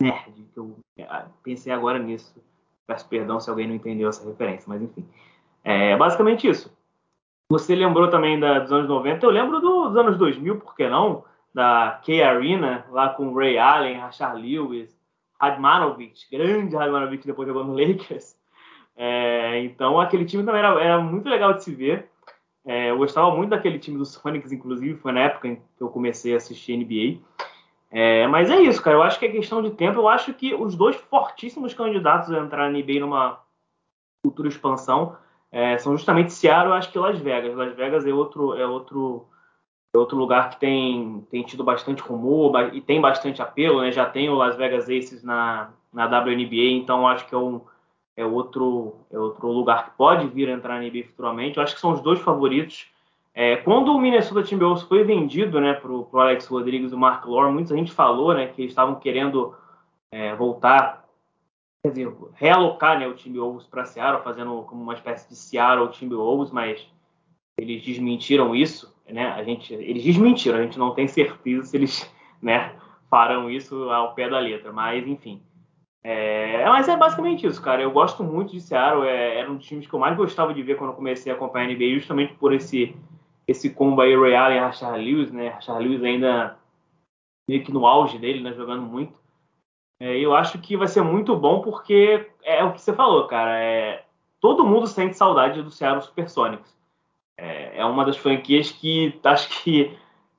Nerd, 0.00 0.44
que 0.52 0.58
eu 0.58 0.76
é, 0.96 1.24
pensei 1.42 1.72
agora 1.72 1.98
nisso. 1.98 2.40
Peço 2.86 3.08
perdão 3.08 3.40
se 3.40 3.50
alguém 3.50 3.66
não 3.66 3.74
entendeu 3.74 4.08
essa 4.08 4.24
referência, 4.24 4.64
mas 4.68 4.82
enfim. 4.82 5.08
É 5.64 5.96
basicamente 5.96 6.46
isso. 6.46 6.72
Você 7.50 7.74
lembrou 7.74 8.08
também 8.10 8.38
da, 8.38 8.60
dos 8.60 8.72
anos 8.72 8.88
90, 8.88 9.24
eu 9.24 9.30
lembro 9.30 9.60
do, 9.60 9.88
dos 9.88 9.96
anos 9.96 10.16
2000, 10.18 10.60
por 10.60 10.74
que 10.74 10.88
não? 10.88 11.24
Da 11.54 12.00
Key 12.02 12.20
Arena, 12.22 12.84
lá 12.90 13.10
com 13.10 13.32
Ray 13.32 13.56
Allen, 13.58 13.98
Rashard 13.98 14.42
Lewis, 14.42 14.98
Radmanovic, 15.40 16.28
grande 16.30 16.74
Radmanovic, 16.74 17.26
depois 17.26 17.46
jogou 17.46 17.64
no 17.64 17.74
Lakers. 17.78 18.36
É, 18.96 19.60
então 19.60 20.00
aquele 20.00 20.24
time 20.24 20.44
também 20.44 20.60
era, 20.60 20.82
era, 20.82 21.00
muito 21.00 21.28
legal 21.28 21.54
de 21.54 21.62
se 21.62 21.74
ver. 21.74 22.08
É, 22.66 22.90
eu 22.90 22.96
gostava 22.96 23.34
muito 23.34 23.50
daquele 23.50 23.78
time 23.78 23.98
dos 23.98 24.12
Sonics, 24.12 24.50
inclusive, 24.50 24.98
foi 24.98 25.12
na 25.12 25.20
época 25.20 25.48
em 25.48 25.56
que 25.56 25.82
eu 25.82 25.88
comecei 25.88 26.32
a 26.34 26.38
assistir 26.38 26.76
NBA. 26.76 27.20
É, 27.90 28.26
mas 28.26 28.50
é 28.50 28.60
isso, 28.60 28.82
cara. 28.82 28.96
Eu 28.96 29.02
acho 29.02 29.18
que 29.18 29.26
é 29.26 29.30
questão 29.30 29.62
de 29.62 29.70
tempo. 29.70 30.00
Eu 30.00 30.08
acho 30.08 30.34
que 30.34 30.54
os 30.54 30.74
dois 30.74 30.96
fortíssimos 30.96 31.74
candidatos 31.74 32.32
a 32.32 32.38
entrar 32.40 32.68
na 32.68 32.76
NBA 32.76 33.00
numa 33.00 33.38
futura 34.24 34.48
expansão 34.48 35.16
é, 35.52 35.78
são 35.78 35.96
justamente 35.96 36.32
Seattle 36.32 36.74
e 36.74 36.78
acho 36.78 36.90
que 36.90 36.98
Las 36.98 37.18
Vegas. 37.20 37.54
Las 37.54 37.72
Vegas 37.76 38.04
é 38.04 38.12
outro, 38.12 38.54
é 38.54 38.66
outro, 38.66 39.28
é 39.94 39.98
outro 39.98 40.18
lugar 40.18 40.50
que 40.50 40.58
tem, 40.58 41.24
tem 41.30 41.42
tido 41.44 41.62
bastante 41.62 42.02
rumor 42.02 42.74
e 42.74 42.80
tem 42.80 43.00
bastante 43.00 43.40
apelo. 43.40 43.80
Né? 43.80 43.92
Já 43.92 44.04
tem 44.04 44.28
o 44.28 44.34
Las 44.34 44.56
Vegas 44.56 44.84
Aces 44.84 45.22
na, 45.22 45.70
na 45.92 46.06
WNBA, 46.06 46.72
então 46.72 47.06
acho 47.06 47.26
que 47.26 47.34
é 47.34 47.38
um 47.38 47.60
é 48.16 48.24
outro, 48.24 48.94
é 49.10 49.18
outro 49.18 49.48
lugar 49.48 49.86
que 49.86 49.96
pode 49.96 50.28
vir 50.28 50.48
a 50.48 50.52
entrar 50.52 50.80
na 50.80 50.86
NBA 50.86 51.04
futuramente. 51.08 51.56
Eu 51.56 51.62
acho 51.62 51.74
que 51.74 51.80
são 51.80 51.92
os 51.92 52.00
dois 52.00 52.20
favoritos. 52.20 52.86
É, 53.32 53.56
quando 53.56 53.92
o 53.92 54.00
Minnesota 54.00 54.44
Timberwolves 54.44 54.84
foi 54.84 55.02
vendido 55.02 55.60
né, 55.60 55.74
para 55.74 55.90
o 55.90 56.08
Alex 56.12 56.46
Rodrigues 56.46 56.92
e 56.92 56.94
o 56.94 56.98
Mark 56.98 57.24
Lore, 57.26 57.52
muita 57.52 57.74
gente 57.74 57.90
falou 57.90 58.32
né, 58.32 58.46
que 58.46 58.62
eles 58.62 58.70
estavam 58.70 58.94
querendo 58.94 59.56
é, 60.12 60.34
voltar, 60.36 61.04
quer 61.82 61.90
dizer, 61.90 62.14
realocar 62.34 63.00
né, 63.00 63.08
o 63.08 63.14
Timberwolves 63.14 63.66
para 63.66 63.84
Seattle, 63.84 64.22
fazendo 64.22 64.62
como 64.62 64.82
uma 64.82 64.94
espécie 64.94 65.28
de 65.28 65.34
Seattle 65.34 65.88
Timberwolves, 65.88 66.52
mas 66.52 66.86
eles 67.58 67.82
desmentiram 67.82 68.54
isso. 68.54 68.93
Né, 69.08 69.26
a 69.26 69.42
gente, 69.44 69.74
eles 69.74 70.02
desmentiram, 70.02 70.58
a 70.58 70.62
gente 70.62 70.78
não 70.78 70.94
tem 70.94 71.06
certeza 71.06 71.66
se 71.66 71.76
eles 71.76 72.10
né, 72.40 72.74
farão 73.10 73.50
isso 73.50 73.90
ao 73.90 74.14
pé 74.14 74.28
da 74.28 74.38
letra, 74.38 74.72
mas 74.72 75.06
enfim. 75.06 75.42
É, 76.02 76.68
mas 76.68 76.86
é 76.86 76.96
basicamente 76.96 77.46
isso, 77.46 77.62
cara. 77.62 77.80
Eu 77.80 77.90
gosto 77.90 78.22
muito 78.22 78.52
de 78.52 78.60
Seattle. 78.60 79.06
É, 79.06 79.38
era 79.38 79.50
um 79.50 79.56
dos 79.56 79.66
times 79.66 79.86
que 79.86 79.94
eu 79.94 79.98
mais 79.98 80.14
gostava 80.14 80.52
de 80.52 80.62
ver 80.62 80.76
quando 80.76 80.92
comecei 80.92 81.32
a 81.32 81.34
acompanhar 81.34 81.70
a 81.70 81.72
NBA, 81.72 81.94
justamente 81.94 82.34
por 82.34 82.52
esse 82.52 82.94
esse 83.46 83.70
combo 83.70 84.00
aí, 84.00 84.16
Ray 84.16 84.34
Allen 84.34 84.56
e 84.56 84.60
Rashard 84.60 85.04
Lewis, 85.04 85.30
né? 85.30 85.48
Rashard 85.48 85.86
Lewis 85.86 86.02
ainda 86.02 86.58
meio 87.48 87.62
que 87.62 87.72
no 87.72 87.86
auge 87.86 88.18
dele, 88.18 88.42
né? 88.42 88.52
Jogando 88.54 88.82
muito. 88.82 89.14
É, 90.00 90.16
eu 90.18 90.34
acho 90.34 90.58
que 90.58 90.76
vai 90.76 90.88
ser 90.88 91.02
muito 91.02 91.36
bom 91.36 91.60
porque 91.60 92.30
é 92.42 92.64
o 92.64 92.72
que 92.72 92.80
você 92.80 92.92
falou, 92.92 93.26
cara. 93.26 93.58
É, 93.58 94.04
todo 94.40 94.64
mundo 94.64 94.86
sente 94.86 95.16
saudade 95.16 95.62
do 95.62 95.70
Seattle 95.70 96.02
Supersonics. 96.02 96.74
É, 97.36 97.80
é 97.80 97.84
uma 97.84 98.04
das 98.04 98.16
franquias 98.16 98.70
que 98.70 99.18
acho 99.24 99.62
que, 99.62 99.96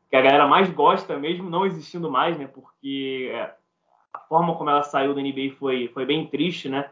que 0.09 0.15
a 0.15 0.21
galera 0.21 0.47
mais 0.47 0.69
gosta, 0.69 1.17
mesmo 1.17 1.49
não 1.49 1.65
existindo 1.65 2.09
mais, 2.09 2.37
né? 2.37 2.47
Porque 2.47 3.29
é, 3.33 3.53
a 4.13 4.19
forma 4.19 4.55
como 4.55 4.69
ela 4.69 4.83
saiu 4.83 5.13
da 5.13 5.21
NBA 5.21 5.55
foi, 5.57 5.89
foi 5.89 6.05
bem 6.05 6.27
triste, 6.27 6.69
né? 6.69 6.89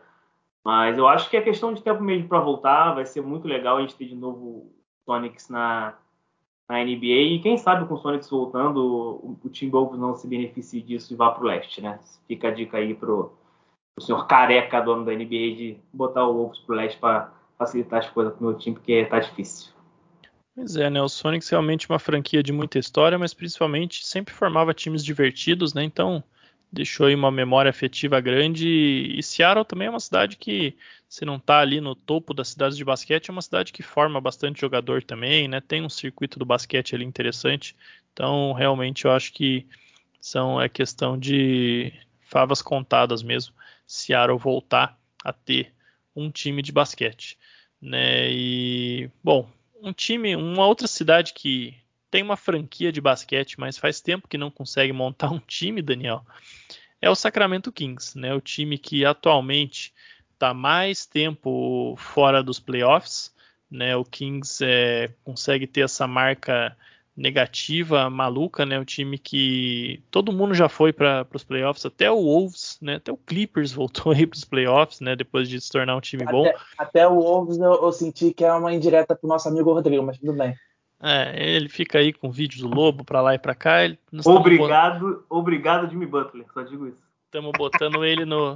Mas 0.63 0.97
eu 0.97 1.07
acho 1.07 1.29
que 1.29 1.35
é 1.35 1.41
questão 1.41 1.73
de 1.73 1.81
tempo 1.81 2.01
mesmo 2.01 2.27
para 2.27 2.39
voltar. 2.39 2.93
Vai 2.93 3.05
ser 3.05 3.21
muito 3.21 3.47
legal 3.47 3.77
a 3.77 3.81
gente 3.81 3.95
ter 3.95 4.05
de 4.05 4.15
novo 4.15 4.45
o 4.45 4.73
Sonics 5.05 5.49
na, 5.49 5.95
na 6.69 6.83
NBA. 6.83 7.33
E 7.33 7.39
quem 7.39 7.57
sabe 7.57 7.85
com 7.85 7.95
o 7.95 7.97
Sonics 7.97 8.29
voltando, 8.29 8.77
o, 8.77 9.37
o 9.43 9.49
Timberwolves 9.49 9.99
não 9.99 10.15
se 10.15 10.27
beneficie 10.27 10.81
disso 10.81 11.13
e 11.13 11.17
vá 11.17 11.31
para 11.31 11.43
o 11.43 11.47
leste, 11.47 11.81
né? 11.81 11.99
Fica 12.27 12.47
a 12.47 12.51
dica 12.51 12.77
aí 12.77 12.93
pro, 12.93 13.33
pro 13.93 14.05
senhor 14.05 14.25
careca, 14.25 14.81
dono 14.81 15.03
da 15.03 15.11
NBA, 15.11 15.25
de 15.27 15.77
botar 15.91 16.25
o 16.25 16.33
Wolves 16.33 16.59
para 16.59 16.73
o 16.73 16.77
leste 16.77 16.97
para 16.97 17.31
facilitar 17.57 17.99
as 17.99 18.09
coisas 18.09 18.33
pro 18.33 18.45
meu 18.45 18.57
time, 18.57 18.75
porque 18.75 19.05
tá 19.05 19.19
difícil. 19.19 19.73
Pois 20.55 20.75
é, 20.75 20.89
né? 20.89 21.01
O 21.01 21.09
Sonics 21.09 21.47
é 21.51 21.55
realmente 21.55 21.89
uma 21.89 21.97
franquia 21.99 22.43
de 22.43 22.51
muita 22.51 22.77
história, 22.79 23.17
mas 23.17 23.33
principalmente 23.33 24.05
sempre 24.05 24.33
formava 24.33 24.73
times 24.73 25.03
divertidos, 25.03 25.73
né? 25.73 25.83
Então 25.83 26.23
deixou 26.71 27.07
aí 27.07 27.15
uma 27.15 27.31
memória 27.31 27.69
afetiva 27.69 28.19
grande. 28.21 28.67
E 28.67 29.21
Seattle 29.23 29.65
também 29.65 29.87
é 29.87 29.89
uma 29.89 29.99
cidade 29.99 30.37
que, 30.37 30.75
se 31.09 31.25
não 31.25 31.37
está 31.37 31.59
ali 31.59 31.79
no 31.81 31.95
topo 31.95 32.33
das 32.33 32.49
cidades 32.49 32.77
de 32.77 32.85
basquete, 32.85 33.29
é 33.29 33.31
uma 33.31 33.41
cidade 33.41 33.71
que 33.73 33.81
forma 33.83 34.19
bastante 34.21 34.61
jogador 34.61 35.03
também, 35.03 35.47
né? 35.47 35.59
Tem 35.61 35.81
um 35.83 35.89
circuito 35.89 36.37
do 36.39 36.45
basquete 36.45 36.93
ali 36.95 37.05
interessante. 37.05 37.75
Então, 38.11 38.53
realmente, 38.53 39.05
eu 39.05 39.11
acho 39.11 39.33
que 39.33 39.67
são 40.21 40.61
é 40.61 40.69
questão 40.69 41.17
de 41.17 41.93
favas 42.21 42.61
contadas 42.61 43.23
mesmo. 43.23 43.53
Seattle 43.87 44.37
voltar 44.37 44.97
a 45.23 45.33
ter 45.33 45.73
um 46.15 46.31
time 46.31 46.61
de 46.61 46.71
basquete, 46.71 47.37
né? 47.81 48.31
E 48.31 49.09
bom, 49.23 49.49
um 49.83 49.91
time, 49.91 50.35
uma 50.35 50.65
outra 50.65 50.87
cidade 50.87 51.33
que 51.33 51.75
tem 52.09 52.23
uma 52.23 52.37
franquia 52.37 52.91
de 52.91 53.01
basquete, 53.01 53.59
mas 53.59 53.77
faz 53.77 53.99
tempo 53.99 54.27
que 54.27 54.37
não 54.37 54.49
consegue 54.49 54.93
montar 54.93 55.29
um 55.29 55.39
time, 55.39 55.81
Daniel. 55.81 56.25
É 57.01 57.09
o 57.09 57.15
Sacramento 57.15 57.71
Kings, 57.71 58.17
né? 58.17 58.33
O 58.33 58.39
time 58.39 58.77
que 58.77 59.03
atualmente 59.03 59.93
está 60.33 60.53
mais 60.53 61.05
tempo 61.05 61.95
fora 61.97 62.41
dos 62.41 62.61
playoffs, 62.61 63.35
né? 63.69 63.93
O 63.95 64.05
Kings 64.05 64.63
é, 64.63 65.11
consegue 65.23 65.67
ter 65.67 65.81
essa 65.81 66.07
marca 66.07 66.77
negativa, 67.15 68.09
maluca, 68.09 68.65
né? 68.65 68.79
O 68.79 68.85
time 68.85 69.17
que 69.17 70.01
todo 70.09 70.33
mundo 70.33 70.53
já 70.53 70.67
foi 70.67 70.91
para 70.91 71.27
os 71.33 71.43
playoffs, 71.43 71.85
até 71.85 72.09
o 72.09 72.21
Wolves, 72.21 72.77
né? 72.81 72.95
Até 72.95 73.11
o 73.11 73.17
Clippers 73.17 73.71
voltou 73.73 74.11
aí 74.11 74.25
para 74.25 74.37
os 74.37 74.45
playoffs, 74.45 74.99
né? 74.99 75.15
Depois 75.15 75.47
de 75.47 75.59
se 75.61 75.71
tornar 75.71 75.95
um 75.95 76.01
time 76.01 76.25
bom. 76.25 76.45
Até, 76.77 77.07
o 77.07 77.19
Wolves 77.19 77.57
eu, 77.59 77.73
eu, 77.73 77.91
senti 77.91 78.33
que 78.33 78.43
é 78.43 78.51
uma 78.51 78.73
indireta 78.73 79.15
para 79.15 79.25
o 79.25 79.29
nosso 79.29 79.47
amigo 79.47 79.73
Rodrigo, 79.73 80.03
mas 80.03 80.17
tudo 80.17 80.33
bem. 80.33 80.55
É, 81.01 81.55
ele 81.55 81.67
fica 81.67 81.99
aí 81.99 82.13
com 82.13 82.31
vídeo 82.31 82.67
do 82.67 82.73
Lobo 82.73 83.03
para 83.03 83.21
lá 83.21 83.35
e 83.35 83.39
para 83.39 83.53
cá. 83.53 83.83
Ele, 83.83 83.99
obrigado, 84.25 85.25
obrigado 85.29 85.89
Jimmy 85.89 86.05
Butler, 86.05 86.45
só 86.53 86.61
digo 86.61 86.87
isso. 86.87 87.03
Estamos 87.25 87.51
botando 87.57 88.05
ele 88.05 88.25
no, 88.25 88.55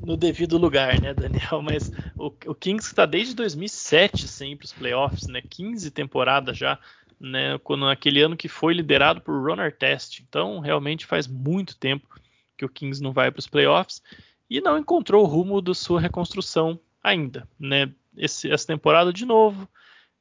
no 0.00 0.16
devido 0.16 0.56
lugar, 0.56 0.98
né, 0.98 1.12
Daniel? 1.12 1.60
Mas 1.62 1.92
o, 2.16 2.32
o 2.46 2.54
Kings 2.54 2.86
está 2.86 3.04
desde 3.04 3.34
2007 3.34 4.26
sem 4.26 4.56
para 4.56 4.64
os 4.64 4.72
playoffs, 4.72 5.28
né? 5.28 5.42
15 5.42 5.90
temporadas 5.90 6.56
já, 6.56 6.78
né? 7.24 7.58
Quando 7.58 7.86
naquele 7.86 8.20
ano 8.20 8.36
que 8.36 8.48
foi 8.48 8.74
liderado 8.74 9.20
por 9.20 9.42
Ron 9.42 9.60
Artest. 9.60 10.20
Então, 10.20 10.60
realmente 10.60 11.06
faz 11.06 11.26
muito 11.26 11.76
tempo 11.76 12.08
que 12.56 12.64
o 12.64 12.68
Kings 12.68 13.02
não 13.02 13.12
vai 13.12 13.30
para 13.30 13.40
os 13.40 13.48
playoffs 13.48 14.02
e 14.48 14.60
não 14.60 14.78
encontrou 14.78 15.24
o 15.24 15.26
rumo 15.26 15.60
da 15.60 15.74
sua 15.74 16.00
reconstrução 16.00 16.78
ainda, 17.02 17.48
né? 17.58 17.90
Esse, 18.16 18.50
essa 18.50 18.66
temporada 18.66 19.12
de 19.12 19.24
novo 19.24 19.68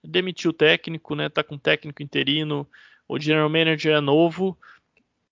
demitiu 0.04 0.52
o 0.52 0.54
técnico, 0.54 1.16
né? 1.16 1.30
Tá 1.30 1.44
com 1.44 1.58
técnico 1.58 2.02
interino, 2.02 2.68
o 3.08 3.20
general 3.20 3.50
manager 3.50 3.96
é 3.96 4.02
novo. 4.02 4.58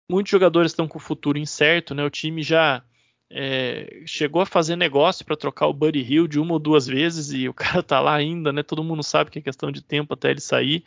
Muitos 0.10 0.32
jogadores 0.32 0.72
estão 0.72 0.88
com 0.88 0.98
o 0.98 1.02
futuro 1.02 1.38
incerto, 1.38 1.96
né? 1.96 2.04
O 2.04 2.10
time 2.10 2.44
já 2.44 2.84
é, 3.30 4.04
chegou 4.06 4.42
a 4.42 4.46
fazer 4.46 4.76
negócio 4.76 5.26
para 5.26 5.38
trocar 5.38 5.68
o 5.68 5.74
Buddy 5.74 6.02
Hill 6.02 6.28
de 6.28 6.40
uma 6.40 6.54
ou 6.54 6.60
duas 6.60 6.86
vezes 6.86 7.32
e 7.32 7.48
o 7.48 7.54
cara 7.56 7.82
tá 7.82 8.00
lá 8.00 8.14
ainda, 8.14 8.52
né? 8.52 8.62
Todo 8.62 8.84
mundo 8.84 9.02
sabe 9.02 9.32
que 9.32 9.40
é 9.40 9.42
questão 9.42 9.72
de 9.72 9.82
tempo 9.82 10.14
até 10.14 10.30
ele 10.30 10.42
sair. 10.42 10.84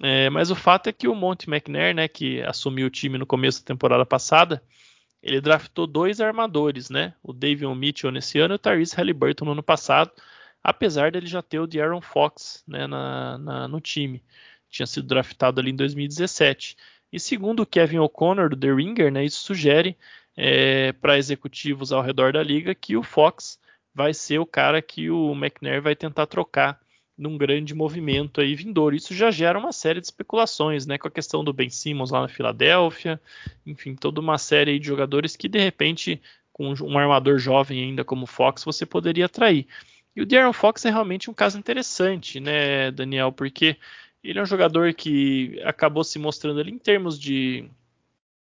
É, 0.00 0.30
mas 0.30 0.50
o 0.50 0.54
fato 0.54 0.88
é 0.88 0.92
que 0.92 1.06
o 1.06 1.14
Monte 1.14 1.50
McNair, 1.50 1.94
né, 1.94 2.08
que 2.08 2.40
assumiu 2.42 2.86
o 2.86 2.90
time 2.90 3.18
no 3.18 3.26
começo 3.26 3.60
da 3.60 3.66
temporada 3.66 4.06
passada, 4.06 4.62
ele 5.22 5.40
draftou 5.40 5.86
dois 5.86 6.20
armadores, 6.20 6.88
né? 6.90 7.14
O 7.22 7.32
Davion 7.32 7.74
Mitchell 7.74 8.10
nesse 8.10 8.38
ano 8.38 8.54
e 8.54 8.56
o 8.56 8.58
Tyrese 8.58 8.96
Halliburton 8.96 9.44
no 9.44 9.52
ano 9.52 9.62
passado 9.62 10.12
apesar 10.62 11.10
dele 11.10 11.26
já 11.26 11.42
ter 11.42 11.58
o 11.58 11.66
De'Aaron 11.66 12.00
Fox 12.00 12.62
né, 12.66 12.86
na, 12.86 13.38
na, 13.38 13.68
no 13.68 13.80
time. 13.80 14.22
Tinha 14.70 14.86
sido 14.86 15.06
draftado 15.06 15.60
ali 15.60 15.70
em 15.70 15.76
2017. 15.76 16.76
E 17.12 17.18
segundo 17.18 17.60
o 17.60 17.66
Kevin 17.66 17.98
O'Connor, 17.98 18.50
do 18.50 18.56
The 18.56 18.72
Ringer, 18.72 19.12
né, 19.12 19.24
isso 19.24 19.40
sugere 19.40 19.98
é, 20.36 20.92
para 20.92 21.18
executivos 21.18 21.92
ao 21.92 22.02
redor 22.02 22.32
da 22.32 22.42
liga 22.42 22.74
que 22.74 22.96
o 22.96 23.02
Fox 23.02 23.58
vai 23.94 24.14
ser 24.14 24.38
o 24.38 24.46
cara 24.46 24.80
que 24.80 25.10
o 25.10 25.32
McNair 25.32 25.82
vai 25.82 25.94
tentar 25.94 26.26
trocar 26.26 26.80
num 27.16 27.36
grande 27.36 27.74
movimento 27.74 28.40
aí 28.40 28.54
vindouro. 28.54 28.96
Isso 28.96 29.14
já 29.14 29.30
gera 29.30 29.58
uma 29.58 29.72
série 29.72 30.00
de 30.00 30.06
especulações, 30.06 30.86
né, 30.86 30.98
com 30.98 31.08
a 31.08 31.10
questão 31.10 31.44
do 31.44 31.52
Ben 31.52 31.70
Simmons 31.70 32.10
lá 32.10 32.22
na 32.22 32.28
Filadélfia, 32.28 33.20
enfim, 33.66 33.94
toda 33.94 34.20
uma 34.20 34.38
série 34.38 34.78
de 34.78 34.86
jogadores 34.86 35.36
que 35.36 35.48
de 35.48 35.58
repente 35.58 36.20
com 36.52 36.72
um 36.82 36.98
armador 36.98 37.38
jovem 37.38 37.82
ainda 37.82 38.04
como 38.04 38.26
Fox 38.26 38.64
você 38.64 38.84
poderia 38.84 39.26
atrair. 39.26 39.66
E 40.14 40.20
o 40.20 40.26
De'Aaron 40.26 40.52
Fox 40.52 40.84
é 40.84 40.90
realmente 40.90 41.30
um 41.30 41.34
caso 41.34 41.58
interessante, 41.58 42.38
né, 42.38 42.90
Daniel, 42.90 43.32
porque 43.32 43.76
ele 44.22 44.38
é 44.38 44.42
um 44.42 44.46
jogador 44.46 44.92
que 44.94 45.60
acabou 45.64 46.04
se 46.04 46.18
mostrando 46.18 46.60
ali 46.60 46.70
em 46.70 46.78
termos 46.78 47.18
de, 47.18 47.68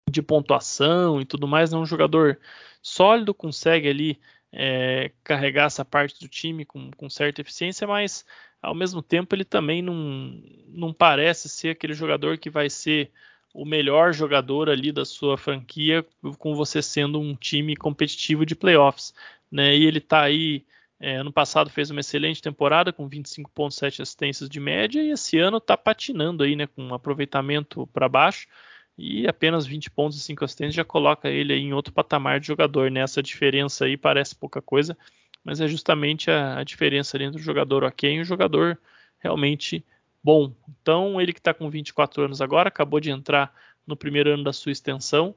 de 0.10 0.22
pontuação 0.22 1.22
e 1.22 1.26
tudo 1.26 1.48
mais, 1.48 1.72
é 1.72 1.78
um 1.78 1.86
jogador 1.86 2.40
sólido, 2.82 3.34
consegue 3.34 3.88
ali 3.88 4.20
é, 4.52 5.12
carregar 5.24 5.66
essa 5.66 5.86
parte 5.86 6.20
do 6.20 6.28
time 6.28 6.66
com, 6.66 6.92
com, 6.92 7.10
certa 7.10 7.42
eficiência, 7.42 7.88
mas 7.88 8.26
ao 8.62 8.76
mesmo 8.76 9.02
tempo 9.02 9.34
ele 9.36 9.46
também 9.46 9.82
não, 9.82 10.42
não 10.68 10.94
parece 10.94 11.50
ser 11.50 11.70
aquele 11.70 11.94
jogador 11.94 12.38
que 12.38 12.50
vai 12.50 12.70
ser 12.70 13.12
o 13.54 13.66
melhor 13.66 14.14
jogador 14.14 14.70
ali 14.70 14.92
da 14.92 15.04
sua 15.04 15.38
franquia, 15.38 16.06
com 16.38 16.56
você 16.56 16.82
sendo 16.82 17.20
um 17.20 17.36
time 17.36 17.76
competitivo 17.76 18.46
de 18.46 18.56
playoffs. 18.56 19.14
Né? 19.52 19.76
E 19.76 19.86
ele 19.86 19.98
está 19.98 20.22
aí 20.22 20.66
é, 21.02 21.16
ano 21.16 21.34
passado 21.34 21.70
fez 21.72 21.90
uma 21.90 22.00
excelente 22.00 22.44
temporada 22.44 22.94
com 22.94 23.10
25,7 23.10 24.02
assistências 24.02 24.48
de 24.48 24.60
média 24.60 25.02
e 25.02 25.10
esse 25.10 25.40
ano 25.40 25.58
está 25.58 25.76
patinando 25.76 26.44
aí, 26.44 26.56
né, 26.56 26.68
com 26.68 26.84
um 26.84 26.94
aproveitamento 26.94 27.88
para 27.88 28.08
baixo 28.08 28.48
e 28.96 29.28
apenas 29.28 29.66
20 29.66 29.90
pontos 29.90 30.20
e 30.20 30.22
5 30.22 30.46
assistências 30.46 30.76
já 30.76 30.86
coloca 30.86 31.28
ele 31.28 31.56
em 31.56 31.74
outro 31.74 31.92
patamar 31.92 32.40
de 32.40 32.46
jogador. 32.46 32.92
Né? 32.92 33.04
diferença 33.24 33.86
aí 33.86 33.98
parece 33.98 34.36
pouca 34.36 34.62
coisa, 34.62 34.96
mas 35.44 35.62
é 35.62 35.68
justamente 35.68 36.30
a, 36.30 36.60
a 36.60 36.64
diferença 36.64 37.22
entre 37.22 37.40
o 37.40 37.44
jogador 37.44 37.84
ok 37.84 38.16
e 38.16 38.22
o 38.22 38.26
jogador 38.26 38.80
realmente 39.20 39.86
bom. 40.24 40.54
Então 40.82 41.20
ele 41.20 41.34
que 41.34 41.40
está 41.40 41.54
com 41.54 41.70
24 41.70 42.24
anos 42.24 42.42
agora 42.42 42.70
acabou 42.70 43.00
de 43.00 43.12
entrar 43.12 43.54
no 43.86 43.96
primeiro 43.96 44.34
ano 44.34 44.44
da 44.44 44.54
sua 44.54 44.72
extensão 44.72 45.36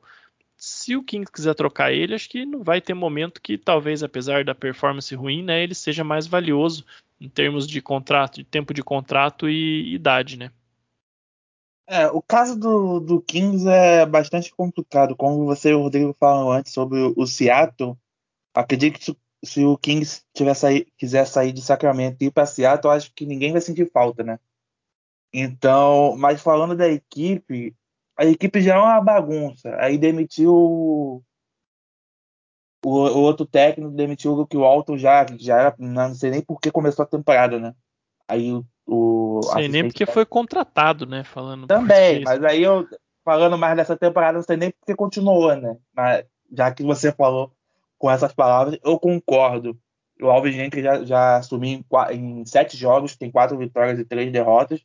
se 0.57 0.97
o 0.97 1.03
Kings 1.03 1.31
quiser 1.31 1.55
trocar 1.55 1.93
ele, 1.93 2.15
acho 2.15 2.29
que 2.29 2.47
não 2.47 2.63
vai 2.63 2.81
ter 2.81 2.95
momento 2.95 3.41
que 3.41 3.59
talvez, 3.59 4.03
apesar 4.03 4.45
da 4.45 4.55
performance 4.55 5.15
ruim, 5.15 5.43
né, 5.43 5.63
ele 5.63 5.75
seja 5.75 6.05
mais 6.05 6.27
valioso 6.27 6.85
em 7.21 7.29
termos 7.29 7.67
de 7.67 7.81
contrato, 7.81 8.37
de 8.37 8.45
tempo 8.45 8.73
de 8.73 8.83
contrato 8.83 9.49
e 9.49 9.95
idade, 9.95 10.39
né? 10.39 10.51
É, 11.87 12.07
o 12.07 12.23
caso 12.23 12.59
do, 12.59 12.99
do 12.99 13.21
Kings 13.21 13.69
é 13.69 14.07
bastante 14.07 14.51
complicado. 14.55 15.15
Como 15.15 15.45
você 15.45 15.71
e 15.71 15.75
o 15.75 15.83
Rodrigo 15.83 16.17
falaram 16.19 16.51
antes 16.51 16.73
sobre 16.73 17.13
o, 17.15 17.27
Seattle, 17.27 17.95
acredito 18.55 19.15
se, 19.45 19.65
o 19.65 19.77
Kings 19.77 20.23
tiver 20.33 20.55
sair, 20.55 20.87
quiser 20.97 21.27
sair 21.27 21.53
de 21.53 21.63
Sacramento 21.63 22.23
e 22.23 22.27
ir 22.27 22.31
para 22.31 22.47
Seattle, 22.47 22.93
acho 22.93 23.13
que 23.15 23.27
ninguém 23.27 23.53
vai 23.53 23.61
sentir 23.61 23.91
falta, 23.91 24.23
né? 24.23 24.39
Então, 25.33 26.17
mas 26.17 26.41
falando 26.41 26.77
da 26.77 26.89
equipe, 26.89 27.75
a 28.17 28.25
equipe 28.25 28.61
já 28.61 28.77
é 28.77 28.79
uma 28.79 29.01
bagunça. 29.01 29.75
Aí 29.81 29.99
demitiu 29.99 30.55
o, 30.55 31.23
o, 32.85 33.21
outro 33.21 33.45
técnico, 33.45 33.91
demitiu 33.91 34.33
o 34.33 34.47
que 34.47 34.57
o 34.57 34.65
Alto 34.65 34.97
já, 34.97 35.27
já 35.39 35.75
não 35.79 36.15
sei 36.15 36.31
nem 36.31 36.41
por 36.41 36.61
que 36.61 36.71
começou 36.71 37.03
a 37.03 37.09
temporada, 37.09 37.59
né? 37.59 37.75
Aí 38.29 38.53
o. 38.53 38.65
o 38.87 39.41
sei 39.55 39.69
nem 39.69 39.87
porque 39.87 40.07
foi 40.07 40.25
contratado, 40.25 41.05
né? 41.05 41.25
Falando. 41.25 41.67
Também, 41.67 42.23
mas 42.23 42.43
aí 42.45 42.63
eu, 42.63 42.87
falando 43.25 43.59
mais 43.59 43.77
dessa 43.77 43.97
temporada, 43.97 44.39
não 44.39 44.43
sei 44.43 44.57
nem 44.57 44.71
porque 44.71 44.95
continuou, 44.95 45.57
né? 45.57 45.77
Mas, 45.93 46.25
já 46.53 46.73
que 46.73 46.85
você 46.85 47.11
falou 47.11 47.53
com 48.05 48.11
essas 48.11 48.35
palavras, 48.35 48.79
eu 48.85 48.99
concordo. 48.99 49.81
O 50.21 50.27
Alves 50.27 50.55
Genk 50.55 50.83
já, 50.83 51.03
já 51.05 51.37
assumiu 51.39 51.83
em, 52.11 52.41
em, 52.41 52.45
sete 52.45 52.77
jogos, 52.77 53.17
tem 53.17 53.31
quatro 53.31 53.57
vitórias 53.57 53.99
e 53.99 54.05
três 54.05 54.31
derrotas. 54.31 54.85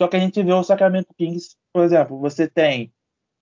Só 0.00 0.06
que 0.06 0.14
a 0.14 0.20
gente 0.20 0.40
vê 0.40 0.52
o 0.52 0.62
Sacramento 0.62 1.12
Kings 1.18 1.56
por 1.72 1.82
exemplo, 1.82 2.20
você 2.20 2.46
tem 2.46 2.92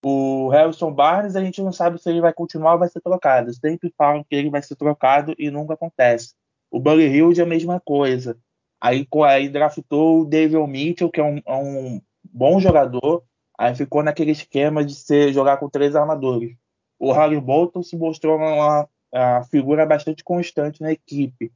o 0.03 0.49
Harrison 0.49 0.91
Barnes, 0.91 1.37
a 1.37 1.45
gente 1.45 1.61
não 1.61 1.71
sabe 1.71 1.99
se 1.99 2.09
ele 2.09 2.23
vai 2.23 2.33
continuar 2.33 2.73
ou 2.73 2.79
vai 2.79 2.89
ser 2.89 3.03
trocado. 3.03 3.53
Sempre 3.53 3.93
falam 3.95 4.25
que 4.25 4.35
ele 4.35 4.49
vai 4.49 4.63
ser 4.63 4.75
trocado 4.75 5.35
e 5.39 5.51
nunca 5.51 5.75
acontece. 5.75 6.35
O 6.71 6.81
Buddy 6.81 7.03
Hilde 7.03 7.41
é 7.41 7.45
a 7.45 7.47
mesma 7.47 7.79
coisa. 7.79 8.39
Aí, 8.81 9.07
aí 9.27 9.51
draftou 9.51 10.23
o 10.23 10.25
David 10.25 10.67
Mitchell, 10.67 11.11
que 11.11 11.21
é 11.21 11.25
um, 11.25 11.43
é 11.45 11.55
um, 11.55 12.01
bom 12.25 12.59
jogador. 12.59 13.23
Aí 13.59 13.75
ficou 13.75 14.03
naquele 14.03 14.31
esquema 14.31 14.83
de 14.83 14.95
ser, 14.95 15.31
jogar 15.35 15.59
com 15.59 15.69
três 15.69 15.95
armadores. 15.95 16.57
O 16.99 17.13
Harry 17.13 17.39
Bolton 17.39 17.83
se 17.83 17.99
mostrou 17.99 18.39
uma, 18.39 18.89
uma 19.13 19.45
figura 19.45 19.87
bastante 19.87 20.23
constante 20.23 20.81
na 20.81 20.93
equipe. 20.93 21.53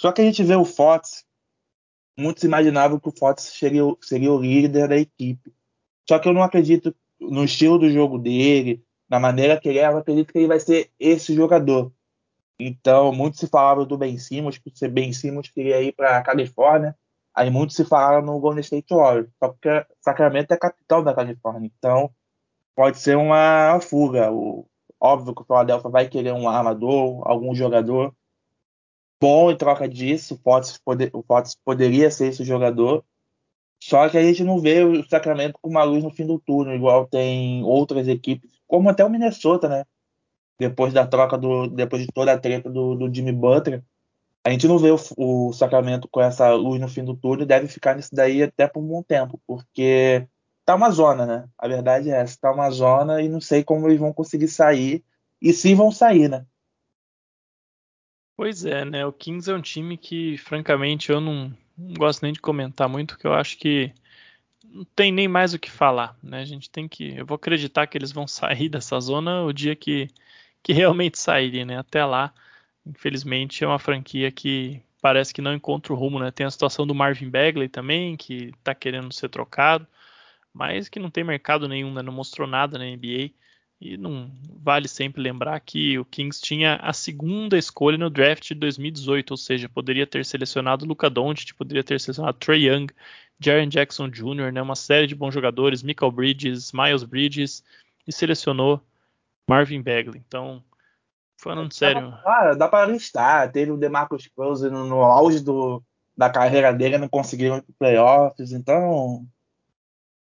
Só 0.00 0.12
que 0.12 0.22
a 0.22 0.24
gente 0.24 0.42
vê 0.42 0.56
o 0.56 0.64
Fox, 0.64 1.24
muitos 2.18 2.42
imaginavam 2.44 2.98
que 2.98 3.08
o 3.08 3.16
Fox 3.16 3.42
seria, 3.42 3.82
seria 4.00 4.32
o 4.32 4.40
líder 4.40 4.88
da 4.88 4.96
equipe. 4.96 5.52
Só 6.08 6.18
que 6.18 6.28
eu 6.28 6.32
não 6.32 6.42
acredito 6.42 6.94
no 7.20 7.44
estilo 7.44 7.78
do 7.78 7.90
jogo 7.90 8.18
dele, 8.18 8.82
na 9.08 9.20
maneira 9.20 9.60
que 9.60 9.68
ele 9.68 9.78
é, 9.78 9.86
eu 9.86 9.98
acredito 9.98 10.32
que 10.32 10.38
ele 10.38 10.48
vai 10.48 10.60
ser 10.60 10.90
esse 10.98 11.34
jogador. 11.34 11.92
Então, 12.58 13.12
muito 13.12 13.38
se 13.38 13.46
falava 13.46 13.84
do 13.84 13.98
Ben 13.98 14.18
Simmons, 14.18 14.58
por 14.58 14.72
ser 14.74 14.88
Ben 14.88 15.12
Simmons 15.12 15.48
queria 15.48 15.82
ir 15.82 15.92
para 15.92 16.18
a 16.18 16.22
Califórnia. 16.22 16.96
Aí 17.34 17.50
muito 17.50 17.72
se 17.72 17.84
falava 17.84 18.24
no 18.24 18.38
Golden 18.38 18.60
State 18.60 18.92
Warriors, 18.92 19.30
só 19.38 19.48
porque 19.48 19.86
Sacramento 20.00 20.52
é 20.52 20.56
capital 20.56 21.02
da 21.02 21.14
Califórnia. 21.14 21.70
Então, 21.78 22.10
pode 22.74 22.98
ser 22.98 23.16
uma 23.16 23.80
fuga. 23.80 24.30
O, 24.30 24.66
óbvio 25.00 25.34
que 25.34 25.42
o 25.42 25.44
Philadelphia 25.44 25.90
vai 25.90 26.08
querer 26.08 26.32
um 26.32 26.48
armador, 26.48 27.22
algum 27.26 27.54
jogador 27.54 28.14
bom 29.20 29.50
em 29.50 29.56
troca 29.56 29.88
disso. 29.88 30.34
O 30.34 30.38
Fox, 30.38 30.78
poder, 30.84 31.12
poderia 31.64 32.10
ser 32.10 32.28
esse 32.28 32.44
jogador. 32.44 33.04
Só 33.82 34.08
que 34.08 34.18
a 34.18 34.22
gente 34.22 34.44
não 34.44 34.58
vê 34.60 34.84
o 34.84 35.08
Sacramento 35.08 35.58
com 35.60 35.70
uma 35.70 35.84
luz 35.84 36.02
no 36.02 36.10
fim 36.10 36.26
do 36.26 36.38
turno, 36.38 36.74
igual 36.74 37.06
tem 37.06 37.64
outras 37.64 38.08
equipes, 38.08 38.50
como 38.66 38.88
até 38.88 39.04
o 39.04 39.10
Minnesota, 39.10 39.68
né? 39.68 39.84
Depois 40.58 40.92
da 40.92 41.06
troca 41.06 41.38
do. 41.38 41.68
Depois 41.68 42.02
de 42.02 42.08
toda 42.12 42.32
a 42.32 42.38
treta 42.38 42.68
do, 42.70 42.94
do 42.94 43.14
Jimmy 43.14 43.32
Butler. 43.32 43.82
A 44.44 44.50
gente 44.50 44.66
não 44.66 44.78
vê 44.78 44.90
o, 44.90 44.98
o, 45.16 45.52
Sacramento 45.52 46.08
com 46.10 46.20
essa 46.20 46.52
luz 46.52 46.80
no 46.80 46.88
fim 46.88 47.04
do 47.04 47.14
turno 47.14 47.42
e 47.42 47.46
deve 47.46 47.68
ficar 47.68 47.94
nisso 47.94 48.10
daí 48.12 48.42
até 48.42 48.66
por 48.66 48.80
um 48.80 48.86
bom 48.86 49.02
tempo, 49.02 49.38
porque 49.46 50.26
tá 50.70 50.74
uma 50.76 50.90
zona, 50.90 51.26
né? 51.26 51.48
A 51.58 51.66
verdade 51.66 52.10
é 52.10 52.20
essa, 52.20 52.38
tá 52.40 52.52
uma 52.52 52.70
zona 52.70 53.20
e 53.20 53.28
não 53.28 53.40
sei 53.40 53.64
como 53.64 53.88
eles 53.88 53.98
vão 53.98 54.12
conseguir 54.12 54.46
sair. 54.46 55.04
E 55.42 55.52
se 55.52 55.74
vão 55.74 55.90
sair, 55.90 56.28
né? 56.28 56.46
Pois 58.36 58.64
é, 58.64 58.84
né? 58.84 59.04
O 59.04 59.12
Kings 59.12 59.50
é 59.50 59.54
um 59.54 59.60
time 59.60 59.96
que, 59.96 60.38
francamente, 60.38 61.10
eu 61.10 61.20
não, 61.20 61.52
não 61.76 61.94
gosto 61.94 62.22
nem 62.22 62.32
de 62.32 62.40
comentar 62.40 62.88
muito, 62.88 63.14
porque 63.14 63.26
eu 63.26 63.34
acho 63.34 63.58
que 63.58 63.92
não 64.64 64.84
tem 64.94 65.10
nem 65.10 65.26
mais 65.26 65.52
o 65.52 65.58
que 65.58 65.70
falar, 65.70 66.16
né? 66.22 66.40
A 66.40 66.44
gente 66.44 66.70
tem 66.70 66.86
que, 66.86 67.16
eu 67.16 67.26
vou 67.26 67.34
acreditar 67.34 67.86
que 67.88 67.98
eles 67.98 68.12
vão 68.12 68.26
sair 68.28 68.68
dessa 68.68 69.00
zona 69.00 69.42
o 69.42 69.52
dia 69.52 69.74
que, 69.74 70.08
que 70.62 70.72
realmente 70.72 71.18
saírem, 71.18 71.64
né? 71.64 71.78
Até 71.78 72.04
lá, 72.04 72.32
infelizmente, 72.86 73.64
é 73.64 73.66
uma 73.66 73.78
franquia 73.78 74.30
que 74.30 74.80
parece 75.02 75.34
que 75.34 75.42
não 75.42 75.52
encontra 75.52 75.92
o 75.92 75.96
rumo, 75.96 76.20
né? 76.20 76.30
Tem 76.30 76.46
a 76.46 76.50
situação 76.50 76.86
do 76.86 76.94
Marvin 76.94 77.28
Bagley 77.28 77.68
também, 77.68 78.16
que 78.16 78.52
tá 78.62 78.72
querendo 78.72 79.12
ser 79.12 79.28
trocado, 79.30 79.84
mas 80.52 80.88
que 80.88 80.98
não 80.98 81.10
tem 81.10 81.24
mercado 81.24 81.68
nenhum, 81.68 81.92
né? 81.92 82.02
Não 82.02 82.12
mostrou 82.12 82.46
nada 82.46 82.78
na 82.78 82.84
NBA. 82.84 83.30
E 83.80 83.96
não 83.96 84.30
vale 84.62 84.86
sempre 84.86 85.22
lembrar 85.22 85.58
que 85.60 85.98
o 85.98 86.04
Kings 86.04 86.38
tinha 86.42 86.76
a 86.76 86.92
segunda 86.92 87.56
escolha 87.56 87.96
no 87.96 88.10
draft 88.10 88.48
de 88.48 88.54
2018, 88.54 89.30
ou 89.30 89.36
seja, 89.38 89.70
poderia 89.70 90.06
ter 90.06 90.22
selecionado 90.26 90.84
Luca 90.84 91.08
Doncic, 91.08 91.54
poderia 91.54 91.82
ter 91.82 91.98
selecionado 91.98 92.36
Trey 92.36 92.68
Young, 92.68 92.88
Jaren 93.38 93.70
Jackson 93.70 94.10
Jr., 94.10 94.52
né, 94.52 94.60
uma 94.60 94.76
série 94.76 95.06
de 95.06 95.14
bons 95.14 95.32
jogadores, 95.32 95.82
Michael 95.82 96.12
Bridges, 96.12 96.72
Miles 96.72 97.02
Bridges, 97.04 97.64
e 98.06 98.12
selecionou 98.12 98.82
Marvin 99.48 99.80
Bagley. 99.80 100.22
Então, 100.28 100.62
falando 101.40 101.72
sério. 101.72 102.12
Ah, 102.26 102.54
dá 102.54 102.68
para 102.68 102.90
listar. 102.90 103.50
Teve 103.50 103.70
o 103.70 103.78
DeMarcus 103.78 104.28
Cousins 104.36 104.70
no, 104.70 104.84
no 104.84 105.00
auge 105.02 105.40
do, 105.40 105.82
da 106.14 106.28
carreira 106.28 106.70
dele, 106.70 106.98
não 106.98 107.08
conseguiram 107.08 107.56
ir 107.56 107.62
para 107.62 107.74
playoffs. 107.78 108.52
Então, 108.52 109.26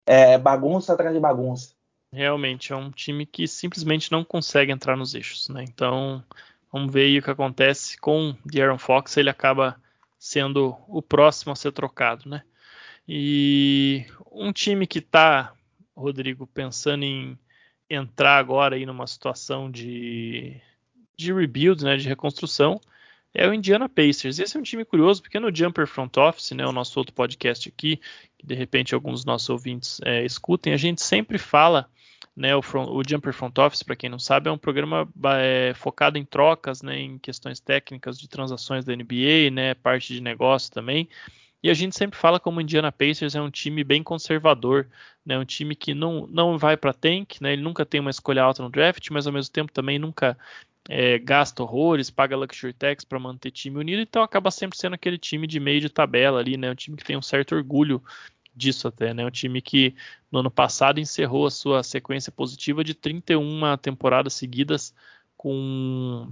é 0.06 0.38
bagunça 0.38 0.92
atrás 0.92 1.14
de 1.14 1.20
bagunça 1.20 1.74
realmente 2.14 2.72
é 2.72 2.76
um 2.76 2.90
time 2.90 3.26
que 3.26 3.46
simplesmente 3.46 4.10
não 4.10 4.24
consegue 4.24 4.72
entrar 4.72 4.96
nos 4.96 5.14
eixos, 5.14 5.48
né? 5.48 5.64
Então, 5.64 6.24
vamos 6.72 6.92
ver 6.92 7.06
aí 7.06 7.18
o 7.18 7.22
que 7.22 7.30
acontece 7.30 7.98
com 7.98 8.30
o 8.30 8.60
Aaron 8.60 8.78
Fox, 8.78 9.16
ele 9.16 9.28
acaba 9.28 9.76
sendo 10.18 10.76
o 10.88 11.02
próximo 11.02 11.52
a 11.52 11.56
ser 11.56 11.72
trocado, 11.72 12.28
né? 12.28 12.42
E 13.06 14.06
um 14.32 14.52
time 14.52 14.86
que 14.86 15.00
está, 15.00 15.52
Rodrigo, 15.94 16.46
pensando 16.46 17.02
em 17.02 17.38
entrar 17.90 18.38
agora 18.38 18.76
aí 18.76 18.86
numa 18.86 19.06
situação 19.06 19.70
de, 19.70 20.58
de 21.16 21.32
rebuild, 21.32 21.84
né, 21.84 21.96
de 21.96 22.08
reconstrução, 22.08 22.80
é 23.34 23.48
o 23.48 23.52
Indiana 23.52 23.88
Pacers. 23.88 24.38
Esse 24.38 24.56
é 24.56 24.60
um 24.60 24.62
time 24.62 24.84
curioso, 24.84 25.20
porque 25.20 25.40
no 25.40 25.54
Jumper 25.54 25.86
Front 25.86 26.16
Office, 26.16 26.52
né, 26.52 26.66
o 26.66 26.72
nosso 26.72 26.98
outro 26.98 27.14
podcast 27.14 27.68
aqui, 27.68 28.00
que 28.38 28.46
de 28.46 28.54
repente 28.54 28.94
alguns 28.94 29.20
dos 29.20 29.24
nossos 29.24 29.50
ouvintes 29.50 30.00
é, 30.04 30.24
escutem, 30.24 30.72
a 30.72 30.76
gente 30.78 31.02
sempre 31.02 31.38
fala 31.38 31.88
Né, 32.36 32.54
o, 32.56 32.62
front, 32.62 32.88
o 32.88 33.02
Jumper 33.08 33.32
Front 33.32 33.56
Office, 33.58 33.84
para 33.84 33.94
quem 33.94 34.10
não 34.10 34.18
sabe, 34.18 34.48
é 34.48 34.52
um 34.52 34.58
programa 34.58 35.08
é, 35.38 35.72
focado 35.76 36.18
em 36.18 36.24
trocas, 36.24 36.82
né, 36.82 36.98
em 36.98 37.16
questões 37.18 37.60
técnicas 37.60 38.18
de 38.18 38.28
transações 38.28 38.84
da 38.84 38.92
NBA, 38.92 39.50
né, 39.52 39.74
parte 39.74 40.12
de 40.12 40.20
negócio 40.20 40.72
também. 40.72 41.08
E 41.62 41.70
a 41.70 41.74
gente 41.74 41.96
sempre 41.96 42.18
fala 42.18 42.38
como 42.38 42.58
o 42.58 42.60
Indiana 42.60 42.92
Pacers 42.92 43.34
é 43.34 43.40
um 43.40 43.50
time 43.50 43.82
bem 43.82 44.02
conservador, 44.02 44.86
né? 45.24 45.38
Um 45.38 45.46
time 45.46 45.74
que 45.74 45.94
não, 45.94 46.26
não 46.26 46.58
vai 46.58 46.76
para 46.76 46.92
tank, 46.92 47.40
né? 47.40 47.54
Ele 47.54 47.62
nunca 47.62 47.86
tem 47.86 48.00
uma 48.00 48.10
escolha 48.10 48.42
alta 48.42 48.62
no 48.62 48.68
draft, 48.68 49.08
mas 49.10 49.26
ao 49.26 49.32
mesmo 49.32 49.50
tempo 49.50 49.72
também 49.72 49.98
nunca 49.98 50.36
é, 50.88 51.18
gasta 51.18 51.62
horrores, 51.62 52.10
paga 52.10 52.36
luxury 52.36 52.72
tax 52.72 53.04
para 53.04 53.18
manter 53.18 53.50
time 53.50 53.78
unido, 53.78 54.00
então 54.00 54.22
acaba 54.22 54.50
sempre 54.50 54.78
sendo 54.78 54.94
aquele 54.94 55.18
time 55.18 55.46
de 55.46 55.58
meio 55.58 55.80
de 55.80 55.88
tabela 55.88 56.40
ali, 56.40 56.56
né? 56.56 56.70
Um 56.70 56.74
time 56.74 56.96
que 56.96 57.04
tem 57.04 57.16
um 57.16 57.22
certo 57.22 57.54
orgulho 57.54 58.02
disso 58.54 58.86
até, 58.86 59.14
né? 59.14 59.24
Um 59.24 59.30
time 59.30 59.60
que 59.60 59.94
no 60.30 60.40
ano 60.40 60.50
passado 60.50 61.00
encerrou 61.00 61.46
a 61.46 61.50
sua 61.50 61.82
sequência 61.82 62.30
positiva 62.30 62.84
de 62.84 62.94
31 62.94 63.76
temporadas 63.78 64.34
seguidas 64.34 64.94
com, 65.36 66.30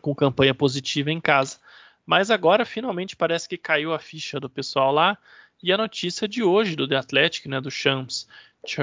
com 0.00 0.14
campanha 0.14 0.54
positiva 0.54 1.10
em 1.10 1.20
casa. 1.20 1.58
Mas 2.04 2.30
agora 2.30 2.64
finalmente 2.64 3.14
parece 3.14 3.48
que 3.48 3.56
caiu 3.56 3.92
a 3.92 3.98
ficha 3.98 4.40
do 4.40 4.50
pessoal 4.50 4.92
lá. 4.92 5.16
E 5.62 5.72
a 5.72 5.76
notícia 5.76 6.26
de 6.26 6.42
hoje 6.42 6.74
do 6.74 6.88
The 6.88 6.96
Athletic, 6.96 7.46
né, 7.46 7.60
do 7.60 7.70
Shams 7.70 8.26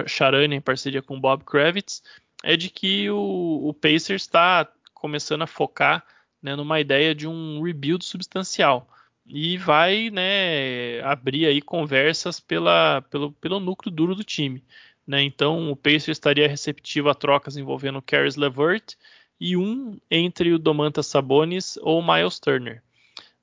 Charania 0.08 0.58
em 0.58 0.62
parceria 0.62 1.02
com 1.02 1.20
Bob 1.20 1.44
Kravitz, 1.44 2.02
é 2.42 2.56
de 2.56 2.70
que 2.70 3.10
o, 3.10 3.68
o 3.68 3.74
Pacers 3.74 4.22
está 4.22 4.72
começando 5.00 5.42
a 5.42 5.48
focar 5.48 6.06
né, 6.42 6.56
numa 6.56 6.80
ideia 6.80 7.16
de 7.16 7.28
um 7.28 7.62
rebuild 7.62 8.04
substancial 8.06 8.88
e 9.26 9.58
vai 9.58 10.10
né, 10.10 11.02
abrir 11.02 11.46
aí 11.46 11.62
conversas 11.62 12.40
pela, 12.40 13.02
pelo, 13.10 13.32
pelo 13.34 13.60
núcleo 13.60 13.94
duro 13.94 14.16
do 14.16 14.24
time. 14.24 14.64
Né? 15.06 15.24
Então 15.24 15.72
o 15.72 15.76
Pacers 15.76 16.10
estaria 16.10 16.48
receptivo 16.48 17.10
a 17.10 17.16
trocas 17.16 17.58
envolvendo 17.58 18.02
Caris 18.02 18.36
LeVert 18.36 18.96
e 19.40 19.56
um 19.58 20.00
entre 20.10 20.54
o 20.54 20.60
Domantas 20.60 21.08
Sabonis 21.08 21.78
ou 21.82 22.02
Miles 22.02 22.40
Turner 22.40 22.84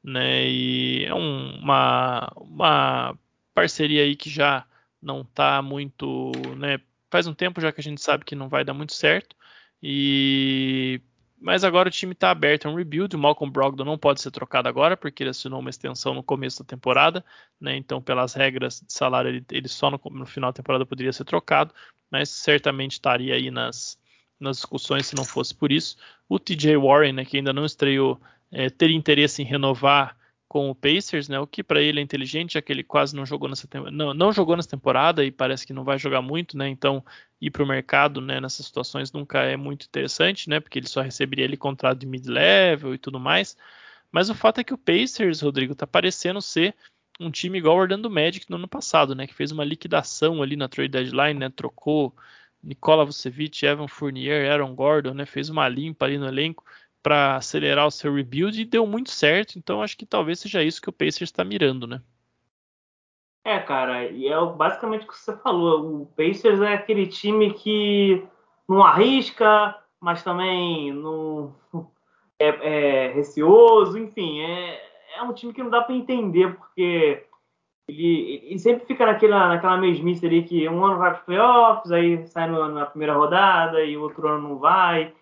né? 0.06 0.48
E 0.48 1.04
é 1.04 1.14
um, 1.14 1.58
uma, 1.58 2.32
uma 2.36 3.18
parceria 3.52 4.02
aí 4.04 4.14
que 4.14 4.30
já 4.30 4.64
não 5.02 5.22
está 5.22 5.60
muito, 5.60 6.30
né? 6.56 6.78
Faz 7.10 7.26
um 7.26 7.34
tempo 7.34 7.60
já 7.60 7.72
que 7.72 7.80
a 7.80 7.82
gente 7.82 8.00
sabe 8.00 8.24
que 8.24 8.36
não 8.36 8.48
vai 8.48 8.64
dar 8.64 8.72
muito 8.72 8.94
certo 8.94 9.34
e 9.82 11.00
mas 11.38 11.64
agora 11.64 11.88
o 11.88 11.92
time 11.92 12.12
está 12.12 12.30
aberto 12.30 12.66
a 12.66 12.70
um 12.70 12.74
rebuild. 12.74 13.14
O 13.14 13.18
Malcolm 13.18 13.52
Brogdon 13.52 13.84
não 13.84 13.98
pode 13.98 14.20
ser 14.20 14.30
trocado 14.30 14.68
agora 14.68 14.96
porque 14.96 15.22
ele 15.22 15.30
assinou 15.30 15.60
uma 15.60 15.70
extensão 15.70 16.14
no 16.14 16.22
começo 16.22 16.62
da 16.62 16.64
temporada, 16.64 17.24
né? 17.60 17.76
Então, 17.76 18.00
pelas 18.00 18.34
regras 18.34 18.80
de 18.80 18.92
salário, 18.92 19.28
ele, 19.28 19.44
ele 19.50 19.68
só 19.68 19.90
no, 19.90 20.00
no, 20.10 20.26
final 20.26 20.50
da 20.50 20.56
temporada 20.56 20.86
poderia 20.86 21.12
ser 21.12 21.24
trocado, 21.24 21.74
mas 22.10 22.30
certamente 22.30 22.92
estaria 22.92 23.34
aí 23.34 23.50
nas, 23.50 23.98
nas 24.40 24.56
discussões 24.56 25.06
se 25.06 25.14
não 25.14 25.24
fosse 25.24 25.54
por 25.54 25.70
isso. 25.70 25.96
O 26.28 26.38
TJ 26.38 26.76
Warren, 26.76 27.12
né, 27.12 27.24
que 27.24 27.36
ainda 27.36 27.52
não 27.52 27.64
estreou 27.64 28.20
é, 28.50 28.70
ter 28.70 28.90
interesse 28.90 29.42
em 29.42 29.44
renovar 29.44 30.16
com 30.48 30.70
o 30.70 30.74
Pacers, 30.74 31.28
né? 31.28 31.38
O 31.40 31.46
que 31.46 31.62
para 31.62 31.80
ele 31.80 32.00
é 32.00 32.02
inteligente, 32.02 32.54
já 32.54 32.62
que 32.62 32.72
ele 32.72 32.84
quase 32.84 33.14
não 33.16 33.26
jogou 33.26 33.48
nessa 33.48 33.68
não, 33.90 34.14
não 34.14 34.32
jogou 34.32 34.56
nessa 34.56 34.68
temporada 34.68 35.24
e 35.24 35.30
parece 35.30 35.66
que 35.66 35.72
não 35.72 35.84
vai 35.84 35.98
jogar 35.98 36.22
muito, 36.22 36.56
né? 36.56 36.68
Então 36.68 37.04
ir 37.40 37.50
para 37.50 37.62
o 37.64 37.66
mercado, 37.66 38.20
né? 38.20 38.40
Nessas 38.40 38.66
situações 38.66 39.12
nunca 39.12 39.42
é 39.42 39.56
muito 39.56 39.86
interessante, 39.86 40.48
né? 40.48 40.60
Porque 40.60 40.78
ele 40.78 40.88
só 40.88 41.02
receberia 41.02 41.44
ele 41.44 41.56
contrato 41.56 41.98
de 41.98 42.06
mid-level 42.06 42.94
e 42.94 42.98
tudo 42.98 43.18
mais. 43.18 43.56
Mas 44.10 44.30
o 44.30 44.34
fato 44.34 44.60
é 44.60 44.64
que 44.64 44.74
o 44.74 44.78
Pacers, 44.78 45.40
Rodrigo, 45.40 45.74
tá 45.74 45.86
parecendo 45.86 46.40
ser 46.40 46.74
um 47.18 47.30
time 47.30 47.58
igual 47.58 47.76
o 47.76 47.80
Orlando 47.80 48.10
Magic 48.10 48.48
no 48.48 48.56
ano 48.56 48.68
passado, 48.68 49.14
né? 49.14 49.26
Que 49.26 49.34
fez 49.34 49.50
uma 49.50 49.64
liquidação 49.64 50.42
ali 50.42 50.56
na 50.56 50.68
trade 50.68 50.90
deadline, 50.90 51.38
né? 51.40 51.50
Trocou 51.50 52.14
Nikola 52.62 53.04
Vucevic, 53.04 53.64
Evan 53.64 53.88
Fournier, 53.88 54.50
Aaron 54.50 54.74
Gordon, 54.74 55.14
né? 55.14 55.26
Fez 55.26 55.48
uma 55.48 55.68
limpa 55.68 56.06
ali 56.06 56.18
no 56.18 56.26
elenco 56.26 56.64
para 57.06 57.36
acelerar 57.36 57.86
o 57.86 57.90
seu 57.90 58.12
rebuild 58.12 58.60
e 58.60 58.64
deu 58.64 58.84
muito 58.84 59.12
certo. 59.12 59.56
Então 59.56 59.80
acho 59.80 59.96
que 59.96 60.04
talvez 60.04 60.40
seja 60.40 60.64
isso 60.64 60.82
que 60.82 60.88
o 60.88 60.92
Pacers 60.92 61.30
está 61.30 61.44
mirando, 61.44 61.86
né? 61.86 62.02
É, 63.44 63.60
cara, 63.60 64.06
e 64.06 64.26
é 64.26 64.44
basicamente 64.44 65.04
o 65.04 65.06
que 65.06 65.16
você 65.16 65.36
falou. 65.36 66.02
O 66.02 66.06
Pacers 66.16 66.60
é 66.60 66.74
aquele 66.74 67.06
time 67.06 67.54
que 67.54 68.26
não 68.68 68.84
arrisca, 68.84 69.76
mas 70.00 70.24
também 70.24 70.92
não 70.92 71.54
é, 72.40 72.48
é 72.48 73.12
receoso, 73.12 73.96
enfim, 73.96 74.40
é, 74.40 74.82
é 75.16 75.22
um 75.22 75.32
time 75.32 75.52
que 75.52 75.62
não 75.62 75.70
dá 75.70 75.82
para 75.82 75.94
entender, 75.94 76.56
porque 76.56 77.24
ele, 77.88 78.42
ele, 78.50 78.58
sempre 78.58 78.84
fica 78.84 79.06
naquela, 79.06 79.46
naquela 79.46 79.76
mesmice 79.76 80.26
ali 80.26 80.42
que 80.42 80.68
um 80.68 80.84
ano 80.84 80.98
vai 80.98 81.10
para 81.12 81.20
os 81.20 81.24
playoffs, 81.24 81.92
aí 81.92 82.26
sai 82.26 82.50
no, 82.50 82.68
na 82.68 82.84
primeira 82.84 83.14
rodada 83.14 83.80
e 83.84 83.96
outro 83.96 84.26
ano 84.26 84.48
não 84.48 84.58
vai. 84.58 85.14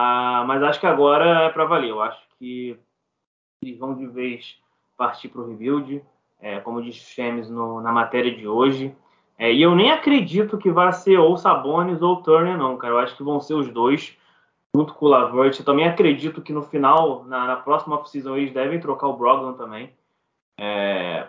Ah, 0.00 0.44
mas 0.46 0.62
acho 0.62 0.78
que 0.78 0.86
agora 0.86 1.46
é 1.46 1.48
para 1.48 1.64
valer. 1.64 1.90
Eu 1.90 2.00
acho 2.00 2.22
que 2.38 2.78
eles 3.60 3.76
vão 3.76 3.96
de 3.96 4.06
vez 4.06 4.56
partir 4.96 5.28
para 5.28 5.40
o 5.40 5.48
rebuild, 5.48 6.04
é, 6.38 6.60
como 6.60 6.80
disse 6.80 7.00
o 7.00 7.14
Chemes 7.14 7.50
na 7.50 7.90
matéria 7.90 8.32
de 8.32 8.46
hoje. 8.46 8.94
É, 9.36 9.52
e 9.52 9.60
eu 9.60 9.74
nem 9.74 9.90
acredito 9.90 10.56
que 10.56 10.70
vai 10.70 10.92
ser 10.92 11.18
ou 11.18 11.36
Sabonis 11.36 12.00
ou 12.00 12.22
Turner, 12.22 12.56
não, 12.56 12.76
cara. 12.76 12.94
Eu 12.94 12.98
acho 13.00 13.16
que 13.16 13.24
vão 13.24 13.40
ser 13.40 13.54
os 13.54 13.72
dois, 13.72 14.16
junto 14.72 14.94
com 14.94 15.06
o 15.06 15.08
Lavert. 15.08 15.58
Eu 15.58 15.64
também 15.64 15.88
acredito 15.88 16.42
que 16.42 16.52
no 16.52 16.62
final, 16.62 17.24
na, 17.24 17.46
na 17.48 17.56
próxima 17.56 17.96
off-season, 17.96 18.36
eles 18.36 18.52
devem 18.52 18.78
trocar 18.78 19.08
o 19.08 19.16
Brogdon 19.16 19.54
também. 19.54 19.92
É, 20.60 21.26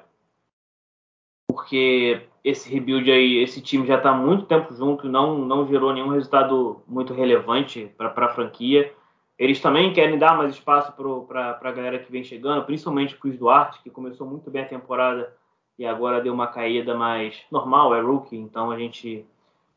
porque 1.69 2.23
esse 2.43 2.67
rebuild 2.67 3.11
aí, 3.11 3.37
esse 3.43 3.61
time 3.61 3.85
já 3.85 3.97
está 3.97 4.11
muito 4.11 4.47
tempo 4.47 4.73
junto, 4.73 5.07
não, 5.07 5.37
não 5.37 5.67
gerou 5.67 5.93
nenhum 5.93 6.07
resultado 6.09 6.81
muito 6.87 7.13
relevante 7.13 7.91
para 7.95 8.25
a 8.25 8.29
franquia. 8.29 8.91
Eles 9.37 9.61
também 9.61 9.93
querem 9.93 10.17
dar 10.17 10.35
mais 10.35 10.55
espaço 10.55 10.91
para 11.27 11.59
a 11.61 11.71
galera 11.71 11.99
que 11.99 12.11
vem 12.11 12.23
chegando, 12.23 12.65
principalmente 12.65 13.13
o 13.13 13.19
Chris 13.19 13.37
Duarte, 13.37 13.83
que 13.83 13.89
começou 13.91 14.25
muito 14.25 14.49
bem 14.49 14.63
a 14.63 14.67
temporada 14.67 15.31
e 15.77 15.85
agora 15.85 16.21
deu 16.21 16.33
uma 16.33 16.47
caída 16.47 16.95
mais 16.95 17.39
normal, 17.51 17.95
é 17.95 18.01
rookie, 18.01 18.35
então 18.35 18.71
a 18.71 18.77
gente, 18.77 19.23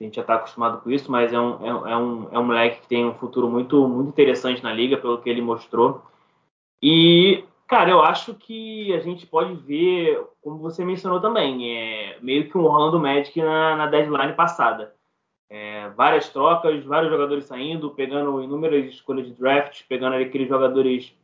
a 0.00 0.04
gente 0.04 0.16
já 0.16 0.22
está 0.22 0.36
acostumado 0.36 0.80
com 0.80 0.90
isso, 0.90 1.12
mas 1.12 1.30
é 1.30 1.38
um, 1.38 1.86
é, 1.86 1.92
é, 1.92 1.96
um, 1.96 2.28
é 2.32 2.38
um 2.38 2.44
moleque 2.44 2.80
que 2.80 2.88
tem 2.88 3.04
um 3.04 3.14
futuro 3.14 3.50
muito, 3.50 3.86
muito 3.86 4.08
interessante 4.08 4.62
na 4.62 4.72
liga, 4.72 4.96
pelo 4.96 5.18
que 5.18 5.28
ele 5.28 5.42
mostrou. 5.42 6.02
E 6.82 7.44
Cara, 7.68 7.90
eu 7.90 8.02
acho 8.02 8.34
que 8.34 8.92
a 8.92 9.00
gente 9.00 9.26
pode 9.26 9.54
ver, 9.54 10.22
como 10.42 10.58
você 10.58 10.84
mencionou 10.84 11.20
também, 11.20 11.76
é 11.76 12.18
meio 12.20 12.48
que 12.50 12.58
um 12.58 12.64
Orlando 12.64 13.00
Magic 13.00 13.40
na, 13.40 13.76
na 13.76 13.86
deadline 13.86 14.34
passada. 14.34 14.94
É, 15.48 15.88
várias 15.90 16.28
trocas, 16.28 16.84
vários 16.84 17.10
jogadores 17.10 17.44
saindo, 17.44 17.90
pegando 17.90 18.42
inúmeras 18.42 18.86
escolhas 18.86 19.26
de 19.26 19.34
draft, 19.34 19.82
pegando 19.88 20.16
aqueles 20.16 20.48
jogadores 20.48 21.14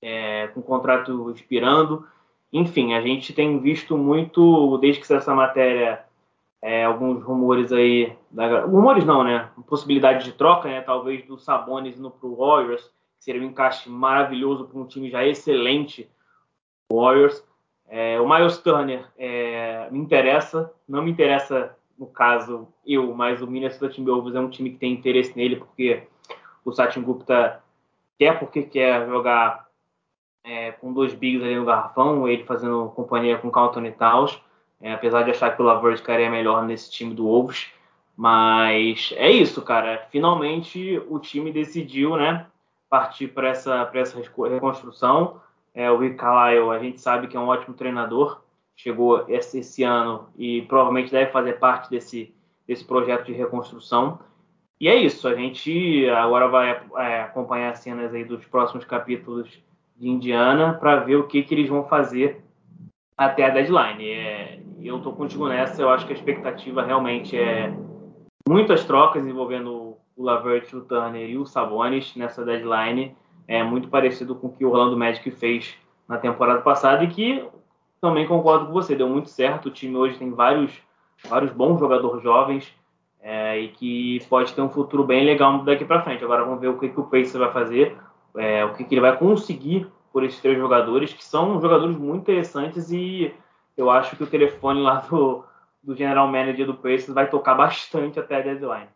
é, 0.00 0.48
com 0.48 0.62
contrato 0.62 1.30
expirando. 1.30 2.06
Enfim, 2.52 2.94
a 2.94 3.00
gente 3.00 3.32
tem 3.32 3.58
visto 3.60 3.96
muito, 3.96 4.76
desde 4.78 5.00
que 5.00 5.06
saiu 5.06 5.18
essa 5.18 5.34
matéria, 5.34 6.04
é, 6.60 6.84
alguns 6.84 7.22
rumores 7.22 7.72
aí. 7.72 8.14
Da, 8.30 8.64
rumores 8.64 9.04
não, 9.04 9.24
né? 9.24 9.50
Possibilidade 9.66 10.24
de 10.24 10.32
troca, 10.32 10.68
né? 10.68 10.80
Talvez 10.80 11.24
do 11.26 11.38
Sabonis 11.38 11.98
indo 11.98 12.10
pro 12.10 12.36
Warriors 12.36 12.90
seria 13.22 13.40
um 13.40 13.44
encaixe 13.44 13.88
maravilhoso 13.88 14.64
para 14.64 14.80
um 14.80 14.84
time 14.84 15.08
já 15.08 15.24
excelente, 15.24 16.10
Warriors. 16.92 17.40
É, 17.88 18.20
o 18.20 18.28
Miles 18.28 18.58
Turner 18.58 19.06
é, 19.16 19.88
me 19.92 20.00
interessa, 20.00 20.72
não 20.88 21.04
me 21.04 21.12
interessa 21.12 21.76
no 21.96 22.06
caso 22.08 22.66
eu, 22.84 23.14
mas 23.14 23.40
o 23.40 23.46
Minnesota 23.46 23.88
Timberwolves 23.88 24.34
é 24.34 24.40
um 24.40 24.50
time 24.50 24.70
que 24.70 24.78
tem 24.78 24.92
interesse 24.92 25.36
nele 25.36 25.54
porque 25.54 26.02
o 26.64 26.72
Satin 26.72 27.02
Gupta 27.02 27.62
quer 28.18 28.40
porque 28.40 28.64
quer 28.64 29.06
jogar 29.06 29.68
é, 30.42 30.72
com 30.72 30.92
dois 30.92 31.14
bigs 31.14 31.44
ali 31.44 31.54
no 31.54 31.64
garrafão, 31.64 32.26
ele 32.26 32.42
fazendo 32.42 32.90
companhia 32.96 33.38
com 33.38 33.46
o 33.46 33.56
Anthony 33.56 33.92
Towns, 33.92 34.42
é, 34.80 34.92
apesar 34.92 35.22
de 35.22 35.30
achar 35.30 35.54
que 35.54 35.62
o 35.62 35.64
Lavert 35.64 35.98
ficaria 35.98 36.28
melhor 36.28 36.64
nesse 36.64 36.90
time 36.90 37.14
do 37.14 37.26
Wolves. 37.26 37.70
Mas 38.16 39.14
é 39.16 39.30
isso, 39.30 39.62
cara. 39.62 40.08
Finalmente 40.10 41.00
o 41.08 41.20
time 41.20 41.52
decidiu, 41.52 42.16
né? 42.16 42.46
Partir 42.92 43.28
para 43.28 43.48
essa, 43.48 43.90
essa 43.94 44.18
reconstrução. 44.18 45.40
É, 45.72 45.90
o 45.90 45.96
Rick 45.96 46.16
Carlisle, 46.16 46.68
a 46.68 46.78
gente 46.78 47.00
sabe 47.00 47.26
que 47.26 47.34
é 47.34 47.40
um 47.40 47.46
ótimo 47.46 47.74
treinador, 47.74 48.42
chegou 48.76 49.24
esse, 49.28 49.60
esse 49.60 49.82
ano 49.82 50.28
e 50.36 50.60
provavelmente 50.68 51.10
deve 51.10 51.32
fazer 51.32 51.54
parte 51.54 51.88
desse, 51.88 52.34
desse 52.68 52.84
projeto 52.84 53.24
de 53.24 53.32
reconstrução. 53.32 54.18
E 54.78 54.88
é 54.88 54.94
isso, 54.94 55.26
a 55.26 55.34
gente 55.34 56.06
agora 56.10 56.48
vai 56.48 56.82
é, 56.98 57.22
acompanhar 57.22 57.70
as 57.70 57.78
cenas 57.78 58.12
aí 58.12 58.26
dos 58.26 58.44
próximos 58.44 58.84
capítulos 58.84 59.48
de 59.96 60.10
Indiana 60.10 60.74
para 60.74 60.96
ver 60.96 61.16
o 61.16 61.26
que, 61.26 61.42
que 61.42 61.54
eles 61.54 61.70
vão 61.70 61.88
fazer 61.88 62.44
até 63.16 63.46
a 63.46 63.48
deadline. 63.48 64.06
É, 64.06 64.60
eu 64.82 64.98
estou 64.98 65.14
contigo 65.14 65.48
nessa, 65.48 65.80
eu 65.80 65.88
acho 65.88 66.06
que 66.06 66.12
a 66.12 66.16
expectativa 66.16 66.82
realmente 66.82 67.38
é 67.38 67.72
muitas 68.46 68.84
trocas 68.84 69.26
envolvendo 69.26 69.91
o 70.22 70.24
Lavert, 70.24 70.72
o 70.74 70.80
Turner 70.80 71.28
e 71.28 71.36
o 71.36 71.44
Sabonis 71.44 72.14
nessa 72.16 72.44
deadline 72.44 73.16
é 73.46 73.62
muito 73.62 73.88
parecido 73.88 74.34
com 74.34 74.46
o 74.46 74.52
que 74.52 74.64
o 74.64 74.70
Orlando 74.70 74.96
Magic 74.96 75.30
fez 75.32 75.74
na 76.08 76.16
temporada 76.16 76.60
passada 76.60 77.04
e 77.04 77.08
que 77.08 77.44
também 78.00 78.26
concordo 78.26 78.66
com 78.66 78.72
você, 78.72 78.94
deu 78.94 79.08
muito 79.08 79.28
certo. 79.28 79.66
O 79.66 79.70
time 79.70 79.96
hoje 79.96 80.18
tem 80.18 80.30
vários, 80.30 80.72
vários 81.28 81.52
bons 81.52 81.78
jogadores 81.78 82.22
jovens. 82.22 82.72
é, 83.22 83.58
e 83.60 83.68
que 83.68 84.20
pode 84.28 84.52
ter 84.52 84.60
um 84.60 84.68
futuro 84.68 85.04
bem 85.04 85.24
legal 85.24 85.62
daqui 85.62 85.84
para 85.84 86.02
frente. 86.02 86.24
Agora 86.24 86.44
vamos 86.44 86.60
ver 86.60 86.68
o 86.68 86.78
que, 86.78 86.88
que 86.88 87.00
o 87.00 87.04
Pacers 87.04 87.34
vai 87.34 87.52
fazer, 87.52 87.96
é, 88.36 88.64
o 88.64 88.74
que, 88.74 88.84
que 88.84 88.94
ele 88.94 89.00
vai 89.00 89.16
conseguir 89.16 89.86
por 90.12 90.24
esses 90.24 90.40
três 90.40 90.58
jogadores, 90.58 91.12
que 91.12 91.24
são 91.24 91.60
jogadores 91.60 91.96
muito 91.96 92.22
interessantes 92.22 92.90
e 92.90 93.32
eu 93.76 93.90
acho 93.90 94.16
que 94.16 94.24
o 94.24 94.26
telefone 94.26 94.82
lá 94.82 94.96
do, 95.08 95.44
do 95.82 95.94
general 95.94 96.26
manager 96.26 96.66
do 96.66 96.74
Pacers 96.74 97.14
vai 97.14 97.30
tocar 97.30 97.54
bastante 97.54 98.18
até 98.18 98.36
a 98.36 98.40
deadline. 98.40 98.88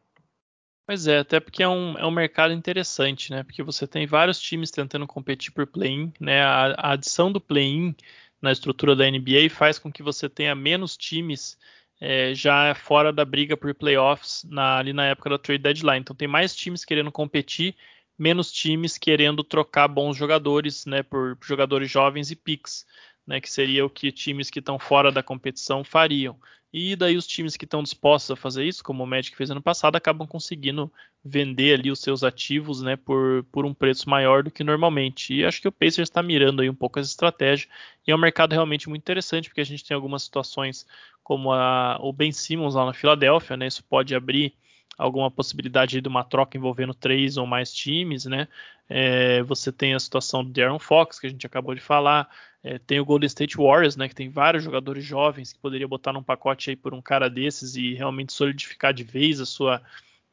Pois 0.87 1.07
é, 1.09 1.19
até 1.19 1.41
porque 1.41 1.63
é 1.65 1.69
um, 1.69 1.99
é 1.99 2.07
um 2.07 2.11
mercado 2.13 2.53
interessante, 2.55 3.31
né? 3.33 3.43
Porque 3.43 3.63
você 3.63 3.87
tem 3.89 4.07
vários 4.07 4.41
times 4.41 4.71
tentando 4.71 5.05
competir 5.07 5.53
por 5.53 5.67
play-in, 5.67 6.13
né? 6.21 6.43
A, 6.43 6.67
a 6.79 6.93
adição 6.93 7.33
do 7.33 7.41
play-in 7.41 7.95
na 8.41 8.53
estrutura 8.53 8.95
da 8.95 9.05
NBA 9.11 9.51
faz 9.51 9.79
com 9.81 9.91
que 9.91 10.03
você 10.03 10.29
tenha 10.29 10.55
menos 10.55 10.97
times 10.97 11.59
é, 12.01 12.33
já 12.35 12.73
fora 12.75 13.13
da 13.13 13.25
briga 13.25 13.57
por 13.57 13.75
playoffs 13.75 14.45
na, 14.49 14.79
ali 14.79 14.93
na 14.93 15.07
época 15.07 15.31
da 15.31 15.39
trade 15.39 15.63
deadline. 15.63 16.01
Então 16.01 16.15
tem 16.15 16.29
mais 16.29 16.55
times 16.55 16.85
querendo 16.85 17.11
competir, 17.11 17.75
menos 18.17 18.53
times 18.53 18.97
querendo 18.97 19.43
trocar 19.43 19.89
bons 19.89 20.17
jogadores, 20.17 20.87
né? 20.87 21.03
Por, 21.03 21.37
jogadores 21.43 21.91
jovens 21.91 22.31
e 22.31 22.37
picks 22.37 22.87
né, 23.27 23.41
que 23.41 23.51
seria 23.51 23.85
o 23.85 23.91
que 23.91 24.13
times 24.13 24.51
que 24.51 24.61
estão 24.61 24.79
fora 24.79 25.11
da 25.11 25.23
competição 25.23 25.83
fariam. 25.83 26.39
E 26.73 26.95
daí 26.95 27.17
os 27.17 27.27
times 27.27 27.57
que 27.57 27.65
estão 27.65 27.83
dispostos 27.83 28.33
a 28.33 28.37
fazer 28.37 28.65
isso, 28.65 28.85
como 28.85 29.03
o 29.03 29.07
Magic 29.07 29.37
fez 29.37 29.51
ano 29.51 29.63
passado, 29.63 29.97
acabam 29.97 30.27
conseguindo 30.27 30.93
vender 31.25 31.79
ali 31.79 31.91
os 31.91 32.01
seus 32.01 32.23
ativos 32.23 32.83
né, 32.83 32.97
por, 32.97 33.45
por 33.51 33.65
um 33.65 33.73
preço 33.73 34.09
maior 34.11 34.43
do 34.43 34.51
que 34.51 34.63
normalmente. 34.63 35.35
E 35.35 35.45
acho 35.45 35.61
que 35.61 35.69
o 35.69 35.73
Pacers 35.73 36.09
está 36.09 36.23
mirando 36.23 36.61
aí 36.61 36.69
um 36.69 36.75
pouco 36.75 36.99
essa 36.99 37.09
estratégia. 37.09 37.69
E 38.07 38.11
é 38.11 38.15
um 38.15 38.19
mercado 38.19 38.53
realmente 38.53 38.89
muito 38.89 39.03
interessante, 39.03 39.49
porque 39.49 39.61
a 39.61 39.65
gente 39.65 39.85
tem 39.85 39.95
algumas 39.95 40.23
situações 40.25 40.87
como 41.23 41.53
a, 41.53 41.99
o 42.01 42.13
Ben 42.13 42.31
Simmons 42.31 42.75
lá 42.75 42.85
na 42.85 42.93
Filadélfia, 42.93 43.57
né, 43.57 43.67
isso 43.67 43.83
pode 43.83 44.15
abrir 44.15 44.55
alguma 44.97 45.31
possibilidade 45.31 46.01
de 46.01 46.09
uma 46.09 46.25
troca 46.25 46.57
envolvendo 46.57 46.95
três 46.95 47.37
ou 47.37 47.47
mais 47.47 47.73
times, 47.73 48.25
né? 48.25 48.49
É, 48.89 49.43
você 49.43 49.71
tem 49.71 49.95
a 49.95 50.01
situação 50.01 50.45
do 50.45 50.51
Darren 50.51 50.79
Fox, 50.79 51.19
que 51.19 51.27
a 51.27 51.31
gente 51.31 51.47
acabou 51.47 51.75
de 51.75 51.81
falar. 51.81 52.29
É, 52.67 52.81
tem 52.81 52.99
o 52.99 53.05
Golden 53.05 53.29
State 53.29 53.57
Warriors, 53.57 53.95
né? 53.95 54.09
Que 54.09 54.15
tem 54.15 54.29
vários 54.29 54.65
jogadores 54.65 55.05
jovens 55.05 55.53
que 55.53 55.59
poderia 55.61 55.87
botar 55.87 56.13
num 56.13 56.23
pacote 56.23 56.71
aí 56.71 56.75
por 56.75 56.93
um 56.93 57.01
cara 57.01 57.31
desses 57.31 57.77
e 57.77 57.95
realmente 57.95 58.33
solidificar 58.33 58.93
de 58.93 59.05
vez 59.05 59.41
a 59.41 59.47
sua 59.47 59.81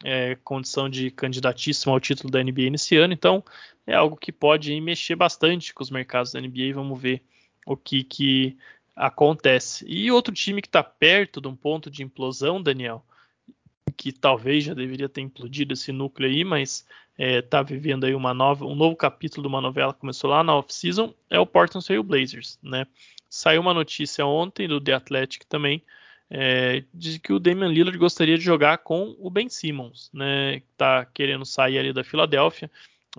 é, 0.03 0.35
condição 0.43 0.89
de 0.89 1.11
candidatíssimo 1.11 1.93
ao 1.93 1.99
título 1.99 2.31
da 2.31 2.43
NBA 2.43 2.71
nesse 2.71 2.97
ano. 2.97 3.13
Então, 3.13 3.43
é 3.85 3.93
algo 3.93 4.17
que 4.17 4.31
pode 4.31 4.81
mexer 4.81 5.15
bastante 5.15 5.75
com 5.75 5.83
os 5.83 5.91
mercados 5.91 6.31
da 6.31 6.41
NBA. 6.41 6.73
Vamos 6.73 6.99
ver 6.99 7.21
o 7.67 7.77
que, 7.77 8.03
que 8.03 8.57
acontece. 8.95 9.85
E 9.87 10.11
outro 10.11 10.33
time 10.33 10.59
que 10.59 10.67
está 10.67 10.83
perto 10.83 11.39
de 11.39 11.47
um 11.47 11.55
ponto 11.55 11.87
de 11.91 12.01
implosão, 12.01 12.59
Daniel, 12.59 13.05
que 13.95 14.11
talvez 14.11 14.63
já 14.63 14.73
deveria 14.73 15.07
ter 15.07 15.21
implodido 15.21 15.73
esse 15.73 15.91
núcleo 15.91 16.27
aí, 16.27 16.43
mas 16.43 16.83
está 17.17 17.59
é, 17.59 17.63
vivendo 17.63 18.05
aí 18.05 18.15
uma 18.15 18.33
nova, 18.33 18.65
um 18.65 18.75
novo 18.75 18.95
capítulo 18.95 19.43
de 19.43 19.47
uma 19.47 19.61
novela 19.61 19.93
que 19.93 19.99
começou 19.99 20.29
lá 20.29 20.43
na 20.43 20.55
off-season, 20.55 21.13
é 21.29 21.39
o 21.39 21.45
Portland 21.45 21.85
Trail 21.85 22.03
Blazers, 22.03 22.57
né? 22.61 22.87
Saiu 23.29 23.61
uma 23.61 23.73
notícia 23.73 24.25
ontem 24.25 24.67
do 24.67 24.79
The 24.79 24.93
Athletic 24.93 25.45
também, 25.47 25.81
é, 26.29 26.83
de 26.93 27.19
que 27.19 27.31
o 27.31 27.39
Damian 27.39 27.67
Lillard 27.67 27.97
gostaria 27.97 28.37
de 28.37 28.43
jogar 28.43 28.79
com 28.79 29.15
o 29.19 29.29
Ben 29.29 29.49
Simmons, 29.49 30.09
né? 30.13 30.61
Tá 30.77 31.05
querendo 31.05 31.45
sair 31.45 31.77
ali 31.77 31.93
da 31.93 32.03
Filadélfia. 32.03 32.69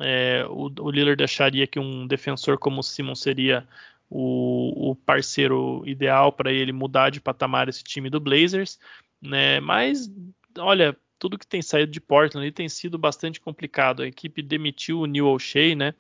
É, 0.00 0.44
o, 0.48 0.72
o, 0.80 0.90
Lillard 0.90 1.22
acharia 1.22 1.66
que 1.66 1.78
um 1.78 2.06
defensor 2.06 2.58
como 2.58 2.80
o 2.80 2.82
Simmons 2.82 3.20
seria 3.20 3.66
o, 4.10 4.90
o 4.90 4.96
parceiro 4.96 5.84
ideal 5.86 6.32
para 6.32 6.52
ele 6.52 6.72
mudar 6.72 7.10
de 7.10 7.20
patamar 7.20 7.68
esse 7.68 7.84
time 7.84 8.10
do 8.10 8.18
Blazers, 8.18 8.78
né? 9.22 9.60
Mas 9.60 10.10
olha, 10.58 10.96
tudo 11.24 11.38
que 11.38 11.46
tem 11.46 11.62
saído 11.62 11.90
de 11.90 12.02
Portland 12.02 12.52
tem 12.52 12.68
sido 12.68 12.98
bastante 12.98 13.40
complicado. 13.40 14.02
A 14.02 14.06
equipe 14.06 14.42
demitiu 14.42 15.00
o 15.00 15.06
Neil 15.06 15.26
O'Shea, 15.26 15.74
né, 15.74 15.94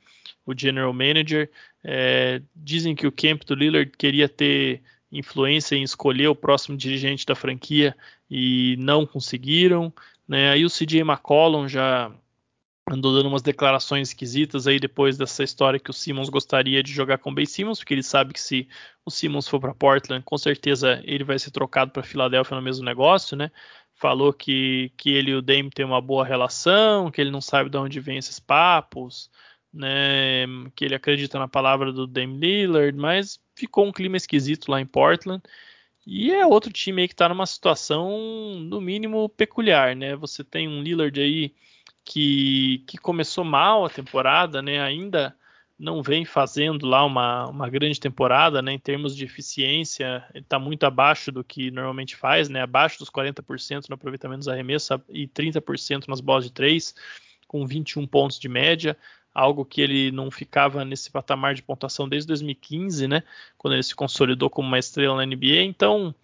o 0.44 0.52
general 0.54 0.92
manager. 0.92 1.50
É, 1.82 2.42
dizem 2.54 2.94
que 2.94 3.06
o 3.06 3.12
camp 3.12 3.42
do 3.44 3.54
Lillard 3.54 3.90
queria 3.96 4.28
ter 4.28 4.82
influência 5.10 5.76
em 5.76 5.82
escolher 5.82 6.28
o 6.28 6.34
próximo 6.34 6.76
dirigente 6.76 7.24
da 7.24 7.34
franquia 7.34 7.96
e 8.30 8.76
não 8.78 9.06
conseguiram. 9.06 9.90
Né? 10.28 10.50
Aí 10.50 10.62
o 10.62 10.68
CJ 10.68 11.00
McCollum 11.00 11.66
já 11.66 12.12
andou 12.90 13.14
dando 13.14 13.30
umas 13.30 13.40
declarações 13.40 14.08
esquisitas 14.08 14.66
aí 14.66 14.78
depois 14.78 15.16
dessa 15.16 15.42
história 15.42 15.80
que 15.80 15.88
o 15.88 15.94
Simmons 15.94 16.28
gostaria 16.28 16.82
de 16.82 16.92
jogar 16.92 17.16
com 17.16 17.30
o 17.30 17.34
Ben 17.34 17.46
Simmons, 17.46 17.78
porque 17.78 17.94
ele 17.94 18.02
sabe 18.02 18.34
que 18.34 18.40
se 18.40 18.68
o 19.06 19.10
Simmons 19.10 19.48
for 19.48 19.58
para 19.58 19.74
Portland, 19.74 20.22
com 20.22 20.36
certeza 20.36 21.00
ele 21.04 21.24
vai 21.24 21.38
ser 21.38 21.50
trocado 21.50 21.92
para 21.92 22.02
Filadélfia 22.02 22.54
no 22.54 22.62
mesmo 22.62 22.84
negócio, 22.84 23.38
né? 23.38 23.50
Falou 23.94 24.32
que, 24.32 24.92
que 24.96 25.10
ele 25.10 25.30
e 25.30 25.34
o 25.34 25.42
Dame 25.42 25.70
têm 25.70 25.84
uma 25.84 26.00
boa 26.00 26.24
relação, 26.24 27.10
que 27.10 27.20
ele 27.20 27.30
não 27.30 27.40
sabe 27.40 27.70
de 27.70 27.76
onde 27.76 28.00
vem 28.00 28.18
esses 28.18 28.38
papos, 28.40 29.30
né, 29.72 30.46
que 30.74 30.84
ele 30.84 30.94
acredita 30.94 31.38
na 31.38 31.48
palavra 31.48 31.92
do 31.92 32.06
Dame 32.06 32.38
Lillard, 32.38 32.96
mas 32.98 33.40
ficou 33.56 33.86
um 33.86 33.92
clima 33.92 34.16
esquisito 34.16 34.70
lá 34.70 34.80
em 34.80 34.86
Portland. 34.86 35.42
E 36.06 36.30
é 36.32 36.46
outro 36.46 36.72
time 36.72 37.02
aí 37.02 37.08
que 37.08 37.14
está 37.14 37.28
numa 37.28 37.46
situação, 37.46 38.10
no 38.60 38.80
mínimo, 38.80 39.28
peculiar, 39.30 39.96
né? 39.96 40.14
Você 40.16 40.44
tem 40.44 40.68
um 40.68 40.82
Lillard 40.82 41.18
aí 41.18 41.54
que, 42.04 42.84
que 42.86 42.98
começou 42.98 43.42
mal 43.42 43.86
a 43.86 43.90
temporada, 43.90 44.60
né? 44.60 44.82
Ainda 44.82 45.34
não 45.78 46.02
vem 46.02 46.24
fazendo 46.24 46.86
lá 46.86 47.04
uma, 47.04 47.46
uma 47.46 47.68
grande 47.68 47.98
temporada, 47.98 48.62
né? 48.62 48.72
Em 48.72 48.78
termos 48.78 49.16
de 49.16 49.24
eficiência, 49.24 50.24
ele 50.32 50.44
está 50.44 50.58
muito 50.58 50.84
abaixo 50.84 51.32
do 51.32 51.42
que 51.42 51.70
normalmente 51.70 52.14
faz, 52.14 52.48
né? 52.48 52.62
Abaixo 52.62 52.98
dos 52.98 53.10
40% 53.10 53.88
no 53.88 53.94
aproveitamento 53.94 54.40
dos 54.40 54.48
arremessos 54.48 54.96
e 55.08 55.26
30% 55.26 56.06
nas 56.08 56.20
bolas 56.20 56.44
de 56.44 56.52
3, 56.52 56.94
com 57.48 57.66
21 57.66 58.06
pontos 58.06 58.38
de 58.38 58.48
média, 58.48 58.96
algo 59.34 59.64
que 59.64 59.80
ele 59.80 60.12
não 60.12 60.30
ficava 60.30 60.84
nesse 60.84 61.10
patamar 61.10 61.54
de 61.54 61.62
pontuação 61.62 62.08
desde 62.08 62.28
2015, 62.28 63.08
né? 63.08 63.22
Quando 63.58 63.74
ele 63.74 63.82
se 63.82 63.94
consolidou 63.94 64.48
como 64.48 64.68
uma 64.68 64.78
estrela 64.78 65.16
na 65.16 65.26
NBA. 65.26 65.62
Então, 65.62 66.14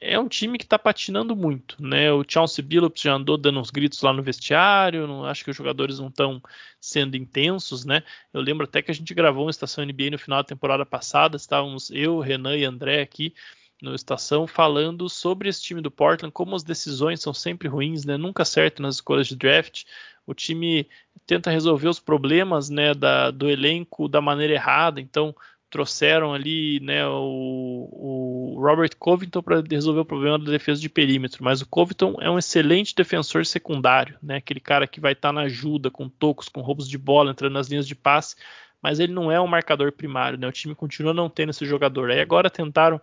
é 0.00 0.18
um 0.18 0.28
time 0.28 0.58
que 0.58 0.64
está 0.64 0.78
patinando 0.78 1.34
muito, 1.34 1.76
né? 1.82 2.12
O 2.12 2.24
Chauncey 2.26 2.64
Billups 2.64 3.02
já 3.02 3.14
andou 3.14 3.36
dando 3.36 3.58
uns 3.60 3.70
gritos 3.70 4.00
lá 4.02 4.12
no 4.12 4.22
vestiário, 4.22 5.06
não, 5.06 5.24
acho 5.24 5.44
que 5.44 5.50
os 5.50 5.56
jogadores 5.56 5.98
não 5.98 6.08
estão 6.08 6.40
sendo 6.80 7.16
intensos, 7.16 7.84
né? 7.84 8.02
Eu 8.32 8.40
lembro 8.40 8.64
até 8.64 8.80
que 8.80 8.90
a 8.90 8.94
gente 8.94 9.12
gravou 9.12 9.44
uma 9.44 9.50
estação 9.50 9.84
NBA 9.84 10.10
no 10.12 10.18
final 10.18 10.38
da 10.38 10.46
temporada 10.46 10.86
passada, 10.86 11.36
estávamos 11.36 11.90
eu, 11.90 12.20
Renan 12.20 12.56
e 12.56 12.64
André 12.64 13.02
aqui 13.02 13.34
no 13.82 13.94
estação 13.94 14.46
falando 14.46 15.08
sobre 15.08 15.48
esse 15.48 15.62
time 15.62 15.80
do 15.80 15.90
Portland, 15.90 16.32
como 16.32 16.54
as 16.54 16.62
decisões 16.64 17.20
são 17.20 17.32
sempre 17.32 17.68
ruins, 17.68 18.04
né? 18.04 18.16
Nunca 18.16 18.44
certo 18.44 18.82
nas 18.82 18.96
escolhas 18.96 19.26
de 19.26 19.36
draft. 19.36 19.84
O 20.26 20.34
time 20.34 20.88
tenta 21.26 21.50
resolver 21.50 21.88
os 21.88 22.00
problemas, 22.00 22.68
né, 22.68 22.94
da, 22.94 23.30
do 23.30 23.48
elenco 23.48 24.08
da 24.08 24.20
maneira 24.20 24.54
errada, 24.54 25.00
então 25.00 25.34
trouxeram 25.70 26.32
ali 26.32 26.80
né, 26.80 27.06
o, 27.06 27.88
o 27.92 28.60
Robert 28.60 28.96
Covington 28.98 29.42
para 29.42 29.62
resolver 29.70 30.00
o 30.00 30.04
problema 30.04 30.38
da 30.38 30.50
defesa 30.50 30.80
de 30.80 30.88
perímetro, 30.88 31.44
mas 31.44 31.60
o 31.60 31.66
Covington 31.66 32.16
é 32.20 32.30
um 32.30 32.38
excelente 32.38 32.94
defensor 32.94 33.44
secundário, 33.44 34.16
né, 34.22 34.36
aquele 34.36 34.60
cara 34.60 34.86
que 34.86 35.00
vai 35.00 35.12
estar 35.12 35.28
tá 35.28 35.32
na 35.32 35.42
ajuda, 35.42 35.90
com 35.90 36.08
tocos, 36.08 36.48
com 36.48 36.60
roubos 36.60 36.88
de 36.88 36.96
bola, 36.96 37.30
entrando 37.30 37.52
nas 37.52 37.68
linhas 37.68 37.86
de 37.86 37.94
passe, 37.94 38.36
mas 38.82 38.98
ele 39.00 39.12
não 39.12 39.30
é 39.30 39.40
um 39.40 39.46
marcador 39.46 39.92
primário, 39.92 40.38
né, 40.38 40.46
o 40.46 40.52
time 40.52 40.74
continua 40.74 41.12
não 41.12 41.28
tendo 41.28 41.50
esse 41.50 41.66
jogador. 41.66 42.10
Aí 42.10 42.20
agora 42.20 42.48
tentaram 42.48 43.00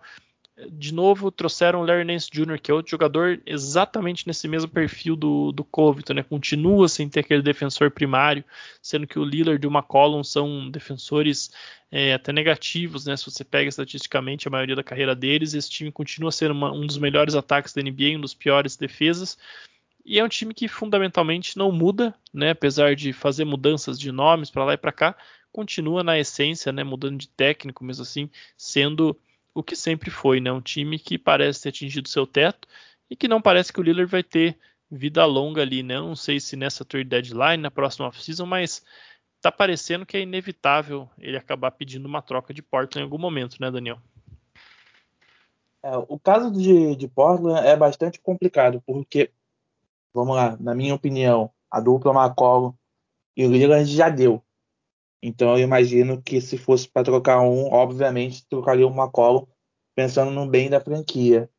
de 0.70 0.94
novo 0.94 1.30
trouxeram 1.30 1.80
o 1.80 1.84
Larry 1.84 2.04
Nance 2.04 2.30
Jr., 2.30 2.58
que 2.58 2.70
é 2.70 2.74
outro 2.74 2.90
jogador 2.90 3.42
exatamente 3.44 4.26
nesse 4.26 4.48
mesmo 4.48 4.70
perfil 4.70 5.14
do, 5.14 5.52
do 5.52 5.62
Covington, 5.62 6.14
né? 6.14 6.22
Continua 6.22 6.88
sem 6.88 7.08
ter 7.08 7.20
aquele 7.20 7.42
defensor 7.42 7.90
primário, 7.90 8.42
sendo 8.80 9.06
que 9.06 9.18
o 9.18 9.24
Lillard 9.24 9.62
e 9.62 9.68
o 9.68 9.70
McCollum 9.70 10.24
são 10.24 10.70
defensores 10.70 11.50
é, 11.90 12.14
até 12.14 12.32
negativos, 12.32 13.04
né? 13.04 13.16
Se 13.18 13.26
você 13.26 13.44
pega 13.44 13.68
estatisticamente 13.68 14.48
a 14.48 14.50
maioria 14.50 14.74
da 14.74 14.82
carreira 14.82 15.14
deles, 15.14 15.52
esse 15.52 15.68
time 15.68 15.92
continua 15.92 16.32
sendo 16.32 16.52
uma, 16.52 16.72
um 16.72 16.86
dos 16.86 16.96
melhores 16.96 17.34
ataques 17.34 17.74
da 17.74 17.82
NBA, 17.82 18.16
um 18.16 18.20
dos 18.20 18.32
piores 18.32 18.76
defesas. 18.76 19.36
E 20.06 20.18
é 20.18 20.24
um 20.24 20.28
time 20.28 20.54
que 20.54 20.68
fundamentalmente 20.68 21.58
não 21.58 21.70
muda, 21.70 22.14
né? 22.32 22.50
Apesar 22.50 22.96
de 22.96 23.12
fazer 23.12 23.44
mudanças 23.44 24.00
de 24.00 24.10
nomes 24.10 24.50
para 24.50 24.64
lá 24.64 24.72
e 24.72 24.78
para 24.78 24.92
cá, 24.92 25.16
continua 25.52 26.02
na 26.02 26.18
essência, 26.18 26.72
né? 26.72 26.82
Mudando 26.82 27.18
de 27.18 27.28
técnico, 27.28 27.84
mesmo 27.84 28.02
assim, 28.02 28.30
sendo 28.56 29.18
o 29.56 29.62
que 29.62 29.74
sempre 29.74 30.10
foi, 30.10 30.38
né? 30.38 30.52
Um 30.52 30.60
time 30.60 30.98
que 30.98 31.16
parece 31.16 31.62
ter 31.62 31.70
atingido 31.70 32.10
seu 32.10 32.26
teto 32.26 32.68
e 33.08 33.16
que 33.16 33.26
não 33.26 33.40
parece 33.40 33.72
que 33.72 33.80
o 33.80 33.82
Lillard 33.82 34.10
vai 34.10 34.22
ter 34.22 34.58
vida 34.90 35.24
longa 35.24 35.62
ali, 35.62 35.82
né? 35.82 35.98
não 35.98 36.14
sei 36.14 36.38
se 36.38 36.56
nessa 36.56 36.84
trade 36.84 37.08
deadline, 37.08 37.62
na 37.62 37.70
próxima 37.70 38.06
off-season, 38.06 38.44
mas 38.44 38.84
tá 39.40 39.50
parecendo 39.50 40.04
que 40.04 40.16
é 40.16 40.20
inevitável 40.20 41.08
ele 41.18 41.38
acabar 41.38 41.70
pedindo 41.70 42.06
uma 42.06 42.20
troca 42.20 42.52
de 42.52 42.62
Portland 42.62 43.00
em 43.00 43.04
algum 43.04 43.18
momento, 43.18 43.56
né, 43.58 43.70
Daniel? 43.70 43.98
É, 45.82 45.96
o 45.96 46.18
caso 46.18 46.52
de, 46.52 46.94
de 46.94 47.08
Portland 47.08 47.66
é 47.66 47.74
bastante 47.74 48.20
complicado, 48.20 48.82
porque, 48.86 49.30
vamos 50.12 50.36
lá, 50.36 50.54
na 50.60 50.74
minha 50.74 50.94
opinião, 50.94 51.50
a 51.70 51.80
dupla 51.80 52.12
McCollum 52.12 52.74
e 53.34 53.46
o 53.46 53.50
Lillard 53.50 53.86
já 53.86 54.10
deu. 54.10 54.42
Então 55.26 55.58
eu 55.58 55.64
imagino 55.64 56.22
que 56.22 56.40
se 56.40 56.56
fosse 56.56 56.88
para 56.88 57.02
trocar 57.02 57.40
um, 57.40 57.66
obviamente 57.72 58.46
trocaria 58.48 58.86
o 58.86 58.90
McCollum 58.90 59.44
pensando 59.92 60.30
no 60.30 60.46
bem 60.46 60.70
da 60.70 60.80
franquia. 60.80 61.50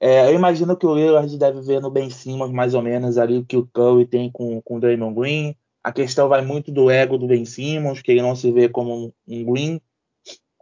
É, 0.00 0.28
eu 0.28 0.34
imagino 0.34 0.76
que 0.76 0.86
o 0.86 0.94
Lillard 0.94 1.36
deve 1.36 1.60
ver 1.60 1.80
no 1.80 1.90
Ben 1.90 2.08
Simmons 2.10 2.52
mais 2.52 2.74
ou 2.74 2.82
menos 2.82 3.18
ali 3.18 3.38
o 3.38 3.44
que 3.44 3.56
o 3.56 3.66
Curry 3.66 4.06
tem 4.06 4.30
com, 4.30 4.62
com 4.62 4.76
o 4.76 4.80
Draymond 4.80 5.18
Green. 5.18 5.56
A 5.82 5.90
questão 5.90 6.28
vai 6.28 6.44
muito 6.44 6.70
do 6.70 6.88
ego 6.88 7.18
do 7.18 7.26
Ben 7.26 7.44
Simmons, 7.44 8.00
que 8.00 8.12
ele 8.12 8.22
não 8.22 8.36
se 8.36 8.52
vê 8.52 8.68
como 8.68 8.94
um, 8.94 9.12
um 9.26 9.52
Green. 9.52 9.80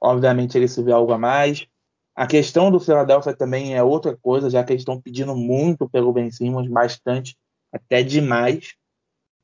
Obviamente 0.01 0.57
ele 0.57 0.67
se 0.67 0.83
vê 0.83 0.93
algo 0.93 1.13
a 1.13 1.19
mais. 1.19 1.67
A 2.15 2.27
questão 2.27 2.71
do 2.71 2.81
Philadelphia 2.81 3.37
também 3.37 3.77
é 3.77 3.83
outra 3.83 4.17
coisa, 4.17 4.49
já 4.49 4.65
que 4.65 4.73
eles 4.73 4.81
estão 4.81 4.99
pedindo 4.99 5.37
muito 5.37 5.87
pelo 5.91 6.11
Ben 6.11 6.31
Simmons, 6.31 6.69
bastante, 6.69 7.37
até 7.71 8.03
demais. 8.03 8.75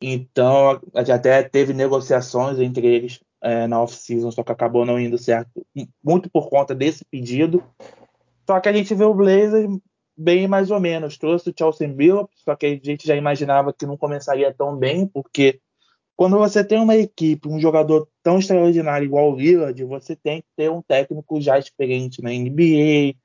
Então, 0.02 0.80
até 0.94 1.42
teve 1.42 1.72
negociações 1.72 2.58
entre 2.58 2.86
eles 2.86 3.20
é, 3.40 3.66
na 3.66 3.80
off-season, 3.80 4.30
só 4.30 4.42
que 4.42 4.52
acabou 4.52 4.84
não 4.84 4.98
indo 4.98 5.16
certo, 5.16 5.64
muito 6.02 6.28
por 6.30 6.48
conta 6.48 6.74
desse 6.74 7.04
pedido. 7.04 7.62
Só 8.46 8.58
que 8.60 8.68
a 8.68 8.72
gente 8.72 8.94
vê 8.94 9.04
o 9.04 9.14
Blazers 9.14 9.68
bem 10.16 10.46
mais 10.46 10.70
ou 10.70 10.80
menos. 10.80 11.16
Trouxe 11.16 11.50
o 11.50 11.54
Chelsea 11.56 11.88
Billups, 11.88 12.42
só 12.44 12.54
que 12.54 12.66
a 12.66 12.80
gente 12.82 13.06
já 13.06 13.16
imaginava 13.16 13.72
que 13.72 13.86
não 13.86 13.96
começaria 13.96 14.52
tão 14.52 14.76
bem, 14.76 15.06
porque 15.06 15.60
quando 16.16 16.38
você 16.38 16.62
tem 16.62 16.78
uma 16.78 16.96
equipe, 16.96 17.48
um 17.48 17.58
jogador 17.58 18.08
tão 18.22 18.38
extraordinário 18.38 19.04
igual 19.04 19.32
o 19.32 19.36
Lillard, 19.36 19.84
você 19.84 20.14
tem 20.14 20.40
que 20.40 20.48
ter 20.56 20.70
um 20.70 20.82
técnico 20.82 21.40
já 21.40 21.58
experiente 21.58 22.22
na 22.22 22.30
NBA, 22.30 23.16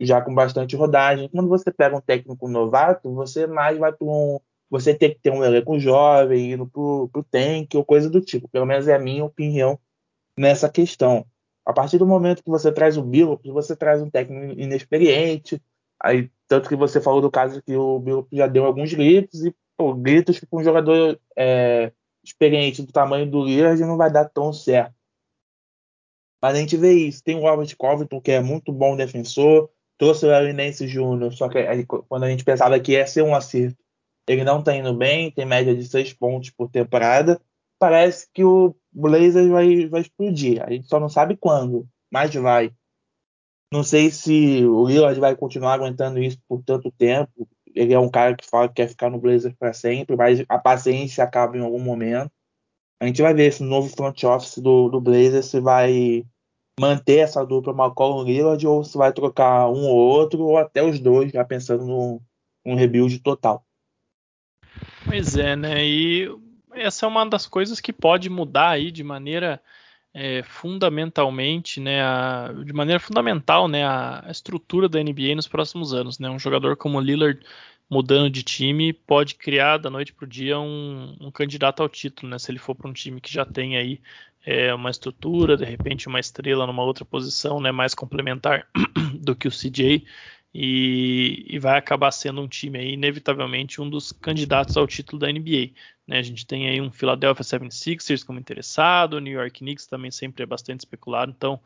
já 0.00 0.20
com 0.20 0.34
bastante 0.34 0.76
rodagem. 0.76 1.28
Quando 1.28 1.48
você 1.48 1.70
pega 1.70 1.96
um 1.96 2.00
técnico 2.00 2.48
novato, 2.48 3.12
você 3.12 3.46
mais 3.46 3.78
vai 3.78 3.92
para 3.92 4.06
um. 4.06 4.40
Você 4.70 4.94
tem 4.94 5.10
que 5.10 5.20
ter 5.20 5.30
um 5.30 5.44
elenco 5.44 5.78
jovem, 5.78 6.52
indo 6.52 6.66
pro, 6.66 7.08
pro 7.12 7.22
tank 7.22 7.74
ou 7.74 7.84
coisa 7.84 8.10
do 8.10 8.20
tipo. 8.20 8.48
Pelo 8.48 8.66
menos 8.66 8.88
é 8.88 8.94
a 8.94 8.98
minha 8.98 9.24
opinião 9.24 9.78
nessa 10.38 10.68
questão. 10.68 11.24
A 11.64 11.72
partir 11.72 11.98
do 11.98 12.06
momento 12.06 12.42
que 12.42 12.50
você 12.50 12.70
traz 12.72 12.96
o 12.96 13.02
Billups, 13.02 13.52
você 13.52 13.74
traz 13.74 14.02
um 14.02 14.10
técnico 14.10 14.60
inexperiente. 14.60 15.62
Aí, 16.00 16.30
tanto 16.46 16.68
que 16.68 16.76
você 16.76 17.00
falou 17.00 17.20
do 17.20 17.30
caso 17.30 17.62
que 17.62 17.74
o 17.74 17.98
Billups 17.98 18.36
já 18.36 18.46
deu 18.46 18.64
alguns 18.64 18.92
gritos, 18.92 19.44
e 19.44 19.54
pô, 19.76 19.94
gritos 19.94 20.38
que 20.38 20.46
um 20.52 20.62
jogador 20.62 21.18
é, 21.36 21.92
experiente 22.24 22.82
do 22.82 22.92
tamanho 22.92 23.28
do 23.28 23.44
Lillard 23.44 23.80
não 23.82 23.96
vai 23.96 24.10
dar 24.10 24.26
tão 24.26 24.52
certo. 24.52 24.94
Mas 26.42 26.54
a 26.54 26.58
gente 26.58 26.76
vê 26.76 26.92
isso. 26.92 27.22
Tem 27.22 27.36
o 27.36 27.40
Robert 27.40 27.74
Covington, 27.76 28.20
que 28.20 28.30
é 28.30 28.40
muito 28.40 28.72
bom 28.72 28.96
defensor. 28.96 29.70
Trouxe 29.98 30.26
o 30.26 30.52
Nance 30.52 30.86
Jr., 30.86 31.32
só 31.32 31.48
que 31.48 31.58
quando 32.08 32.24
a 32.24 32.28
gente 32.28 32.44
pensava 32.44 32.78
que 32.78 32.92
ia 32.92 33.06
ser 33.06 33.22
um 33.22 33.34
acerto, 33.34 33.82
ele 34.26 34.44
não 34.44 34.60
está 34.60 34.74
indo 34.74 34.94
bem, 34.94 35.30
tem 35.30 35.44
média 35.44 35.74
de 35.74 35.84
seis 35.84 36.12
pontos 36.12 36.50
por 36.50 36.68
temporada. 36.68 37.40
Parece 37.78 38.28
que 38.32 38.44
o 38.44 38.74
Blazers 38.92 39.48
vai, 39.48 39.86
vai 39.86 40.00
explodir. 40.00 40.62
A 40.64 40.70
gente 40.70 40.88
só 40.88 40.98
não 40.98 41.08
sabe 41.08 41.36
quando, 41.36 41.88
mas 42.10 42.34
vai. 42.34 42.72
Não 43.72 43.82
sei 43.82 44.10
se 44.10 44.64
o 44.64 44.86
Lillard 44.86 45.18
vai 45.20 45.36
continuar 45.36 45.74
aguentando 45.74 46.18
isso 46.18 46.38
por 46.48 46.62
tanto 46.62 46.90
tempo. 46.92 47.48
Ele 47.74 47.92
é 47.92 47.98
um 47.98 48.08
cara 48.08 48.34
que 48.34 48.48
fala 48.48 48.68
que 48.68 48.74
quer 48.74 48.88
ficar 48.88 49.10
no 49.10 49.18
Blazers 49.18 49.54
para 49.54 49.72
sempre, 49.72 50.16
mas 50.16 50.42
a 50.48 50.58
paciência 50.58 51.22
acaba 51.22 51.56
em 51.56 51.60
algum 51.60 51.80
momento. 51.80 52.30
A 53.00 53.06
gente 53.06 53.20
vai 53.20 53.34
ver 53.34 53.48
esse 53.48 53.62
novo 53.62 53.88
front 53.94 54.24
office 54.24 54.58
do, 54.58 54.88
do 54.88 55.00
Blazers 55.00 55.46
se 55.46 55.60
vai 55.60 56.24
manter 56.80 57.18
essa 57.18 57.44
dupla 57.44 57.72
McCollum 57.72 58.24
Lillard 58.24 58.66
ou 58.66 58.84
se 58.84 58.96
vai 58.96 59.12
trocar 59.12 59.68
um 59.68 59.86
ou 59.86 59.96
outro, 59.96 60.42
ou 60.42 60.56
até 60.56 60.82
os 60.82 60.98
dois, 60.98 61.32
já 61.32 61.44
pensando 61.44 61.84
num, 62.64 62.74
rebuild 62.74 63.18
total. 63.20 63.65
Pois 65.06 65.36
é, 65.36 65.54
né? 65.54 65.86
E 65.86 66.28
essa 66.72 67.06
é 67.06 67.08
uma 67.08 67.24
das 67.24 67.46
coisas 67.46 67.80
que 67.80 67.92
pode 67.92 68.28
mudar 68.28 68.70
aí 68.70 68.90
de 68.90 69.02
maneira 69.02 69.62
é, 70.12 70.42
fundamentalmente, 70.42 71.78
né, 71.78 72.02
a, 72.02 72.50
de 72.64 72.72
maneira 72.72 72.98
fundamental, 72.98 73.68
né, 73.68 73.86
a, 73.86 74.24
estrutura 74.30 74.88
da 74.88 75.02
NBA 75.02 75.34
nos 75.36 75.46
próximos 75.46 75.92
anos, 75.92 76.18
né? 76.18 76.28
Um 76.30 76.38
jogador 76.38 76.76
como 76.76 77.00
Lillard 77.00 77.38
mudando 77.88 78.28
de 78.30 78.42
time 78.42 78.92
pode 78.92 79.36
criar 79.36 79.78
da 79.78 79.90
noite 79.90 80.12
para 80.12 80.24
o 80.24 80.28
dia 80.28 80.58
um, 80.58 81.16
um, 81.20 81.30
candidato 81.30 81.82
ao 81.82 81.88
título, 81.88 82.30
né? 82.30 82.38
Se 82.38 82.50
ele 82.50 82.58
for 82.58 82.74
para 82.74 82.88
um 82.88 82.92
time 82.92 83.20
que 83.20 83.32
já 83.32 83.44
tem 83.44 83.76
aí 83.76 84.00
é, 84.44 84.72
uma 84.74 84.90
estrutura, 84.90 85.56
de 85.56 85.64
repente 85.64 86.08
uma 86.08 86.18
estrela 86.18 86.66
numa 86.66 86.82
outra 86.82 87.04
posição, 87.04 87.60
né, 87.60 87.70
mais 87.70 87.94
complementar 87.94 88.66
do 89.20 89.36
que 89.36 89.48
o 89.48 89.50
CJ 89.50 90.04
e, 90.58 91.44
e, 91.50 91.58
vai 91.58 91.76
acabar 91.76 92.10
sendo 92.10 92.40
um 92.40 92.48
time 92.48 92.78
aí, 92.78 92.92
inevitavelmente, 92.94 93.78
um 93.78 93.90
dos 93.90 94.10
candidatos 94.10 94.74
ao 94.78 94.86
título 94.86 95.18
da 95.18 95.30
NBA. 95.30 95.72
Né? 96.06 96.16
A 96.18 96.22
gente 96.22 96.46
tem 96.46 96.66
aí 96.66 96.80
um 96.80 96.90
Philadelphia 96.90 97.44
76ers 97.44 98.24
como 98.24 98.38
interessado, 98.38 99.14
o 99.14 99.20
New 99.20 99.34
York 99.34 99.58
Knicks 99.58 99.86
também 99.86 100.10
sempre 100.10 100.44
é 100.44 100.46
bastante 100.46 100.80
especulado, 100.80 101.30
então 101.36 101.60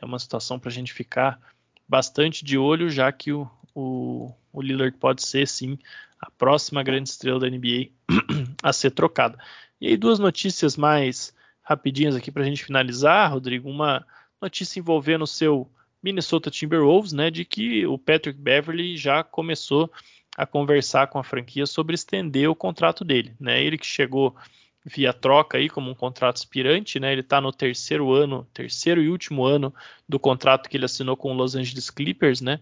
é 0.00 0.04
uma 0.04 0.20
situação 0.20 0.56
para 0.56 0.70
a 0.70 0.72
gente 0.72 0.92
ficar 0.92 1.40
bastante 1.88 2.44
de 2.44 2.56
olho, 2.56 2.88
já 2.88 3.10
que 3.10 3.32
o, 3.32 3.50
o, 3.74 4.32
o 4.52 4.62
Lillard 4.62 4.96
pode 4.98 5.26
ser 5.26 5.48
sim 5.48 5.76
a 6.20 6.30
próxima 6.30 6.80
grande 6.84 7.08
estrela 7.08 7.40
da 7.40 7.50
NBA 7.50 7.88
a 8.62 8.72
ser 8.72 8.92
trocada. 8.92 9.36
E 9.80 9.88
aí 9.88 9.96
duas 9.96 10.20
notícias 10.20 10.76
mais 10.76 11.34
rapidinhas 11.60 12.14
aqui 12.14 12.30
para 12.30 12.42
a 12.44 12.46
gente 12.46 12.64
finalizar, 12.64 13.32
Rodrigo. 13.32 13.68
Uma 13.68 14.06
notícia 14.40 14.78
envolvendo 14.78 15.22
o 15.22 15.26
seu 15.26 15.68
Minnesota 16.02 16.50
Timberwolves, 16.50 17.12
né, 17.12 17.30
de 17.30 17.44
que 17.44 17.86
o 17.86 17.98
Patrick 17.98 18.38
Beverly 18.38 18.96
já 18.96 19.22
começou 19.24 19.90
a 20.36 20.46
conversar 20.46 21.08
com 21.08 21.18
a 21.18 21.24
franquia 21.24 21.66
sobre 21.66 21.94
estender 21.94 22.48
o 22.48 22.54
contrato 22.54 23.04
dele, 23.04 23.34
né? 23.40 23.60
Ele 23.60 23.76
que 23.76 23.86
chegou 23.86 24.36
via 24.84 25.12
troca 25.12 25.58
aí 25.58 25.68
como 25.68 25.90
um 25.90 25.94
contrato 25.94 26.36
aspirante, 26.36 27.00
né? 27.00 27.12
Ele 27.12 27.20
está 27.22 27.40
no 27.40 27.52
terceiro 27.52 28.12
ano, 28.12 28.48
terceiro 28.54 29.02
e 29.02 29.08
último 29.08 29.44
ano 29.44 29.74
do 30.08 30.18
contrato 30.18 30.68
que 30.68 30.76
ele 30.76 30.84
assinou 30.84 31.16
com 31.16 31.32
o 31.32 31.34
Los 31.34 31.56
Angeles 31.56 31.90
Clippers, 31.90 32.40
né? 32.40 32.60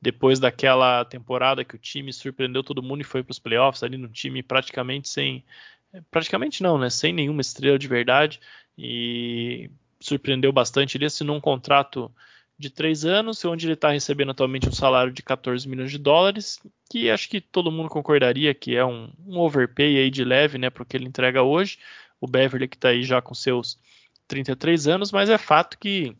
Depois 0.00 0.40
daquela 0.40 1.04
temporada 1.04 1.64
que 1.64 1.76
o 1.76 1.78
time 1.78 2.12
surpreendeu 2.12 2.62
todo 2.62 2.82
mundo 2.82 3.02
e 3.02 3.04
foi 3.04 3.22
para 3.22 3.32
os 3.32 3.38
playoffs 3.38 3.82
ali 3.82 3.96
no 3.96 4.08
time 4.08 4.42
praticamente 4.42 5.08
sem, 5.08 5.44
praticamente 6.10 6.62
não, 6.62 6.76
né? 6.76 6.90
Sem 6.90 7.12
nenhuma 7.12 7.40
estrela 7.40 7.78
de 7.78 7.86
verdade 7.88 8.40
e 8.76 9.70
surpreendeu 10.00 10.52
bastante. 10.52 10.96
Ele 10.96 11.06
assinou 11.06 11.36
um 11.36 11.40
contrato 11.40 12.10
de 12.58 12.70
três 12.70 13.04
anos, 13.04 13.44
onde 13.44 13.66
ele 13.66 13.74
está 13.74 13.90
recebendo 13.90 14.30
atualmente 14.30 14.68
um 14.68 14.72
salário 14.72 15.12
de 15.12 15.22
14 15.22 15.68
milhões 15.68 15.90
de 15.90 15.98
dólares, 15.98 16.60
que 16.90 17.10
acho 17.10 17.28
que 17.28 17.40
todo 17.40 17.72
mundo 17.72 17.88
concordaria 17.88 18.54
que 18.54 18.76
é 18.76 18.84
um, 18.84 19.12
um 19.26 19.38
overpay 19.38 19.98
aí 19.98 20.10
de 20.10 20.24
leve, 20.24 20.58
né, 20.58 20.70
para 20.70 20.82
o 20.82 20.86
que 20.86 20.96
ele 20.96 21.06
entrega 21.06 21.42
hoje. 21.42 21.78
O 22.20 22.26
Beverly 22.26 22.68
que 22.68 22.76
está 22.76 22.90
aí 22.90 23.02
já 23.02 23.20
com 23.20 23.34
seus 23.34 23.78
33 24.28 24.86
anos, 24.86 25.10
mas 25.10 25.28
é 25.28 25.38
fato 25.38 25.78
que 25.78 26.16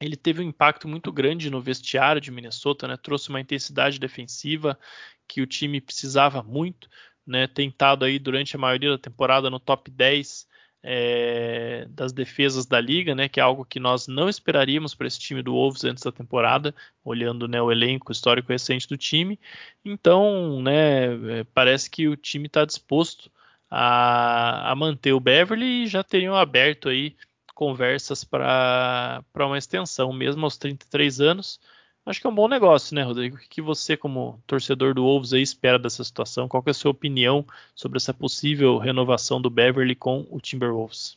ele 0.00 0.16
teve 0.16 0.42
um 0.42 0.48
impacto 0.48 0.88
muito 0.88 1.12
grande 1.12 1.48
no 1.48 1.60
vestiário 1.60 2.20
de 2.20 2.30
Minnesota, 2.30 2.86
né, 2.88 2.96
trouxe 2.96 3.28
uma 3.28 3.40
intensidade 3.40 3.98
defensiva 3.98 4.78
que 5.26 5.40
o 5.40 5.46
time 5.46 5.80
precisava 5.80 6.42
muito, 6.42 6.88
né, 7.26 7.46
tentado 7.46 8.04
aí 8.04 8.18
durante 8.18 8.56
a 8.56 8.58
maioria 8.58 8.90
da 8.90 8.98
temporada 8.98 9.48
no 9.48 9.60
top 9.60 9.90
10 9.90 10.46
é, 10.82 11.86
das 11.90 12.12
defesas 12.12 12.66
da 12.66 12.80
liga, 12.80 13.14
né, 13.14 13.28
que 13.28 13.38
é 13.38 13.42
algo 13.42 13.64
que 13.64 13.78
nós 13.78 14.08
não 14.08 14.28
esperaríamos 14.28 14.94
para 14.94 15.06
esse 15.06 15.18
time 15.18 15.42
do 15.42 15.52
Wolves 15.52 15.84
antes 15.84 16.02
da 16.02 16.10
temporada, 16.10 16.74
olhando 17.04 17.46
né, 17.46 17.62
o 17.62 17.70
elenco 17.70 18.10
histórico 18.10 18.50
recente 18.50 18.88
do 18.88 18.96
time. 18.96 19.38
Então, 19.84 20.60
né, 20.60 21.40
é, 21.40 21.44
parece 21.54 21.88
que 21.88 22.08
o 22.08 22.16
time 22.16 22.46
está 22.46 22.64
disposto 22.64 23.30
a, 23.70 24.72
a, 24.72 24.74
manter 24.74 25.12
o 25.12 25.20
Beverly 25.20 25.84
e 25.84 25.86
já 25.86 26.02
teriam 26.02 26.34
aberto 26.34 26.88
aí 26.88 27.16
conversas 27.54 28.24
para 28.24 29.22
uma 29.36 29.58
extensão, 29.58 30.12
mesmo 30.12 30.44
aos 30.44 30.56
33 30.56 31.20
anos. 31.20 31.60
Acho 32.04 32.20
que 32.20 32.26
é 32.26 32.30
um 32.30 32.34
bom 32.34 32.48
negócio, 32.48 32.96
né, 32.96 33.02
Rodrigo? 33.02 33.36
O 33.36 33.38
que 33.38 33.62
você, 33.62 33.96
como 33.96 34.42
torcedor 34.44 34.92
do 34.92 35.04
Wolves, 35.04 35.32
aí, 35.32 35.40
espera 35.40 35.78
dessa 35.78 36.02
situação? 36.02 36.48
Qual 36.48 36.62
é 36.66 36.70
a 36.70 36.74
sua 36.74 36.90
opinião 36.90 37.46
sobre 37.76 37.96
essa 37.96 38.12
possível 38.12 38.76
renovação 38.78 39.40
do 39.40 39.48
Beverly 39.48 39.94
com 39.94 40.26
o 40.28 40.40
Timberwolves? 40.40 41.16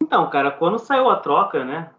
Então, 0.00 0.30
cara, 0.30 0.50
quando 0.50 0.78
saiu 0.78 1.10
a 1.10 1.16
troca, 1.16 1.62
né, 1.62 1.90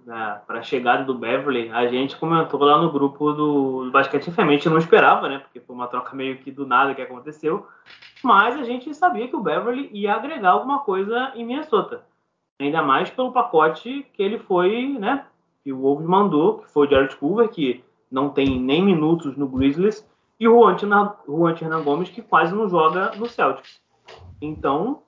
para 0.48 0.60
a 0.60 0.64
chegada 0.64 1.04
do 1.04 1.14
Beverly, 1.14 1.70
a 1.70 1.86
gente 1.88 2.16
comentou 2.16 2.60
lá 2.64 2.82
no 2.82 2.92
grupo 2.92 3.32
do, 3.32 3.86
do 3.86 3.92
Basquete 3.92 4.32
gente 4.32 4.68
não 4.68 4.80
esperava, 4.80 5.30
né, 5.30 5.38
porque 5.38 5.60
foi 5.60 5.76
uma 5.76 5.88
troca 5.88 6.16
meio 6.16 6.40
que 6.40 6.50
do 6.50 6.66
nada 6.66 6.96
que 6.96 7.02
aconteceu, 7.04 7.68
mas 8.24 8.58
a 8.58 8.64
gente 8.64 8.92
sabia 8.96 9.28
que 9.28 9.36
o 9.36 9.44
Beverly 9.44 9.92
ia 9.94 10.16
agregar 10.16 10.52
alguma 10.52 10.80
coisa 10.80 11.32
em 11.36 11.46
Minnesota, 11.46 12.04
ainda 12.60 12.82
mais 12.82 13.12
pelo 13.12 13.32
pacote 13.32 14.08
que 14.14 14.24
ele 14.24 14.40
foi, 14.40 14.98
né, 14.98 15.26
que 15.64 15.74
o 15.74 15.80
Wolves 15.80 16.08
mandou, 16.08 16.60
que 16.60 16.72
foi 16.72 16.88
o 16.88 16.90
Jared 16.90 17.16
Culver, 17.16 17.50
que 17.50 17.84
não 18.10 18.30
tem 18.30 18.60
nem 18.60 18.84
minutos 18.84 19.38
no 19.38 19.48
Grizzlies, 19.48 20.08
e 20.40 20.48
o 20.48 20.54
Juan 20.54 21.52
Hernan 21.52 21.84
Gomes, 21.84 22.10
que 22.10 22.22
quase 22.22 22.56
não 22.56 22.70
joga 22.70 23.12
no 23.16 23.28
Celtics. 23.28 23.82
Então, 24.42 25.04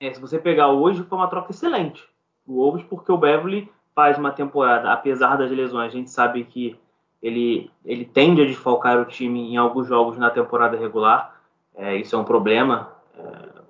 é, 0.00 0.12
se 0.12 0.20
você 0.20 0.38
pegar 0.38 0.70
hoje, 0.70 1.02
foi 1.02 1.18
uma 1.18 1.28
troca 1.28 1.50
excelente 1.50 2.02
o 2.46 2.54
Wolves, 2.54 2.84
porque 2.84 3.10
o 3.10 3.16
Beverly 3.16 3.70
faz 3.94 4.18
uma 4.18 4.30
temporada, 4.30 4.92
apesar 4.92 5.36
das 5.36 5.50
lesões, 5.50 5.92
a 5.92 5.96
gente 5.96 6.10
sabe 6.10 6.44
que 6.44 6.76
ele, 7.22 7.70
ele 7.84 8.04
tende 8.04 8.42
a 8.42 8.46
desfalcar 8.46 9.00
o 9.00 9.04
time 9.04 9.52
em 9.52 9.56
alguns 9.56 9.88
jogos 9.88 10.18
na 10.18 10.30
temporada 10.30 10.76
regular. 10.76 11.40
É, 11.74 11.96
isso 11.96 12.14
é 12.14 12.18
um 12.18 12.24
problema 12.24 12.92
é, 13.16 13.22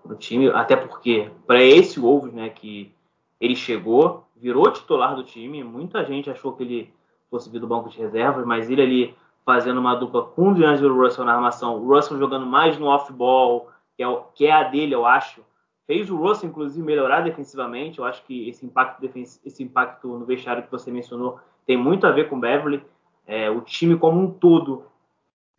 para 0.03 0.13
o 0.13 0.17
time, 0.17 0.49
até 0.49 0.77
porque 0.77 1.31
para 1.47 1.63
esse 1.63 2.01
Wolves, 2.01 2.33
né, 2.33 2.49
que 2.49 2.93
ele 3.41 3.55
chegou, 3.55 4.24
virou 4.45 4.71
titular 4.71 5.17
do 5.17 5.25
time. 5.25 5.65
Muita 5.65 6.05
gente 6.05 6.29
achou 6.29 6.53
que 6.53 6.63
ele 6.63 6.95
fosse 7.31 7.49
vir 7.49 7.61
do 7.61 7.67
banco 7.67 7.89
de 7.89 7.97
reservas, 7.97 8.45
mas 8.45 8.69
ele 8.69 8.83
ali 8.83 9.15
fazendo 9.43 9.81
uma 9.81 9.95
dupla 9.95 10.23
com 10.23 10.51
o 10.51 10.55
D'Angelo 10.55 11.03
Russell 11.03 11.25
na 11.25 11.35
armação. 11.35 11.79
O 11.79 11.89
Russell 11.89 12.19
jogando 12.19 12.45
mais 12.45 12.79
no 12.79 12.87
off-ball, 12.87 13.71
que, 13.97 14.03
é 14.03 14.23
que 14.35 14.47
é 14.47 14.53
a 14.53 14.65
dele, 14.65 14.95
eu 14.95 15.07
acho. 15.07 15.43
Fez 15.87 16.11
o 16.11 16.17
Russell, 16.17 16.51
inclusive, 16.51 16.85
melhorar 16.85 17.23
defensivamente. 17.23 17.99
Eu 17.99 18.05
acho 18.05 18.23
que 18.25 18.47
esse 18.47 18.67
impacto, 18.67 19.03
esse 19.07 19.63
impacto 19.63 20.09
no 20.09 20.27
vestiário 20.27 20.63
que 20.63 20.71
você 20.71 20.91
mencionou 20.91 21.41
tem 21.67 21.79
muito 21.79 22.07
a 22.07 22.11
ver 22.11 22.29
com 22.29 22.37
o 22.37 22.41
Beverly. 22.41 22.85
É, 23.27 23.49
o 23.49 23.63
time 23.63 23.97
como 23.97 24.21
um 24.21 24.31
todo 24.31 24.85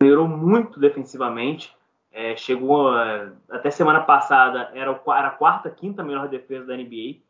melhorou 0.00 0.28
muito 0.28 0.78
defensivamente. 0.78 1.74
É, 2.12 2.36
chegou 2.36 2.96
é, 2.96 3.32
até 3.50 3.68
semana 3.68 4.00
passada 4.00 4.70
era, 4.74 4.92
a 4.92 5.30
quarta, 5.30 5.70
quinta 5.70 6.04
melhor 6.04 6.28
defesa 6.28 6.66
da 6.66 6.76
NBA. 6.76 7.25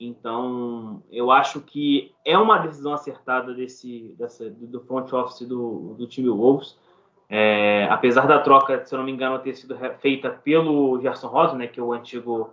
Então, 0.00 1.02
eu 1.12 1.30
acho 1.30 1.60
que 1.60 2.14
é 2.24 2.36
uma 2.38 2.58
decisão 2.58 2.94
acertada 2.94 3.52
desse, 3.52 4.14
dessa, 4.18 4.48
do 4.48 4.80
front 4.80 5.12
office 5.12 5.46
do, 5.46 5.94
do 5.98 6.06
time 6.06 6.30
Wolves. 6.30 6.78
É, 7.28 7.86
apesar 7.90 8.26
da 8.26 8.38
troca, 8.38 8.84
se 8.84 8.94
eu 8.94 8.98
não 8.98 9.04
me 9.04 9.12
engano, 9.12 9.38
ter 9.38 9.54
sido 9.54 9.76
feita 10.00 10.30
pelo 10.30 10.98
Gerson 11.00 11.28
Rosa, 11.28 11.54
né, 11.54 11.66
que 11.66 11.78
é 11.78 11.82
o 11.82 11.92
antigo 11.92 12.50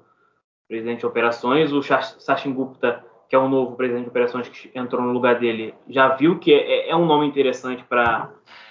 presidente 0.68 1.00
de 1.00 1.06
operações, 1.06 1.72
o 1.72 1.82
Sachin 1.82 2.54
Gupta, 2.54 3.04
que 3.30 3.36
é 3.36 3.40
o 3.40 3.48
novo 3.48 3.76
presidente 3.76 4.04
de 4.04 4.10
operações 4.10 4.50
que 4.50 4.70
entrou 4.78 5.02
no 5.02 5.14
lugar 5.14 5.40
dele, 5.40 5.74
já 5.88 6.10
viu 6.10 6.38
que 6.40 6.54
é, 6.54 6.90
é 6.90 6.96
um 6.96 7.06
nome 7.06 7.26
interessante 7.26 7.84
para 7.86 8.30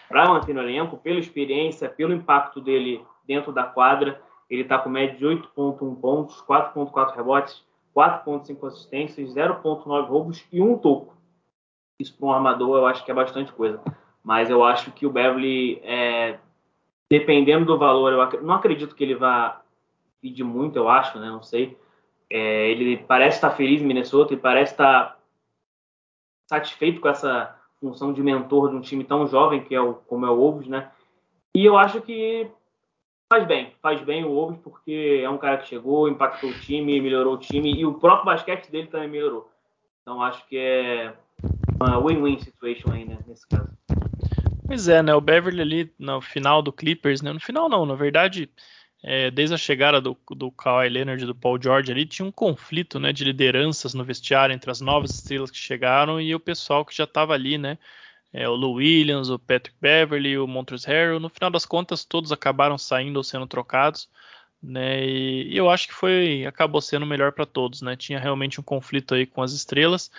para 0.09 0.29
manter 0.29 0.55
no 0.55 0.63
elenco, 0.63 0.97
pela 0.97 1.19
experiência, 1.19 1.89
pelo 1.89 2.15
impacto 2.15 2.61
dele 2.61 3.05
dentro 3.27 3.53
da 3.53 3.65
quadra. 3.65 4.21
Ele 4.49 4.63
está 4.63 4.79
com 4.79 4.89
média 4.89 5.17
de 5.17 5.25
8,1 5.25 6.01
pontos, 6.01 6.41
4,4 6.43 7.17
rebotes, 7.17 7.66
4,5 7.97 8.67
assistências, 8.67 9.35
0,9 9.35 10.07
roubos 10.07 10.45
e 10.53 10.61
um 10.61 10.77
toco. 10.77 11.17
Isso 11.99 12.15
para 12.19 12.27
um 12.27 12.33
armador 12.33 12.77
eu 12.77 12.87
acho 12.87 13.03
que 13.03 13.11
é 13.11 13.15
bastante 13.15 13.51
coisa. 13.53 13.81
Mas 14.23 14.51
eu 14.51 14.63
acho 14.63 14.93
que 14.93 15.07
o 15.07 15.11
Beverly, 15.11 15.81
é, 15.83 16.39
dependendo 17.09 17.65
do 17.65 17.79
valor, 17.79 18.13
eu 18.13 18.43
não 18.43 18.55
acredito 18.55 18.95
que 18.95 19.03
ele 19.03 19.15
vá 19.15 19.63
pedir 20.21 20.45
muito, 20.45 20.77
eu 20.77 20.91
acho, 20.91 21.19
né? 21.19 21.29
Não 21.29 21.43
sei. 21.43 21.79
É, 22.29 22.71
ele 22.71 22.99
parece 22.99 23.39
estar 23.39 23.53
feliz 23.53 23.81
em 23.81 23.87
Minnesota 23.87 24.35
e 24.35 24.37
parece 24.37 24.73
estar 24.73 25.19
satisfeito 26.51 27.01
com 27.01 27.09
essa 27.09 27.57
função 27.81 28.13
de 28.13 28.23
mentor 28.23 28.71
de 28.71 28.77
um 28.77 28.81
time 28.81 29.05
tão 29.05 29.27
jovem 29.27 29.63
que 29.63 29.75
é 29.75 29.81
o, 29.81 29.95
como 29.95 30.27
é 30.27 30.31
o 30.31 30.37
Wolves, 30.37 30.69
né? 30.69 30.91
E 31.55 31.65
eu 31.65 31.79
acho 31.79 32.03
que 32.03 32.51
faz 33.29 33.47
bem, 33.47 33.73
faz 33.83 34.01
bem 34.03 34.25
o 34.25 34.31
Wolves 34.31 34.61
porque 34.63 35.21
é 35.23 35.29
um 35.29 35.39
cara 35.39 35.59
que 35.59 35.69
chegou, 35.69 36.09
impactou 36.09 36.51
o 36.51 36.61
time, 36.61 37.01
melhorou 37.01 37.35
o 37.35 37.39
time 37.39 37.73
e 37.73 37.85
o 37.85 37.95
próprio 37.95 38.27
basquete 38.27 38.71
dele 38.71 38.87
também 38.87 39.09
melhorou. 39.09 39.51
Então 40.03 40.23
acho 40.23 40.47
que 40.47 40.57
é 40.57 41.15
uma 41.81 41.99
win-win 41.99 42.39
situation 42.39 42.93
aí, 42.93 43.05
né, 43.05 43.19
nesse 43.27 43.47
caso. 43.49 43.69
Pois 44.67 44.89
é, 44.89 45.03
né? 45.03 45.15
O 45.15 45.21
Beverly 45.21 45.61
ali 45.61 45.93
no 45.99 46.21
final 46.21 46.61
do 46.61 46.73
Clippers, 46.73 47.23
né? 47.23 47.33
No 47.33 47.39
final 47.39 47.69
não, 47.69 47.87
na 47.87 47.95
verdade, 47.95 48.51
é, 49.03 49.31
desde 49.31 49.55
a 49.55 49.59
chegada 49.59 50.01
do, 50.01 50.17
do 50.31 50.51
Kawhi 50.51 50.89
Leonard 50.89 51.23
e 51.23 51.27
do 51.27 51.35
Paul 51.35 51.61
George 51.63 51.93
ali, 51.93 52.05
tinha 52.05 52.27
um 52.27 52.33
conflito 52.33 52.99
né, 52.99 53.13
de 53.13 53.25
lideranças 53.25 53.95
no 53.95 54.05
vestiário 54.05 54.53
entre 54.53 54.71
as 54.71 54.81
novas 54.81 55.11
estrelas 55.11 55.51
que 55.51 55.57
chegaram 55.57 56.21
e 56.21 56.35
o 56.35 56.41
pessoal 56.41 56.85
que 56.85 56.97
já 56.97 57.05
estava 57.05 57.33
ali, 57.33 57.59
né? 57.59 57.79
É, 58.33 58.49
o 58.49 58.55
Lou 58.55 58.75
Williams, 58.75 59.31
o 59.31 59.39
Patrick 59.39 59.77
Beverly, 59.81 60.39
o 60.39 60.47
Montrezl 60.47 60.89
Harrell. 60.89 61.21
No 61.21 61.29
final 61.29 61.51
das 61.51 61.65
contas, 61.65 62.05
todos 62.05 62.33
acabaram 62.33 62.77
saindo 62.77 63.17
ou 63.17 63.25
sendo 63.25 63.47
trocados. 63.47 64.09
Né, 64.63 65.07
e, 65.07 65.53
e 65.53 65.57
eu 65.57 65.71
acho 65.71 65.87
que 65.87 65.95
foi 65.95 66.45
acabou 66.47 66.81
sendo 66.81 67.07
melhor 67.07 67.31
para 67.33 67.47
todos, 67.47 67.83
né? 67.83 67.95
Tinha 67.95 68.19
realmente 68.19 68.59
um 68.59 68.65
conflito 68.65 69.15
aí 69.15 69.27
com 69.27 69.43
as 69.43 69.53
estrelas 69.53 70.11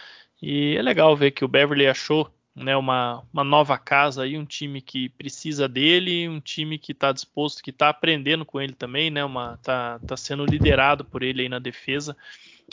e 0.42 0.76
é 0.78 0.82
legal 0.82 1.16
ver 1.16 1.32
que 1.32 1.44
o 1.44 1.48
Beverly 1.48 1.88
achou 1.88 2.32
né, 2.56 2.76
uma, 2.76 3.24
uma 3.32 3.44
nova 3.44 3.78
casa 3.78 4.24
aí, 4.24 4.38
um 4.38 4.46
time 4.46 4.82
que 4.82 5.10
precisa 5.10 5.68
dele, 5.68 6.28
um 6.28 6.40
time 6.40 6.80
que 6.80 6.92
está 6.92 7.12
disposto, 7.12 7.62
que 7.62 7.70
está 7.70 7.90
aprendendo 7.90 8.44
com 8.44 8.60
ele 8.60 8.74
também, 8.74 9.12
né, 9.12 9.24
uma, 9.24 9.58
tá, 9.58 10.00
tá 10.00 10.18
sendo 10.18 10.44
liderado 10.44 11.06
por 11.06 11.22
ele 11.22 11.44
aí 11.44 11.50
na 11.50 11.60
defesa 11.60 12.18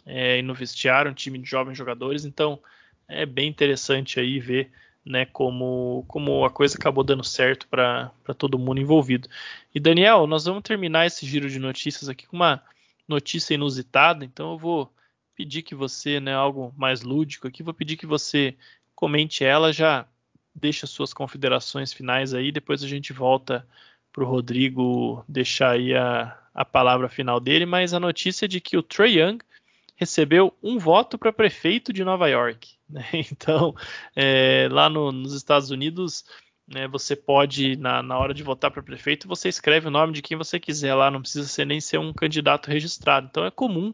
é, 0.07 0.39
e 0.39 0.43
no 0.43 0.55
vestiário, 0.55 1.11
um 1.11 1.14
time 1.14 1.39
de 1.39 1.49
jovens 1.49 1.76
jogadores, 1.76 2.24
então 2.24 2.59
é 3.07 3.26
bem 3.26 3.49
interessante 3.49 4.18
aí 4.18 4.41
ver 4.41 4.70
né, 5.05 5.27
como, 5.27 6.05
como 6.09 6.45
a 6.45 6.51
coisa 6.51 6.77
acabou 6.77 7.05
dando 7.05 7.23
certo 7.23 7.69
para 7.69 8.11
todo 8.39 8.59
mundo 8.59 8.81
envolvido. 8.81 9.29
E 9.75 9.79
Daniel, 9.79 10.27
nós 10.27 10.45
vamos 10.45 10.63
terminar 10.63 11.07
esse 11.07 11.27
giro 11.27 11.49
de 11.49 11.59
notícias 11.59 12.09
aqui 12.09 12.27
com 12.27 12.37
uma 12.37 12.63
notícia 13.07 13.55
inusitada, 13.55 14.25
então 14.25 14.53
eu 14.53 14.59
vou 14.59 14.93
pedir 15.35 15.63
que 15.63 15.75
você, 15.75 16.21
né, 16.21 16.33
algo 16.35 16.73
mais 16.77 17.03
lúdico 17.03 17.47
aqui, 17.47 17.63
vou 17.63 17.75
pedir 17.75 17.97
que 17.97 18.07
você 18.07 18.57
comente 18.95 19.45
ela, 19.45 19.73
já 19.73 20.07
deixa 20.55 20.87
suas 20.87 21.13
considerações 21.13 21.93
finais 21.93 22.33
aí, 22.33 22.51
depois 22.51 22.83
a 22.83 22.89
gente 22.89 23.13
volta 23.13 23.67
para 24.13 24.23
o 24.23 24.27
Rodrigo 24.27 25.25
deixar 25.29 25.73
aí 25.73 25.95
a, 25.95 26.39
a 26.55 26.65
palavra 26.65 27.09
final 27.09 27.41
dele, 27.41 27.67
mas 27.67 27.93
a 27.93 28.01
notícia 28.01 28.47
é 28.47 28.49
de 28.49 28.61
que 28.61 28.77
o 28.77 28.83
Trey 28.83 29.19
Young 29.19 29.39
recebeu 29.97 30.57
um 30.63 30.79
voto 30.79 31.19
para 31.19 31.33
prefeito 31.33 31.93
de 31.93 32.05
Nova 32.05 32.29
York. 32.29 32.74
Né? 32.89 33.03
Então, 33.32 33.74
é, 34.14 34.68
lá 34.70 34.89
no, 34.89 35.12
nos 35.12 35.32
Estados 35.35 35.70
Unidos, 35.70 36.24
né, 36.66 36.89
você 36.89 37.14
pode, 37.14 37.76
na, 37.76 38.03
na 38.03 38.18
hora 38.18 38.35
de 38.35 38.43
votar 38.43 38.70
para 38.70 38.82
prefeito, 38.82 39.28
você 39.28 39.49
escreve 39.49 39.89
o 39.89 39.91
nome 39.91 40.12
de 40.12 40.22
quem 40.22 40.37
você 40.37 40.59
quiser 40.59 40.95
lá, 40.95 41.11
não 41.11 41.20
precisa 41.20 41.47
ser 41.49 41.66
nem 41.66 41.80
ser 41.80 41.99
um 41.99 42.12
candidato 42.12 42.68
registrado. 42.68 43.28
Então, 43.30 43.45
é 43.45 43.51
comum 43.51 43.93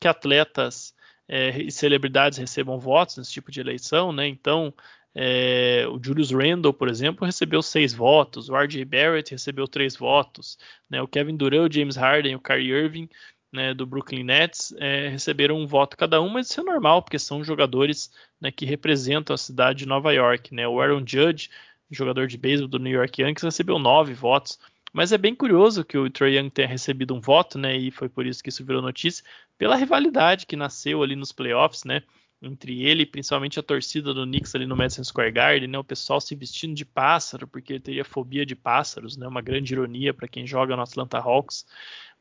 que 0.00 0.08
atletas 0.08 0.94
é, 1.28 1.62
e 1.62 1.70
celebridades 1.70 2.38
recebam 2.38 2.78
votos 2.78 3.16
nesse 3.16 3.32
tipo 3.32 3.50
de 3.50 3.60
eleição, 3.60 4.12
né? 4.12 4.26
Então, 4.28 4.74
é, 5.14 5.86
o 5.88 6.00
Julius 6.02 6.32
Randle, 6.32 6.74
por 6.74 6.88
exemplo, 6.88 7.24
recebeu 7.24 7.62
seis 7.62 7.94
votos, 7.94 8.48
o 8.48 8.56
R.J. 8.56 8.84
Barrett 8.84 9.30
recebeu 9.30 9.68
três 9.68 9.96
votos, 9.96 10.58
né? 10.90 11.00
o 11.00 11.06
Kevin 11.06 11.36
Durant, 11.36 11.70
o 11.70 11.72
James 11.72 11.96
Harden, 11.96 12.34
o 12.34 12.40
Kyrie 12.40 12.72
Irving, 12.72 13.08
né, 13.54 13.72
do 13.72 13.86
Brooklyn 13.86 14.24
Nets, 14.24 14.74
é, 14.78 15.08
receberam 15.08 15.56
um 15.56 15.66
voto 15.66 15.96
cada 15.96 16.20
um, 16.20 16.28
mas 16.28 16.50
isso 16.50 16.60
é 16.60 16.64
normal, 16.64 17.02
porque 17.02 17.18
são 17.18 17.44
jogadores 17.44 18.10
né, 18.40 18.50
que 18.50 18.66
representam 18.66 19.32
a 19.32 19.38
cidade 19.38 19.80
de 19.80 19.86
Nova 19.86 20.12
York. 20.12 20.52
Né? 20.52 20.66
O 20.66 20.80
Aaron 20.80 21.04
Judge, 21.06 21.48
jogador 21.90 22.26
de 22.26 22.36
beisebol 22.36 22.68
do 22.68 22.78
New 22.78 22.92
York 22.92 23.22
Yankees, 23.22 23.44
recebeu 23.44 23.78
nove 23.78 24.12
votos. 24.12 24.58
Mas 24.92 25.12
é 25.12 25.18
bem 25.18 25.34
curioso 25.34 25.84
que 25.84 25.96
o 25.96 26.10
Trae 26.10 26.36
Young 26.36 26.50
tenha 26.50 26.68
recebido 26.68 27.14
um 27.14 27.20
voto, 27.20 27.58
né? 27.58 27.76
E 27.76 27.90
foi 27.90 28.08
por 28.08 28.24
isso 28.24 28.40
que 28.40 28.48
isso 28.48 28.64
virou 28.64 28.80
notícia, 28.80 29.24
pela 29.58 29.74
rivalidade 29.74 30.46
que 30.46 30.54
nasceu 30.54 31.02
ali 31.02 31.16
nos 31.16 31.32
playoffs, 31.32 31.82
né? 31.82 32.02
Entre 32.40 32.84
ele 32.84 33.02
e 33.02 33.06
principalmente 33.06 33.58
a 33.58 33.62
torcida 33.62 34.14
do 34.14 34.24
Knicks 34.24 34.54
ali 34.54 34.66
no 34.66 34.76
Madison 34.76 35.02
Square 35.02 35.32
Garden, 35.32 35.68
né? 35.68 35.78
O 35.78 35.82
pessoal 35.82 36.20
se 36.20 36.36
vestindo 36.36 36.76
de 36.76 36.84
pássaro, 36.84 37.48
porque 37.48 37.72
ele 37.72 37.80
teria 37.80 38.04
fobia 38.04 38.46
de 38.46 38.54
pássaros, 38.54 39.16
né? 39.16 39.26
Uma 39.26 39.42
grande 39.42 39.74
ironia 39.74 40.14
para 40.14 40.28
quem 40.28 40.46
joga 40.46 40.76
no 40.76 40.82
Atlanta 40.82 41.18
Hawks 41.18 41.66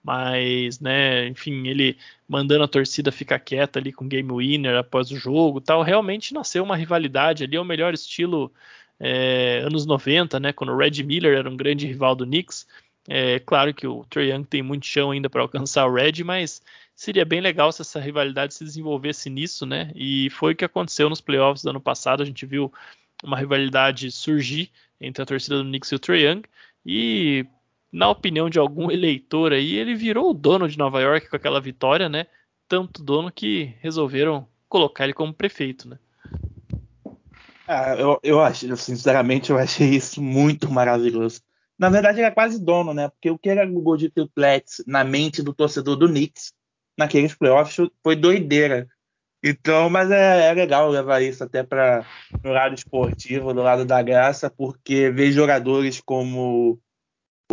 mas, 0.03 0.79
né, 0.79 1.27
enfim, 1.27 1.67
ele 1.67 1.97
mandando 2.27 2.63
a 2.63 2.67
torcida 2.67 3.11
ficar 3.11 3.39
quieta 3.39 3.79
ali 3.79 3.93
com 3.93 4.07
game 4.07 4.31
winner 4.31 4.77
após 4.77 5.11
o 5.11 5.17
jogo, 5.17 5.61
tal, 5.61 5.81
realmente 5.81 6.33
nasceu 6.33 6.63
uma 6.63 6.75
rivalidade 6.75 7.43
ali, 7.43 7.55
é 7.55 7.61
o 7.61 7.65
melhor 7.65 7.93
estilo 7.93 8.51
é, 8.99 9.61
anos 9.65 9.85
90, 9.85 10.39
né, 10.39 10.53
quando 10.53 10.71
o 10.73 10.77
Red 10.77 11.03
Miller 11.03 11.37
era 11.37 11.49
um 11.49 11.57
grande 11.57 11.87
rival 11.87 12.15
do 12.15 12.25
Knicks. 12.25 12.67
É 13.07 13.39
claro 13.39 13.73
que 13.73 13.85
o 13.85 14.05
Trae 14.09 14.29
Young 14.31 14.45
tem 14.45 14.61
muito 14.61 14.85
chão 14.85 15.11
ainda 15.11 15.29
para 15.29 15.41
alcançar 15.41 15.85
o 15.85 15.93
Red, 15.93 16.23
mas 16.23 16.61
seria 16.95 17.25
bem 17.25 17.41
legal 17.41 17.71
se 17.71 17.81
essa 17.81 17.99
rivalidade 17.99 18.53
se 18.53 18.63
desenvolvesse 18.63 19.29
nisso, 19.29 19.65
né? 19.65 19.91
E 19.95 20.29
foi 20.29 20.53
o 20.53 20.55
que 20.55 20.63
aconteceu 20.63 21.09
nos 21.09 21.19
playoffs 21.19 21.63
do 21.63 21.69
ano 21.69 21.81
passado. 21.81 22.23
A 22.23 22.25
gente 22.25 22.45
viu 22.45 22.71
uma 23.23 23.37
rivalidade 23.37 24.09
surgir 24.11 24.71
entre 25.01 25.21
a 25.21 25.25
torcida 25.25 25.57
do 25.57 25.65
Knicks 25.65 25.91
e 25.91 25.95
o 25.95 25.99
Trae 25.99 26.23
Young. 26.23 26.43
E, 26.85 27.45
na 27.93 28.09
opinião 28.09 28.49
de 28.49 28.57
algum 28.57 28.89
eleitor 28.89 29.53
aí, 29.53 29.75
ele 29.75 29.93
virou 29.93 30.31
o 30.31 30.33
dono 30.33 30.67
de 30.67 30.79
Nova 30.79 30.99
York 30.99 31.29
com 31.29 31.35
aquela 31.35 31.61
vitória, 31.61 32.09
né? 32.09 32.25
Tanto 32.67 33.03
dono 33.03 33.31
que 33.31 33.75
resolveram 33.81 34.47
colocar 34.67 35.03
ele 35.03 35.13
como 35.13 35.31
prefeito, 35.31 35.87
né? 35.87 35.99
Ah, 37.67 37.95
eu, 37.95 38.19
eu 38.23 38.41
acho, 38.41 38.75
sinceramente, 38.75 39.51
eu 39.51 39.59
achei 39.59 39.89
isso 39.89 40.19
muito 40.19 40.71
maravilhoso. 40.71 41.41
Na 41.77 41.89
verdade, 41.89 42.21
é 42.21 42.31
quase 42.31 42.59
dono, 42.59 42.95
né? 42.95 43.09
Porque 43.09 43.29
o 43.29 43.37
que 43.37 43.49
era 43.49 43.69
o 43.69 43.97
de 43.97 44.09
Triplex 44.09 44.83
na 44.87 45.03
mente 45.03 45.43
do 45.43 45.53
torcedor 45.53 45.95
do 45.95 46.07
Knicks 46.07 46.51
naqueles 46.97 47.35
playoffs 47.35 47.89
foi 48.01 48.15
doideira. 48.15 48.87
Então, 49.43 49.89
mas 49.89 50.09
é, 50.09 50.49
é 50.49 50.53
legal 50.53 50.89
levar 50.89 51.21
isso 51.21 51.43
até 51.43 51.61
para 51.61 52.03
o 52.43 52.49
lado 52.49 52.73
esportivo, 52.73 53.53
do 53.53 53.61
lado 53.61 53.85
da 53.85 54.01
graça, 54.01 54.49
porque 54.49 55.11
ver 55.11 55.31
jogadores 55.31 56.01
como 56.01 56.79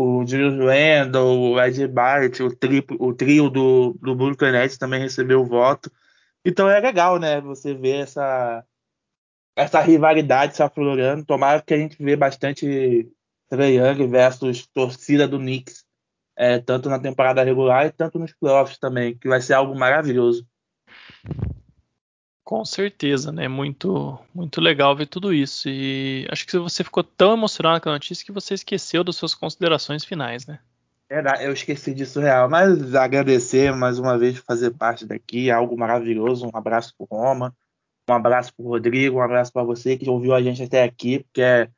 o 0.00 0.26
Julius 0.26 0.58
Randle, 0.58 1.52
o 1.52 1.60
Ed 1.60 1.86
Barrett, 1.88 2.42
o, 2.42 2.48
o 2.98 3.14
trio 3.14 3.50
do, 3.50 3.96
do 4.00 4.14
Brooklyn 4.14 4.52
Nets 4.52 4.78
também 4.78 5.00
recebeu 5.00 5.40
o 5.40 5.46
voto. 5.46 5.90
Então 6.44 6.68
é 6.68 6.80
legal, 6.80 7.18
né? 7.18 7.40
Você 7.40 7.74
ver 7.74 8.02
essa, 8.02 8.64
essa 9.56 9.80
rivalidade 9.80 10.56
se 10.56 10.62
aflorando. 10.62 11.24
Tomara 11.24 11.62
que 11.62 11.74
a 11.74 11.78
gente 11.78 12.02
vê 12.02 12.16
bastante 12.16 13.10
Trae 13.48 13.76
Young 13.76 14.06
versus 14.08 14.66
torcida 14.66 15.28
do 15.28 15.38
Knicks, 15.38 15.84
é, 16.36 16.58
tanto 16.58 16.88
na 16.88 16.98
temporada 16.98 17.42
regular 17.42 17.86
e 17.86 17.90
tanto 17.90 18.18
nos 18.18 18.32
playoffs 18.32 18.78
também, 18.78 19.18
que 19.18 19.28
vai 19.28 19.40
ser 19.40 19.54
algo 19.54 19.78
maravilhoso. 19.78 20.46
Com 22.50 22.64
certeza, 22.64 23.30
né? 23.30 23.46
Muito, 23.46 24.18
muito 24.34 24.60
legal 24.60 24.96
ver 24.96 25.06
tudo 25.06 25.32
isso. 25.32 25.68
E 25.68 26.26
acho 26.28 26.44
que 26.44 26.58
você 26.58 26.82
ficou 26.82 27.04
tão 27.04 27.34
emocionado 27.34 27.80
com 27.80 27.88
a 27.88 27.92
notícia 27.92 28.26
que 28.26 28.32
você 28.32 28.54
esqueceu 28.54 29.04
das 29.04 29.14
suas 29.14 29.36
considerações 29.36 30.04
finais, 30.04 30.44
né? 30.48 30.58
É, 31.08 31.46
eu 31.46 31.52
esqueci 31.52 31.94
disso 31.94 32.18
real, 32.18 32.50
mas 32.50 32.92
agradecer 32.92 33.72
mais 33.72 34.00
uma 34.00 34.18
vez 34.18 34.36
por 34.36 34.46
fazer 34.46 34.72
parte 34.72 35.06
daqui, 35.06 35.48
algo 35.48 35.78
maravilhoso. 35.78 36.44
Um 36.52 36.58
abraço 36.58 36.92
pro 36.98 37.06
Roma, 37.08 37.54
um 38.08 38.14
abraço 38.14 38.52
pro 38.52 38.66
Rodrigo, 38.66 39.18
um 39.18 39.22
abraço 39.22 39.52
para 39.52 39.62
você 39.62 39.96
que 39.96 40.10
ouviu 40.10 40.34
a 40.34 40.42
gente 40.42 40.60
até 40.60 40.82
aqui, 40.82 41.20
porque 41.20 41.42
é, 41.42 41.68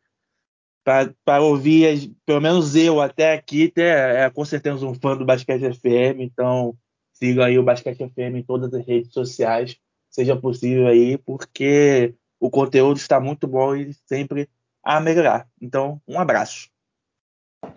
para 0.83 1.43
ouvir, 1.43 2.15
pelo 2.25 2.41
menos 2.41 2.75
eu 2.75 2.99
até 2.99 3.35
aqui, 3.35 3.71
é, 3.77 4.25
é 4.25 4.31
com 4.31 4.43
certeza 4.43 4.87
um 4.87 4.95
fã 4.95 5.19
do 5.19 5.27
Basquete 5.27 5.75
FM, 5.75 6.21
então 6.21 6.75
siga 7.13 7.45
aí 7.45 7.59
o 7.59 7.63
Basquete 7.63 8.09
FM 8.09 8.37
em 8.37 8.43
todas 8.43 8.73
as 8.73 8.87
redes 8.87 9.13
sociais, 9.13 9.77
seja 10.13 10.37
possível 10.37 10.87
aí, 10.87 11.17
porque 11.17 12.15
o 12.39 12.51
conteúdo 12.51 12.99
está 12.99 13.19
muito 13.19 13.49
bom 13.49 13.75
e 13.75 13.95
sempre 14.07 14.49
a 14.85 15.01
melhorar. 15.01 15.49
Então, 15.61 16.01
um 16.07 16.21
abraço. 16.21 16.71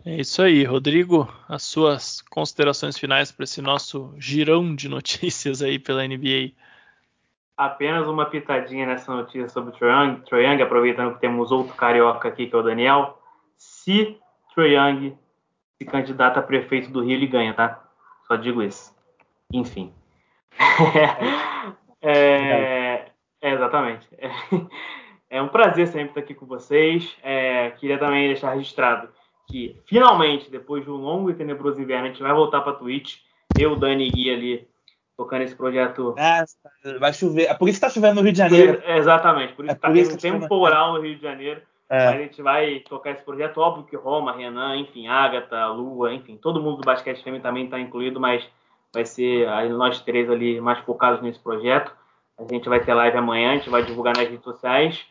É 0.06 0.16
isso 0.16 0.42
aí, 0.42 0.64
Rodrigo. 0.64 1.32
As 1.48 1.64
suas 1.64 2.22
considerações 2.22 2.98
finais 2.98 3.32
para 3.32 3.46
esse 3.46 3.62
nosso 3.62 4.14
girão 4.20 4.76
de 4.76 4.90
notícias 4.90 5.62
aí 5.62 5.80
pela 5.80 6.06
NBA. 6.06 6.52
Apenas 7.58 8.06
uma 8.08 8.26
pitadinha 8.26 8.86
nessa 8.86 9.16
notícia 9.16 9.48
sobre 9.48 9.70
o 9.70 10.22
Trae 10.24 10.44
Young, 10.44 10.62
aproveitando 10.62 11.14
que 11.14 11.22
temos 11.22 11.52
outro 11.52 11.74
carioca 11.74 12.28
aqui, 12.28 12.48
que 12.48 12.56
é 12.56 12.60
o 12.60 12.64
Daniel. 12.64 13.18
Se 13.56 14.18
Trae 14.54 14.74
Young 14.74 15.18
se 15.78 15.86
candidata 15.86 16.40
a 16.40 16.44
prefeito 16.44 16.92
do 16.92 17.02
Rio, 17.02 17.14
ele 17.14 17.28
ganha, 17.28 17.54
tá? 17.54 17.82
Só 18.28 18.36
digo 18.36 18.62
isso. 18.62 18.94
Enfim. 19.54 19.94
é, 22.52 23.06
é, 23.42 23.54
exatamente. 23.54 24.08
É, 24.18 24.30
é, 25.38 25.42
um 25.42 25.48
prazer 25.48 25.88
sempre 25.88 26.10
estar 26.10 26.20
aqui 26.22 26.34
com 26.34 26.46
vocês. 26.46 27.16
É, 27.24 27.72
queria 27.72 27.98
também 27.98 28.28
deixar 28.28 28.54
registrado 28.54 29.10
que 29.48 29.80
finalmente, 29.86 30.50
depois 30.50 30.84
de 30.84 30.90
um 30.90 30.96
longo 30.96 31.30
e 31.30 31.36
tenebroso 31.36 31.80
inverno, 31.80 32.06
a 32.06 32.08
gente 32.10 32.22
vai 32.22 32.34
voltar 32.34 32.62
para 32.62 32.74
Twitch. 32.74 33.20
Eu, 33.58 33.76
Dani 33.76 34.08
e 34.08 34.12
Gui 34.12 34.30
ali 34.32 34.68
tocando 35.16 35.44
esse 35.44 35.56
projeto. 35.56 36.16
É, 36.18 36.44
vai 37.00 37.14
chover. 37.14 37.46
É 37.46 37.54
por 37.54 37.70
isso 37.70 37.80
que 37.80 37.86
está 37.86 37.90
chovendo 37.90 38.16
no 38.16 38.22
Rio 38.22 38.34
de 38.34 38.38
Janeiro. 38.38 38.82
Por, 38.82 38.90
exatamente, 38.90 39.54
por 39.54 39.66
isso 39.66 39.74
é 39.74 39.78
que 39.78 40.00
está 40.00 40.18
tendo 40.18 40.38
um 40.38 40.42
temporal 40.42 40.94
no 40.94 41.02
Rio 41.02 41.16
de 41.16 41.22
Janeiro. 41.22 41.62
É. 41.90 42.08
A 42.08 42.18
gente 42.18 42.42
vai 42.42 42.80
tocar 42.80 43.12
esse 43.12 43.24
projeto. 43.24 43.60
Óbvio 43.60 43.86
que 43.86 43.96
Roma, 43.96 44.36
Renan, 44.36 44.78
enfim, 44.78 45.08
Agatha, 45.08 45.68
Lua, 45.68 46.14
enfim, 46.14 46.36
todo 46.36 46.62
mundo 46.62 46.78
do 46.78 46.86
basquete 46.86 47.24
também 47.24 47.40
também 47.40 47.66
está 47.66 47.80
incluído, 47.80 48.20
mas 48.20 48.44
vai 48.92 49.06
ser 49.06 49.48
nós 49.70 50.02
três 50.02 50.30
ali 50.30 50.60
mais 50.60 50.80
focados 50.80 51.22
nesse 51.22 51.40
projeto. 51.40 51.96
A 52.38 52.44
gente 52.52 52.68
vai 52.68 52.84
ter 52.84 52.94
live 52.94 53.18
amanhã, 53.18 53.52
a 53.52 53.58
gente 53.58 53.70
vai 53.70 53.84
divulgar 53.84 54.16
nas 54.16 54.28
redes 54.28 54.44
sociais. 54.44 55.06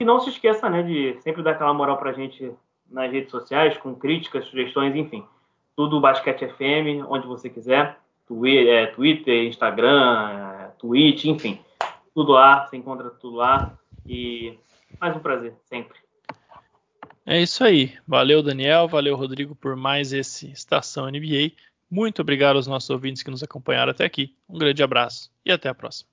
E 0.00 0.04
não 0.04 0.20
se 0.20 0.30
esqueça, 0.30 0.68
né, 0.68 0.82
de 0.82 1.20
sempre 1.20 1.42
dar 1.42 1.52
aquela 1.52 1.74
moral 1.74 1.96
pra 1.98 2.12
gente 2.12 2.52
nas 2.90 3.10
redes 3.10 3.30
sociais, 3.30 3.76
com 3.78 3.94
críticas, 3.94 4.46
sugestões, 4.46 4.94
enfim. 4.94 5.24
Tudo 5.76 6.00
Basquete 6.00 6.48
FM, 6.48 7.06
onde 7.08 7.26
você 7.26 7.48
quiser. 7.48 7.98
É, 8.68 8.86
Twitter, 8.86 9.46
Instagram, 9.46 10.30
é, 10.30 10.66
Twitch, 10.78 11.26
enfim. 11.26 11.60
Tudo 12.14 12.32
lá, 12.32 12.66
você 12.66 12.76
encontra 12.76 13.10
tudo 13.10 13.36
lá. 13.36 13.78
E 14.06 14.58
mais 15.00 15.14
um 15.16 15.20
prazer, 15.20 15.54
sempre. 15.64 15.98
É 17.24 17.40
isso 17.40 17.62
aí. 17.62 17.94
Valeu, 18.06 18.42
Daniel. 18.42 18.88
Valeu, 18.88 19.16
Rodrigo, 19.16 19.54
por 19.54 19.76
mais 19.76 20.12
esse 20.12 20.50
Estação 20.50 21.08
NBA. 21.08 21.52
Muito 21.90 22.22
obrigado 22.22 22.56
aos 22.56 22.66
nossos 22.66 22.90
ouvintes 22.90 23.22
que 23.22 23.30
nos 23.30 23.42
acompanharam 23.42 23.90
até 23.90 24.04
aqui. 24.04 24.34
Um 24.48 24.58
grande 24.58 24.82
abraço 24.82 25.30
e 25.44 25.52
até 25.52 25.68
a 25.68 25.74
próxima. 25.74 26.11